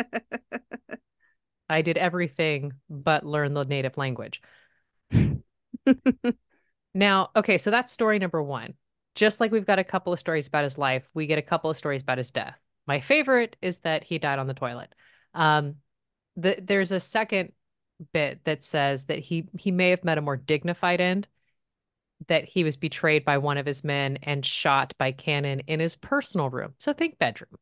I 1.70 1.82
did 1.82 1.98
everything 1.98 2.74
but 2.90 3.26
learn 3.26 3.54
the 3.54 3.64
native 3.64 3.98
language. 3.98 4.42
now, 6.94 7.30
okay, 7.36 7.58
so 7.58 7.72
that's 7.72 7.92
story 7.92 8.20
number 8.20 8.42
one. 8.42 8.74
Just 9.16 9.40
like 9.40 9.52
we've 9.52 9.66
got 9.66 9.80
a 9.80 9.84
couple 9.84 10.12
of 10.12 10.20
stories 10.20 10.48
about 10.48 10.64
his 10.64 10.78
life, 10.78 11.08
we 11.14 11.28
get 11.28 11.38
a 11.38 11.44
couple 11.44 11.70
of 11.70 11.78
stories 11.78 12.02
about 12.02 12.18
his 12.18 12.32
death. 12.32 12.58
My 12.88 13.00
favorite 13.00 13.56
is 13.62 13.80
that 13.80 14.04
he 14.04 14.20
died 14.20 14.40
on 14.40 14.48
the 14.48 14.54
toilet. 14.54 14.94
Um, 15.34 15.76
the, 16.36 16.58
there's 16.62 16.92
a 16.92 17.00
second 17.00 17.54
bit 18.12 18.42
that 18.44 18.64
says 18.64 19.06
that 19.06 19.20
he 19.20 19.48
he 19.58 19.72
may 19.72 19.92
have 19.92 20.04
met 20.04 20.18
a 20.18 20.22
more 20.22 20.36
dignified 20.36 21.00
end, 21.00 21.28
that 22.28 22.46
he 22.46 22.64
was 22.64 22.76
betrayed 22.76 23.26
by 23.26 23.38
one 23.38 23.58
of 23.58 23.66
his 23.66 23.84
men 23.84 24.18
and 24.24 24.46
shot 24.46 24.94
by 24.98 25.12
cannon 25.12 25.62
in 25.62 25.80
his 25.80 25.96
personal 25.96 26.50
room. 26.50 26.74
So 26.80 26.94
think 26.94 27.18
bedroom. 27.18 27.56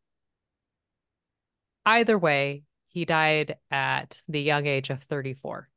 Either 1.86 2.18
way, 2.18 2.64
he 2.88 3.06
died 3.06 3.58
at 3.70 4.22
the 4.28 4.42
young 4.42 4.66
age 4.66 4.90
of 4.90 5.04
34. 5.04 5.70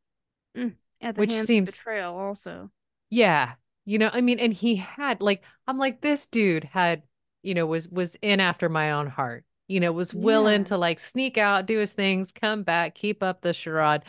Mm, 0.56 0.74
at 1.00 1.14
the 1.14 1.20
which 1.20 1.32
seems 1.32 1.72
betrayal 1.72 2.16
also. 2.16 2.70
Yeah. 3.10 3.52
You 3.84 3.98
know, 3.98 4.10
I 4.12 4.20
mean, 4.20 4.38
and 4.38 4.52
he 4.52 4.76
had 4.76 5.20
like 5.20 5.42
I'm 5.66 5.78
like, 5.78 6.00
this 6.00 6.26
dude 6.26 6.64
had, 6.64 7.02
you 7.44 7.54
know, 7.54 7.66
was 7.66 7.88
was 7.88 8.16
in 8.22 8.40
after 8.40 8.68
my 8.68 8.92
own 8.92 9.06
heart. 9.06 9.44
You 9.68 9.80
know, 9.80 9.92
was 9.92 10.12
willing 10.12 10.60
yeah. 10.60 10.68
to 10.68 10.78
like 10.78 11.00
sneak 11.00 11.38
out, 11.38 11.66
do 11.66 11.78
his 11.78 11.92
things, 11.92 12.32
come 12.32 12.62
back, 12.64 12.94
keep 12.94 13.22
up 13.22 13.40
the 13.40 13.54
charade, 13.54 14.02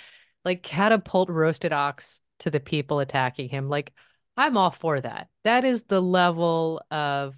like 0.43 0.63
catapult 0.63 1.29
roasted 1.29 1.71
ox 1.71 2.19
to 2.39 2.49
the 2.49 2.59
people 2.59 2.99
attacking 2.99 3.47
him. 3.49 3.69
Like, 3.69 3.93
I'm 4.35 4.57
all 4.57 4.71
for 4.71 4.99
that. 4.99 5.29
That 5.43 5.63
is 5.63 5.83
the 5.83 6.01
level 6.01 6.81
of 6.91 7.35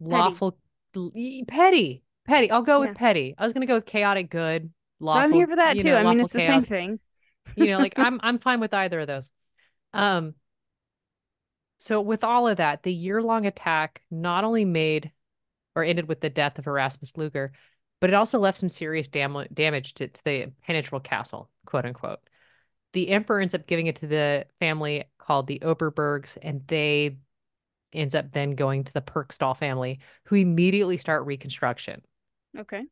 lawful 0.00 0.58
petty. 0.92 1.44
petty 1.46 2.04
Petty. 2.26 2.50
I'll 2.50 2.62
go 2.62 2.80
yeah. 2.80 2.88
with 2.88 2.96
petty. 2.96 3.34
I 3.36 3.44
was 3.44 3.52
gonna 3.52 3.66
go 3.66 3.74
with 3.74 3.86
chaotic 3.86 4.30
good. 4.30 4.72
Lawful, 5.00 5.22
I'm 5.22 5.32
here 5.32 5.46
for 5.46 5.56
that 5.56 5.76
too. 5.76 5.84
Know, 5.84 5.96
I 5.96 6.02
mean, 6.04 6.20
it's 6.20 6.32
the 6.32 6.40
same 6.40 6.62
thing. 6.62 6.98
you 7.56 7.66
know, 7.66 7.78
like 7.78 7.94
I'm 7.98 8.18
I'm 8.22 8.38
fine 8.38 8.60
with 8.60 8.72
either 8.72 9.00
of 9.00 9.06
those. 9.06 9.30
Um. 9.92 10.34
So 11.84 12.00
with 12.00 12.24
all 12.24 12.48
of 12.48 12.56
that, 12.56 12.82
the 12.82 12.94
year-long 12.94 13.44
attack 13.44 14.00
not 14.10 14.42
only 14.42 14.64
made 14.64 15.12
or 15.76 15.84
ended 15.84 16.08
with 16.08 16.22
the 16.22 16.30
death 16.30 16.58
of 16.58 16.66
Erasmus 16.66 17.12
Luger, 17.18 17.52
but 18.00 18.08
it 18.08 18.14
also 18.14 18.38
left 18.38 18.56
some 18.56 18.70
serious 18.70 19.06
dam- 19.06 19.46
damage 19.52 19.92
to, 19.94 20.08
to 20.08 20.24
the 20.24 20.44
impenetrable 20.44 21.00
castle, 21.00 21.50
quote 21.66 21.84
unquote. 21.84 22.20
The 22.94 23.10
emperor 23.10 23.38
ends 23.38 23.54
up 23.54 23.66
giving 23.66 23.86
it 23.86 23.96
to 23.96 24.06
the 24.06 24.46
family 24.60 25.04
called 25.18 25.46
the 25.46 25.58
Oberbergs, 25.58 26.38
and 26.40 26.66
they 26.68 27.18
ends 27.92 28.14
up 28.14 28.32
then 28.32 28.52
going 28.52 28.84
to 28.84 28.92
the 28.94 29.02
Perkstall 29.02 29.54
family, 29.54 29.98
who 30.24 30.36
immediately 30.36 30.96
start 30.96 31.26
reconstruction. 31.26 32.00
Okay. 32.58 32.84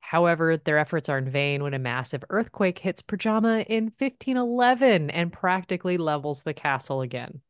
However, 0.00 0.56
their 0.56 0.78
efforts 0.78 1.08
are 1.08 1.18
in 1.18 1.30
vain 1.30 1.62
when 1.62 1.72
a 1.72 1.78
massive 1.78 2.24
earthquake 2.30 2.80
hits 2.80 3.00
Predjama 3.00 3.64
in 3.66 3.92
1511 3.96 5.08
and 5.10 5.32
practically 5.32 5.98
levels 5.98 6.42
the 6.42 6.52
castle 6.52 7.00
again. 7.00 7.42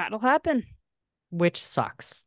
That'll 0.00 0.18
happen. 0.18 0.64
Which 1.30 1.62
sucks. 1.62 2.24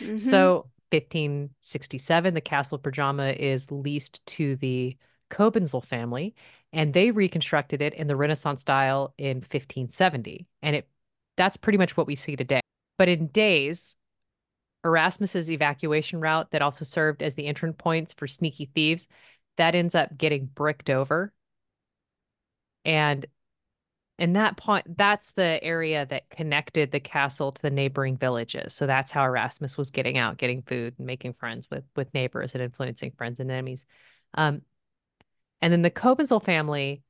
Mm-hmm. 0.00 0.16
So, 0.16 0.66
1567, 0.90 2.34
the 2.34 2.40
castle 2.40 2.74
of 2.74 2.82
Predjama 2.82 3.36
is 3.36 3.70
leased 3.70 4.24
to 4.26 4.56
the 4.56 4.96
Cobenzl 5.30 5.84
family, 5.84 6.34
and 6.72 6.92
they 6.92 7.12
reconstructed 7.12 7.82
it 7.82 7.94
in 7.94 8.08
the 8.08 8.16
Renaissance 8.16 8.62
style 8.62 9.14
in 9.16 9.36
1570. 9.36 10.48
And 10.60 10.74
it 10.74 10.88
that's 11.36 11.56
pretty 11.56 11.78
much 11.78 11.96
what 11.96 12.08
we 12.08 12.16
see 12.16 12.34
today. 12.34 12.60
But 12.96 13.08
in 13.08 13.28
days, 13.28 13.94
Erasmus's 14.84 15.52
evacuation 15.52 16.20
route 16.20 16.50
that 16.50 16.62
also 16.62 16.84
served 16.84 17.22
as 17.22 17.34
the 17.34 17.46
entrance 17.46 17.76
points 17.78 18.12
for 18.12 18.26
sneaky 18.26 18.70
thieves, 18.74 19.06
that 19.56 19.76
ends 19.76 19.94
up 19.94 20.18
getting 20.18 20.46
bricked 20.46 20.90
over. 20.90 21.32
And 22.84 23.24
in 24.18 24.32
that 24.32 24.56
point, 24.56 24.96
that's 24.96 25.32
the 25.32 25.62
area 25.62 26.04
that 26.06 26.28
connected 26.30 26.90
the 26.90 27.00
castle 27.00 27.52
to 27.52 27.62
the 27.62 27.70
neighboring 27.70 28.16
villages. 28.16 28.74
So 28.74 28.86
that's 28.86 29.10
how 29.12 29.24
Erasmus 29.24 29.78
was 29.78 29.90
getting 29.90 30.18
out, 30.18 30.38
getting 30.38 30.62
food, 30.62 30.94
and 30.98 31.06
making 31.06 31.34
friends 31.34 31.68
with 31.70 31.84
with 31.94 32.12
neighbors 32.14 32.54
and 32.54 32.62
influencing 32.62 33.12
friends 33.12 33.38
and 33.40 33.50
enemies. 33.50 33.86
Um, 34.34 34.62
and 35.62 35.72
then 35.72 35.82
the 35.82 35.90
Cobenzl 35.90 36.42
family 36.44 37.02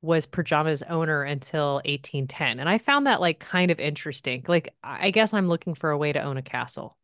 was 0.00 0.26
Predjama's 0.26 0.82
owner 0.84 1.22
until 1.24 1.80
1810. 1.84 2.60
And 2.60 2.68
I 2.68 2.78
found 2.78 3.06
that 3.06 3.20
like 3.20 3.40
kind 3.40 3.70
of 3.70 3.80
interesting. 3.80 4.44
Like, 4.46 4.74
I 4.82 5.10
guess 5.10 5.34
I'm 5.34 5.48
looking 5.48 5.74
for 5.74 5.90
a 5.90 5.98
way 5.98 6.12
to 6.12 6.22
own 6.22 6.36
a 6.36 6.42
castle, 6.42 6.96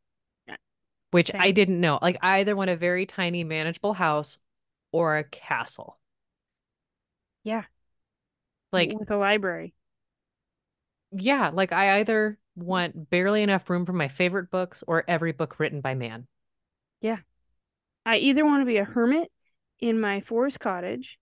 which 1.11 1.31
Same. 1.31 1.41
I 1.41 1.51
didn't 1.53 1.81
know. 1.81 1.99
Like, 2.03 2.19
I 2.23 2.41
either 2.41 2.57
want 2.57 2.71
a 2.71 2.77
very 2.77 3.07
tiny, 3.07 3.45
manageable 3.45 3.95
house 3.95 4.39
or 4.93 5.17
a 5.17 5.25
castle. 5.25 5.99
Yeah. 7.45 7.65
Like, 8.75 8.99
with 8.99 9.11
a 9.11 9.17
library. 9.17 9.75
Yeah. 11.13 11.51
Like, 11.53 11.73
I 11.73 12.01
either 12.01 12.39
want 12.57 13.11
barely 13.11 13.43
enough 13.43 13.69
room 13.71 13.87
for 13.87 13.93
my 13.93 14.09
favorite 14.09 14.51
books 14.51 14.85
or 14.87 15.05
every 15.09 15.33
book 15.33 15.59
written 15.59 15.81
by 15.81 15.95
man. 15.95 16.27
Yeah. 17.01 17.19
I 18.07 18.19
either 18.19 18.45
want 18.45 18.63
to 18.63 18.67
be 18.67 18.77
a 18.77 18.85
hermit 18.85 19.31
in 19.81 20.01
my 20.01 20.21
forest 20.21 20.61
cottage 20.61 21.19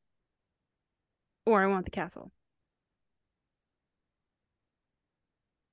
or 1.46 1.62
I 1.62 1.66
want 1.66 1.84
the 1.84 1.90
castle. 1.90 2.32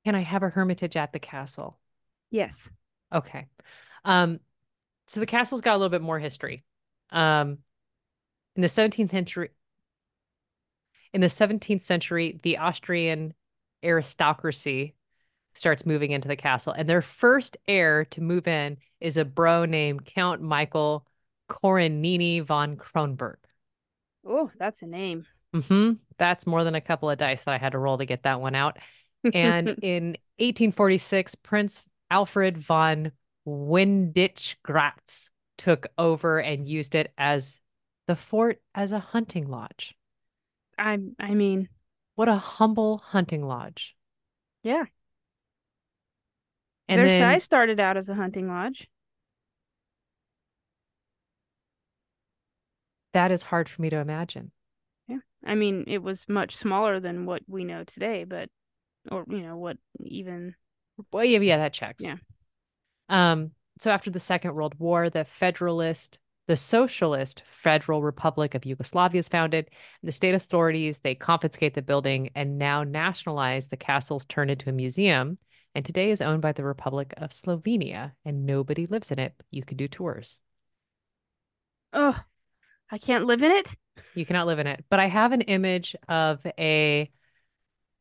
Can 0.05 0.15
I 0.15 0.21
have 0.21 0.43
a 0.43 0.49
hermitage 0.49 0.95
at 0.95 1.13
the 1.13 1.19
castle? 1.19 1.77
Yes. 2.32 2.71
Okay. 3.13 3.47
Um, 4.05 4.39
so 5.07 5.19
the 5.19 5.25
castle's 5.25 5.61
got 5.61 5.73
a 5.73 5.77
little 5.77 5.89
bit 5.89 6.01
more 6.01 6.19
history. 6.19 6.63
Um, 7.11 7.59
in 8.55 8.61
the 8.61 8.67
17th 8.67 9.11
century, 9.11 9.49
in 11.14 11.22
the 11.22 11.28
17th 11.28 11.82
century, 11.82 12.39
the 12.43 12.57
Austrian 12.57 13.34
aristocracy 13.84 14.95
starts 15.53 15.86
moving 15.86 16.12
into 16.12 16.28
the 16.28 16.36
castle, 16.36 16.74
and 16.74 16.88
their 16.88 17.01
first 17.01 17.57
heir 17.68 18.05
to 18.05 18.22
move 18.22 18.47
in 18.47 18.78
is 19.01 19.18
a 19.18 19.26
bro 19.26 19.66
named 19.66 20.05
Count 20.05 20.41
Michael 20.41 21.05
Coronini 21.49 22.41
von 22.41 22.78
Kronberg. 22.78 23.38
Oh, 24.26 24.51
that's 24.57 24.82
a 24.84 24.88
name. 24.88 25.26
Mm-hmm. 25.55 25.93
That's 26.18 26.45
more 26.45 26.64
than 26.64 26.76
a 26.76 26.82
couple 26.82 27.10
of 27.10 27.18
dice 27.18 27.43
that 27.43 27.53
I 27.53 27.57
had 27.57 27.72
to 27.72 27.80
roll 27.80 27.97
to 27.97 28.05
get 28.05 28.24
that 28.24 28.41
one 28.41 28.55
out. 28.55 28.78
And 29.34 29.70
in 29.82 30.18
1846, 30.38 31.36
Prince 31.36 31.82
Alfred 32.12 32.57
von 32.57 33.12
Windisch-Gratz 33.45 35.30
took 35.57 35.88
over 35.97 36.39
and 36.39 36.68
used 36.68 36.95
it 36.95 37.14
as 37.18 37.60
the 38.07 38.16
fort 38.16 38.62
as 38.76 38.91
a 38.91 38.99
hunting 38.99 39.49
lodge. 39.49 39.95
I 40.80 40.97
I 41.19 41.34
mean, 41.34 41.69
what 42.15 42.30
a 42.30 42.36
humble 42.36 42.99
hunting 42.99 43.45
lodge. 43.45 43.95
Yeah. 44.63 44.86
And 46.88 47.01
Versailles 47.01 47.34
then, 47.34 47.39
started 47.39 47.80
out 47.80 47.97
as 47.97 48.09
a 48.09 48.15
hunting 48.15 48.47
lodge. 48.47 48.89
That 53.13 53.32
is 53.32 53.43
hard 53.43 53.69
for 53.69 53.82
me 53.82 53.89
to 53.89 53.97
imagine. 53.97 54.51
Yeah. 55.07 55.19
I 55.45 55.55
mean, 55.55 55.84
it 55.88 55.99
was 55.99 56.25
much 56.27 56.55
smaller 56.55 56.99
than 56.99 57.25
what 57.25 57.43
we 57.47 57.63
know 57.63 57.84
today, 57.84 58.23
but 58.23 58.49
or 59.11 59.25
you 59.30 59.41
know 59.41 59.57
what 59.57 59.77
even. 60.03 60.55
Well, 61.11 61.25
yeah, 61.25 61.39
yeah, 61.39 61.57
that 61.57 61.73
checks. 61.73 62.03
Yeah. 62.03 62.15
Um. 63.07 63.51
So 63.80 63.91
after 63.91 64.11
the 64.11 64.19
Second 64.19 64.55
World 64.55 64.75
War, 64.77 65.09
the 65.09 65.25
Federalist, 65.25 66.19
the 66.50 66.58
Socialist 66.58 67.43
Federal 67.62 68.02
Republic 68.02 68.56
of 68.56 68.66
Yugoslavia 68.66 69.20
is 69.20 69.30
founded. 69.30 69.70
The 70.02 70.12
state 70.12 70.34
authorities 70.34 70.97
they 70.97 71.14
confiscate 71.14 71.76
the 71.76 71.84
building 71.84 72.32
and 72.34 72.58
now 72.58 72.84
nationalize 72.84 73.68
the 73.68 73.78
castles, 73.78 74.26
turn 74.26 74.50
it 74.50 74.54
into 74.54 74.72
a 74.72 74.74
museum, 74.74 75.38
and 75.76 75.86
today 75.86 76.10
is 76.10 76.22
owned 76.22 76.41
by 76.41 76.52
the 76.52 76.64
Republic 76.64 77.14
of 77.18 77.30
Slovenia, 77.30 78.14
and 78.26 78.47
nobody 78.47 78.88
lives 78.88 79.12
in 79.12 79.20
it. 79.20 79.36
But 79.38 79.45
you 79.52 79.64
can 79.64 79.78
do 79.78 79.88
tours. 79.88 80.39
Oh, 81.93 82.20
I 82.89 82.97
can't 82.97 83.28
live 83.28 83.43
in 83.43 83.52
it. 83.52 83.76
You 84.16 84.26
cannot 84.26 84.47
live 84.47 84.58
in 84.58 84.66
it. 84.66 84.84
But 84.89 85.00
I 85.00 85.06
have 85.06 85.34
an 85.34 85.41
image 85.41 85.95
of 86.08 86.39
a 86.58 87.12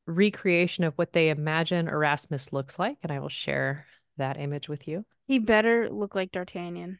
recreation 0.06 0.84
of 0.84 0.94
what 0.94 1.12
they 1.12 1.28
imagine 1.28 1.86
Erasmus 1.86 2.50
looks 2.50 2.78
like, 2.78 2.96
and 3.02 3.12
I 3.12 3.18
will 3.18 3.28
share 3.28 3.84
that 4.16 4.40
image 4.40 4.70
with 4.70 4.88
you. 4.88 5.04
He 5.26 5.38
better 5.38 5.90
look 5.90 6.14
like 6.14 6.32
D'Artagnan. 6.32 6.98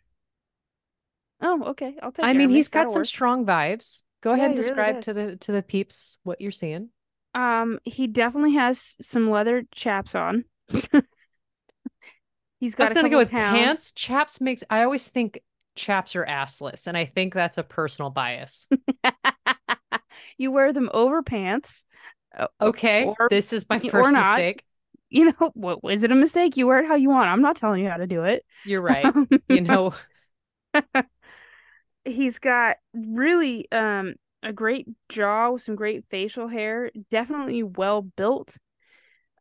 Oh, 1.40 1.62
okay. 1.68 1.94
I'll 2.02 2.12
take. 2.12 2.24
I 2.24 2.32
mean, 2.32 2.50
he's 2.50 2.68
got 2.68 2.90
some 2.90 3.04
strong 3.04 3.46
vibes. 3.46 4.02
Go 4.22 4.30
yeah, 4.30 4.36
ahead 4.36 4.50
and 4.50 4.56
describe 4.56 4.96
really 4.96 5.02
to 5.02 5.12
the 5.12 5.36
to 5.36 5.52
the 5.52 5.62
peeps 5.62 6.18
what 6.24 6.40
you're 6.40 6.50
seeing. 6.50 6.90
Um, 7.34 7.78
he 7.84 8.06
definitely 8.06 8.54
has 8.54 8.96
some 9.00 9.30
leather 9.30 9.64
chaps 9.72 10.14
on. 10.14 10.44
he's 12.58 12.74
got. 12.74 12.80
I 12.80 12.84
was 12.84 12.94
gonna 12.94 13.08
go 13.08 13.18
with 13.18 13.30
pounds. 13.30 13.58
pants. 13.58 13.92
Chaps 13.92 14.40
makes. 14.40 14.64
I 14.68 14.82
always 14.82 15.06
think 15.08 15.40
chaps 15.76 16.16
are 16.16 16.26
assless, 16.26 16.86
and 16.86 16.96
I 16.96 17.04
think 17.04 17.34
that's 17.34 17.58
a 17.58 17.62
personal 17.62 18.10
bias. 18.10 18.66
you 20.38 20.50
wear 20.50 20.72
them 20.72 20.90
over 20.92 21.22
pants. 21.22 21.84
Uh, 22.36 22.48
okay, 22.60 23.04
or, 23.04 23.28
this 23.30 23.52
is 23.52 23.66
my 23.70 23.78
first 23.90 24.12
mistake. 24.12 24.64
You 25.10 25.26
know, 25.26 25.52
what 25.54 25.78
is 25.90 26.02
it 26.02 26.10
a 26.10 26.16
mistake? 26.16 26.56
You 26.56 26.66
wear 26.66 26.80
it 26.80 26.86
how 26.86 26.96
you 26.96 27.08
want. 27.08 27.28
I'm 27.28 27.40
not 27.40 27.56
telling 27.56 27.82
you 27.82 27.88
how 27.88 27.96
to 27.96 28.06
do 28.06 28.24
it. 28.24 28.44
You're 28.66 28.82
right. 28.82 29.06
you 29.48 29.60
know, 29.62 29.94
he's 32.04 32.38
got 32.38 32.76
really 32.94 33.70
um 33.72 34.14
a 34.42 34.52
great 34.52 34.86
jaw 35.08 35.50
with 35.50 35.62
some 35.62 35.76
great 35.76 36.04
facial 36.10 36.48
hair. 36.48 36.90
Definitely 37.10 37.62
well 37.62 38.02
built. 38.02 38.56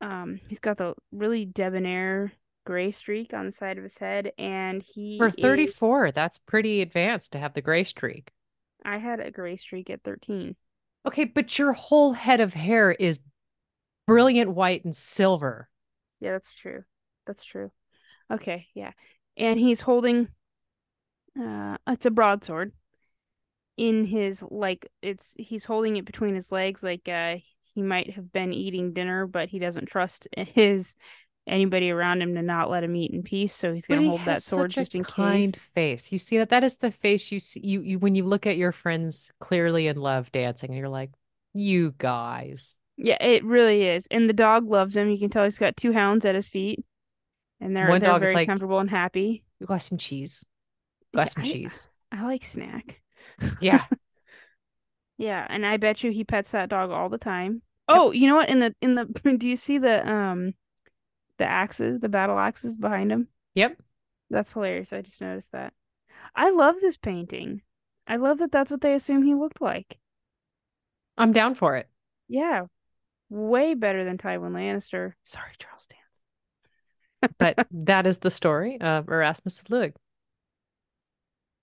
Um, 0.02 0.40
he's 0.48 0.60
got 0.60 0.78
the 0.78 0.94
really 1.12 1.46
debonair 1.46 2.32
gray 2.66 2.92
streak 2.92 3.34
on 3.34 3.46
the 3.46 3.52
side 3.52 3.78
of 3.78 3.84
his 3.84 3.98
head, 3.98 4.32
and 4.38 4.84
he 4.84 5.18
for 5.18 5.32
34, 5.32 6.08
is... 6.08 6.14
that's 6.14 6.38
pretty 6.40 6.82
advanced 6.82 7.32
to 7.32 7.40
have 7.40 7.54
the 7.54 7.62
gray 7.62 7.84
streak. 7.84 8.32
I 8.84 8.98
had 8.98 9.20
a 9.20 9.32
gray 9.32 9.58
streak 9.58 9.90
at 9.90 10.04
13. 10.04 10.56
Okay, 11.06 11.26
but 11.26 11.58
your 11.58 11.74
whole 11.74 12.14
head 12.14 12.42
of 12.42 12.54
hair 12.54 12.92
is 12.92 13.20
brilliant 14.06 14.54
white 14.54 14.84
and 14.84 14.96
silver. 14.96 15.70
Yeah, 16.20 16.34
that's 16.34 16.54
true. 16.54 16.84
That's 17.26 17.44
true. 17.44 17.72
Okay, 18.32 18.68
yeah. 18.74 18.92
And 19.36 19.60
he's 19.60 19.82
holding 19.82 20.28
uh 21.40 21.78
it's 21.88 22.06
a 22.06 22.12
broadsword 22.12 22.72
in 23.78 24.06
his 24.06 24.44
like 24.50 24.88
it's 25.02 25.36
he's 25.38 25.66
holding 25.66 25.98
it 25.98 26.06
between 26.06 26.36
his 26.36 26.52
legs 26.52 26.84
like 26.84 27.08
uh 27.08 27.36
he 27.74 27.82
might 27.82 28.12
have 28.12 28.32
been 28.32 28.52
eating 28.52 28.92
dinner 28.92 29.28
but 29.28 29.50
he 29.50 29.60
doesn't 29.60 29.86
trust 29.86 30.28
his 30.36 30.96
anybody 31.48 31.90
around 31.90 32.22
him 32.22 32.36
to 32.36 32.42
not 32.42 32.70
let 32.70 32.84
him 32.84 32.96
eat 32.96 33.12
in 33.12 33.24
peace 33.24 33.54
so 33.54 33.74
he's 33.74 33.88
going 33.88 34.02
to 34.02 34.10
hold 34.10 34.26
that 34.26 34.44
sword 34.44 34.72
just 34.72 34.96
in 34.96 35.04
kind 35.04 35.54
case. 35.54 35.62
face. 35.74 36.12
You 36.12 36.18
see 36.18 36.38
that 36.40 36.50
that 36.50 36.64
is 36.64 36.76
the 36.76 36.92
face 36.92 37.32
you 37.32 37.40
see 37.40 37.62
you, 37.64 37.82
you 37.82 38.00
when 38.00 38.16
you 38.16 38.26
look 38.26 38.46
at 38.46 38.58
your 38.58 38.72
friends 38.72 39.32
clearly 39.40 39.88
in 39.88 39.98
love 39.98 40.32
dancing 40.32 40.72
and 40.72 40.78
you're 40.78 40.90
like 40.90 41.12
you 41.54 41.94
guys. 41.98 42.78
Yeah 42.98 43.24
it 43.24 43.46
really 43.46 43.84
is 43.84 44.08
and 44.12 44.28
the 44.28 44.34
dog 44.34 44.70
loves 44.70 44.98
him. 44.98 45.10
You 45.10 45.18
can 45.18 45.30
tell 45.30 45.46
he's 45.46 45.60
got 45.60 45.78
two 45.78 45.94
hounds 45.94 46.26
at 46.26 46.36
his 46.36 46.50
feet 46.50 46.84
and 47.62 47.76
they're, 47.76 47.88
One 47.90 48.02
they're 48.02 48.20
very 48.20 48.34
like, 48.34 48.48
comfortable 48.48 48.80
and 48.80 48.90
happy. 48.90 49.44
You 49.60 49.68
got 49.68 49.84
some 49.84 49.98
cheese 49.98 50.44
got 51.14 51.22
yeah, 51.22 51.26
some 51.26 51.44
I, 51.44 51.46
cheese 51.46 51.88
i 52.12 52.24
like 52.24 52.44
snack 52.44 53.02
yeah. 53.60 53.86
yeah, 55.18 55.46
and 55.50 55.66
I 55.66 55.78
bet 55.78 56.04
you 56.04 56.12
he 56.12 56.24
pets 56.24 56.52
that 56.52 56.70
dog 56.70 56.92
all 56.92 57.10
the 57.10 57.18
time. 57.18 57.62
Oh, 57.88 58.12
you 58.12 58.28
know 58.28 58.36
what? 58.36 58.50
In 58.50 58.60
the 58.60 58.76
in 58.82 58.96
the 58.96 59.06
do 59.38 59.48
you 59.48 59.56
see 59.56 59.78
the 59.78 60.08
um 60.10 60.54
the 61.38 61.46
axes, 61.46 62.00
the 62.00 62.10
battle 62.10 62.40
axes 62.40 62.76
behind 62.76 63.12
him? 63.12 63.28
Yep. 63.56 63.78
That's 64.30 64.52
hilarious. 64.52 64.92
I 64.92 65.02
just 65.02 65.22
noticed 65.22 65.54
that. 65.54 65.74
I 66.36 66.50
love 66.50 66.76
this 66.82 66.98
painting. 66.98 67.62
I 68.08 68.18
love 68.18 68.40
that 68.40 68.52
that's 68.52 68.72
what 68.72 68.82
they 68.82 68.94
assume 68.94 69.24
he 69.24 69.36
looked 69.36 69.62
like. 69.62 69.98
I'm 71.18 71.34
down 71.34 71.56
for 71.56 71.78
it. 71.78 71.88
Yeah. 72.28 72.66
Way 73.30 73.74
better 73.74 74.04
than 74.04 74.18
Tywin 74.18 74.52
Lannister. 74.52 75.14
Sorry, 75.24 75.52
Charles 75.60 75.88
Dance. 75.88 77.36
but 77.38 77.68
that 77.72 78.06
is 78.06 78.20
the 78.20 78.30
story 78.30 78.80
of 78.82 79.08
Erasmus 79.10 79.62
Lueg. 79.70 79.94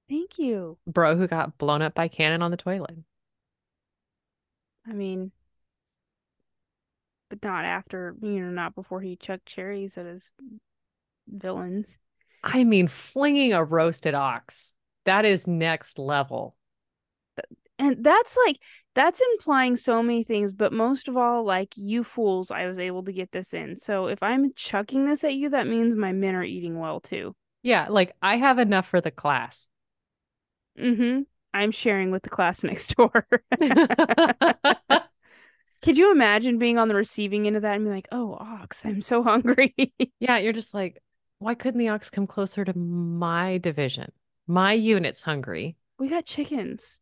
Thank 0.08 0.38
you. 0.38 0.78
Bro 0.86 1.16
who 1.16 1.26
got 1.26 1.58
blown 1.58 1.82
up 1.82 1.94
by 1.94 2.08
cannon 2.08 2.42
on 2.42 2.50
the 2.50 2.56
toilet. 2.56 2.96
I 4.86 4.92
mean, 4.92 5.32
but 7.30 7.42
not 7.42 7.64
after, 7.64 8.14
you 8.20 8.40
know, 8.40 8.50
not 8.50 8.74
before 8.74 9.00
he 9.00 9.16
chucked 9.16 9.46
cherries 9.46 9.96
at 9.96 10.06
his 10.06 10.30
villains. 11.26 11.98
I 12.42 12.64
mean, 12.64 12.88
flinging 12.88 13.54
a 13.54 13.64
roasted 13.64 14.14
ox. 14.14 14.74
That 15.06 15.24
is 15.24 15.46
next 15.46 15.98
level. 15.98 16.56
And 17.78 18.04
that's 18.04 18.36
like, 18.46 18.58
that's 18.94 19.20
implying 19.32 19.76
so 19.76 20.02
many 20.02 20.22
things, 20.22 20.52
but 20.52 20.72
most 20.72 21.08
of 21.08 21.16
all, 21.16 21.44
like, 21.44 21.72
you 21.76 22.04
fools, 22.04 22.50
I 22.50 22.66
was 22.66 22.78
able 22.78 23.02
to 23.04 23.12
get 23.12 23.32
this 23.32 23.52
in. 23.52 23.76
So 23.76 24.06
if 24.06 24.22
I'm 24.22 24.52
chucking 24.54 25.06
this 25.06 25.24
at 25.24 25.34
you, 25.34 25.50
that 25.50 25.66
means 25.66 25.96
my 25.96 26.12
men 26.12 26.34
are 26.34 26.44
eating 26.44 26.78
well 26.78 27.00
too. 27.00 27.34
Yeah, 27.62 27.86
like 27.88 28.14
I 28.22 28.36
have 28.36 28.58
enough 28.58 28.86
for 28.86 29.00
the 29.00 29.10
class. 29.10 29.66
Mm-hmm. 30.78 31.22
I'm 31.52 31.70
sharing 31.70 32.10
with 32.10 32.22
the 32.22 32.30
class 32.30 32.64
next 32.64 32.96
door. 32.96 33.26
Could 35.82 35.98
you 35.98 36.10
imagine 36.10 36.58
being 36.58 36.78
on 36.78 36.88
the 36.88 36.94
receiving 36.94 37.46
end 37.46 37.56
of 37.56 37.62
that 37.62 37.76
and 37.76 37.84
be 37.84 37.90
like, 37.90 38.08
oh, 38.10 38.38
ox, 38.40 38.84
I'm 38.86 39.02
so 39.02 39.22
hungry? 39.22 39.74
yeah, 40.18 40.38
you're 40.38 40.54
just 40.54 40.72
like, 40.72 41.02
why 41.38 41.54
couldn't 41.54 41.78
the 41.78 41.90
ox 41.90 42.08
come 42.08 42.26
closer 42.26 42.64
to 42.64 42.76
my 42.76 43.58
division? 43.58 44.10
My 44.46 44.72
unit's 44.72 45.22
hungry. 45.22 45.76
We 45.98 46.08
got 46.08 46.24
chickens. 46.24 47.00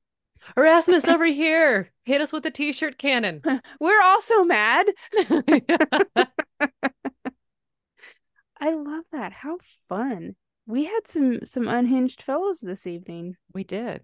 Erasmus 0.56 1.06
over 1.08 1.26
here. 1.26 1.92
Hit 2.04 2.20
us 2.20 2.32
with 2.32 2.44
a 2.44 2.50
t-shirt 2.50 2.98
cannon. 2.98 3.40
We're 3.80 4.02
also 4.02 4.42
mad. 4.42 4.86
I 8.60 8.74
love 8.74 9.04
that. 9.12 9.32
How 9.32 9.58
fun 9.88 10.34
we 10.66 10.84
had 10.84 11.06
some 11.06 11.40
some 11.44 11.68
unhinged 11.68 12.22
fellows 12.22 12.60
this 12.60 12.86
evening. 12.86 13.36
We 13.52 13.64
did. 13.64 14.02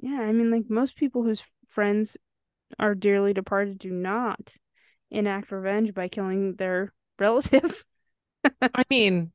Yeah, 0.00 0.20
I 0.20 0.32
mean, 0.32 0.50
like 0.50 0.68
most 0.68 0.96
people 0.96 1.22
whose 1.22 1.44
friends 1.68 2.16
are 2.78 2.94
dearly 2.94 3.32
departed 3.32 3.78
do 3.78 3.90
not 3.90 4.54
enact 5.10 5.50
revenge 5.50 5.94
by 5.94 6.08
killing 6.08 6.54
their 6.56 6.92
relative. 7.18 7.84
I 8.62 8.84
mean, 8.88 9.32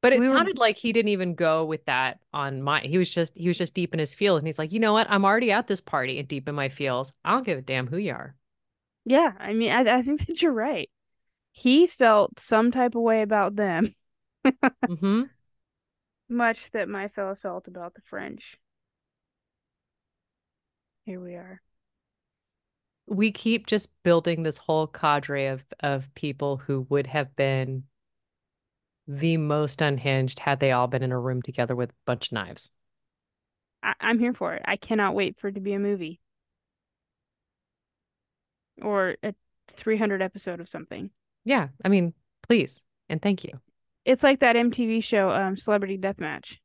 but 0.00 0.12
it 0.12 0.20
we 0.20 0.28
sounded 0.28 0.58
were... 0.58 0.62
like 0.62 0.76
he 0.76 0.92
didn't 0.92 1.10
even 1.10 1.34
go 1.34 1.64
with 1.64 1.84
that 1.86 2.20
on 2.32 2.62
my. 2.62 2.80
He 2.80 2.98
was 2.98 3.10
just 3.10 3.36
he 3.36 3.48
was 3.48 3.58
just 3.58 3.74
deep 3.74 3.92
in 3.92 4.00
his 4.00 4.14
feels, 4.14 4.38
and 4.38 4.46
he's 4.46 4.58
like, 4.58 4.72
you 4.72 4.80
know 4.80 4.92
what? 4.92 5.08
I'm 5.10 5.24
already 5.24 5.52
at 5.52 5.68
this 5.68 5.80
party 5.80 6.18
and 6.18 6.28
deep 6.28 6.48
in 6.48 6.54
my 6.54 6.68
feels. 6.68 7.12
I 7.24 7.32
don't 7.32 7.46
give 7.46 7.58
a 7.58 7.62
damn 7.62 7.86
who 7.86 7.98
you 7.98 8.12
are. 8.12 8.34
Yeah, 9.04 9.32
I 9.38 9.54
mean, 9.54 9.72
I, 9.72 9.98
I 9.98 10.02
think 10.02 10.26
that 10.26 10.42
you're 10.42 10.52
right. 10.52 10.90
He 11.58 11.88
felt 11.88 12.38
some 12.38 12.70
type 12.70 12.94
of 12.94 13.02
way 13.02 13.20
about 13.20 13.56
them 13.56 13.92
mm-hmm. 14.46 15.22
Much 16.28 16.70
that 16.70 16.88
my 16.88 17.08
fellow 17.08 17.34
felt 17.34 17.66
about 17.66 17.94
the 17.94 18.00
French. 18.02 18.56
Here 21.04 21.20
we 21.20 21.34
are. 21.34 21.60
We 23.08 23.32
keep 23.32 23.66
just 23.66 23.90
building 24.04 24.42
this 24.44 24.58
whole 24.58 24.86
cadre 24.86 25.46
of 25.46 25.64
of 25.80 26.14
people 26.14 26.58
who 26.58 26.86
would 26.90 27.08
have 27.08 27.34
been 27.34 27.84
the 29.08 29.36
most 29.38 29.80
unhinged 29.80 30.38
had 30.38 30.60
they 30.60 30.70
all 30.70 30.86
been 30.86 31.02
in 31.02 31.10
a 31.10 31.18
room 31.18 31.42
together 31.42 31.74
with 31.74 31.90
a 31.90 31.94
bunch 32.04 32.28
of 32.28 32.32
knives. 32.32 32.70
I- 33.82 33.94
I'm 33.98 34.20
here 34.20 34.34
for 34.34 34.54
it. 34.54 34.62
I 34.64 34.76
cannot 34.76 35.16
wait 35.16 35.40
for 35.40 35.48
it 35.48 35.54
to 35.54 35.60
be 35.60 35.72
a 35.72 35.80
movie 35.80 36.20
or 38.80 39.16
a 39.24 39.34
300 39.66 40.22
episode 40.22 40.60
of 40.60 40.68
something. 40.68 41.10
Yeah, 41.44 41.68
I 41.84 41.88
mean, 41.88 42.14
please 42.46 42.84
and 43.08 43.20
thank 43.20 43.44
you. 43.44 43.52
It's 44.04 44.22
like 44.22 44.40
that 44.40 44.56
MTV 44.56 45.02
show, 45.02 45.30
um, 45.30 45.56
Celebrity 45.56 45.98
Deathmatch. 45.98 46.58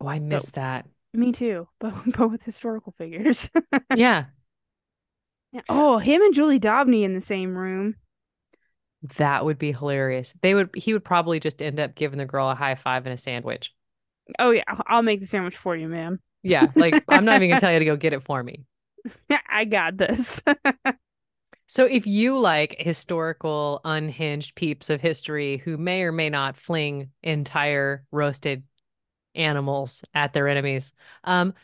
Oh, 0.00 0.08
I 0.08 0.18
missed 0.18 0.52
but, 0.52 0.60
that. 0.60 0.86
Me 1.12 1.32
too, 1.32 1.68
but 1.80 1.94
but 2.16 2.30
with 2.30 2.42
historical 2.42 2.94
figures. 2.96 3.50
yeah. 3.94 4.26
yeah. 5.52 5.60
Oh, 5.68 5.98
him 5.98 6.22
and 6.22 6.34
Julie 6.34 6.58
d'Aubigny 6.58 7.02
in 7.02 7.14
the 7.14 7.20
same 7.20 7.56
room. 7.56 7.96
That 9.18 9.44
would 9.44 9.58
be 9.58 9.72
hilarious. 9.72 10.34
They 10.42 10.54
would. 10.54 10.70
He 10.74 10.92
would 10.92 11.04
probably 11.04 11.40
just 11.40 11.62
end 11.62 11.78
up 11.78 11.94
giving 11.94 12.18
the 12.18 12.26
girl 12.26 12.50
a 12.50 12.54
high 12.54 12.74
five 12.74 13.06
and 13.06 13.14
a 13.14 13.18
sandwich. 13.18 13.72
Oh 14.38 14.50
yeah, 14.50 14.64
I'll 14.86 15.02
make 15.02 15.20
the 15.20 15.26
sandwich 15.26 15.56
for 15.56 15.76
you, 15.76 15.88
ma'am. 15.88 16.20
Yeah, 16.42 16.68
like 16.74 17.04
I'm 17.08 17.24
not 17.24 17.36
even 17.36 17.50
gonna 17.50 17.60
tell 17.60 17.72
you 17.72 17.78
to 17.78 17.84
go 17.84 17.96
get 17.96 18.12
it 18.12 18.24
for 18.24 18.42
me. 18.42 18.64
I 19.48 19.64
got 19.64 19.96
this. 19.96 20.42
So 21.66 21.84
if 21.84 22.06
you 22.06 22.38
like 22.38 22.76
historical 22.78 23.80
unhinged 23.84 24.54
peeps 24.54 24.88
of 24.88 25.00
history 25.00 25.58
who 25.58 25.76
may 25.76 26.02
or 26.02 26.12
may 26.12 26.30
not 26.30 26.56
fling 26.56 27.10
entire 27.22 28.04
roasted 28.12 28.62
animals 29.34 30.04
at 30.14 30.32
their 30.32 30.48
enemies, 30.48 30.92
um, 31.24 31.54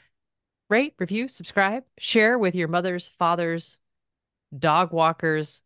rate, 0.69 0.95
review, 0.99 1.29
subscribe, 1.29 1.85
share 1.99 2.39
with 2.39 2.55
your 2.55 2.69
mother's, 2.69 3.07
father's, 3.07 3.79
dog 4.57 4.93
walkers, 4.93 5.63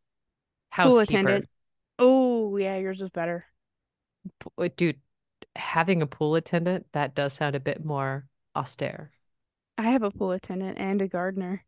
housekeeper. 0.71 1.43
Oh 1.99 2.57
yeah, 2.57 2.77
yours 2.77 3.01
was 3.01 3.11
better. 3.11 3.47
Dude, 4.77 5.01
having 5.55 6.03
a 6.03 6.07
pool 6.07 6.35
attendant, 6.37 6.87
that 6.93 7.15
does 7.15 7.33
sound 7.35 7.55
a 7.57 7.61
bit 7.61 7.85
more 7.85 8.27
austere. 8.55 9.11
I 9.79 9.91
have 9.91 10.03
a 10.03 10.11
pool 10.11 10.33
attendant 10.33 10.79
and 10.79 11.03
a 11.03 11.09
gardener. 11.09 11.65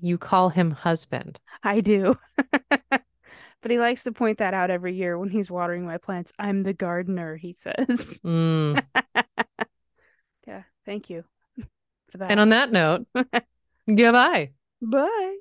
You 0.00 0.18
call 0.18 0.48
him 0.48 0.70
husband. 0.70 1.40
I 1.62 1.80
do. 1.80 2.16
but 2.90 3.70
he 3.70 3.78
likes 3.78 4.04
to 4.04 4.12
point 4.12 4.38
that 4.38 4.54
out 4.54 4.70
every 4.70 4.94
year 4.94 5.18
when 5.18 5.28
he's 5.28 5.50
watering 5.50 5.84
my 5.84 5.98
plants. 5.98 6.32
I'm 6.38 6.62
the 6.62 6.72
gardener, 6.72 7.36
he 7.36 7.52
says. 7.52 8.20
Mm. 8.24 8.82
yeah, 10.46 10.62
thank 10.86 11.10
you 11.10 11.24
for 12.10 12.18
that. 12.18 12.30
And 12.30 12.40
on 12.40 12.50
that 12.50 12.72
note, 12.72 13.06
goodbye. 13.86 14.50
Bye. 14.82 15.36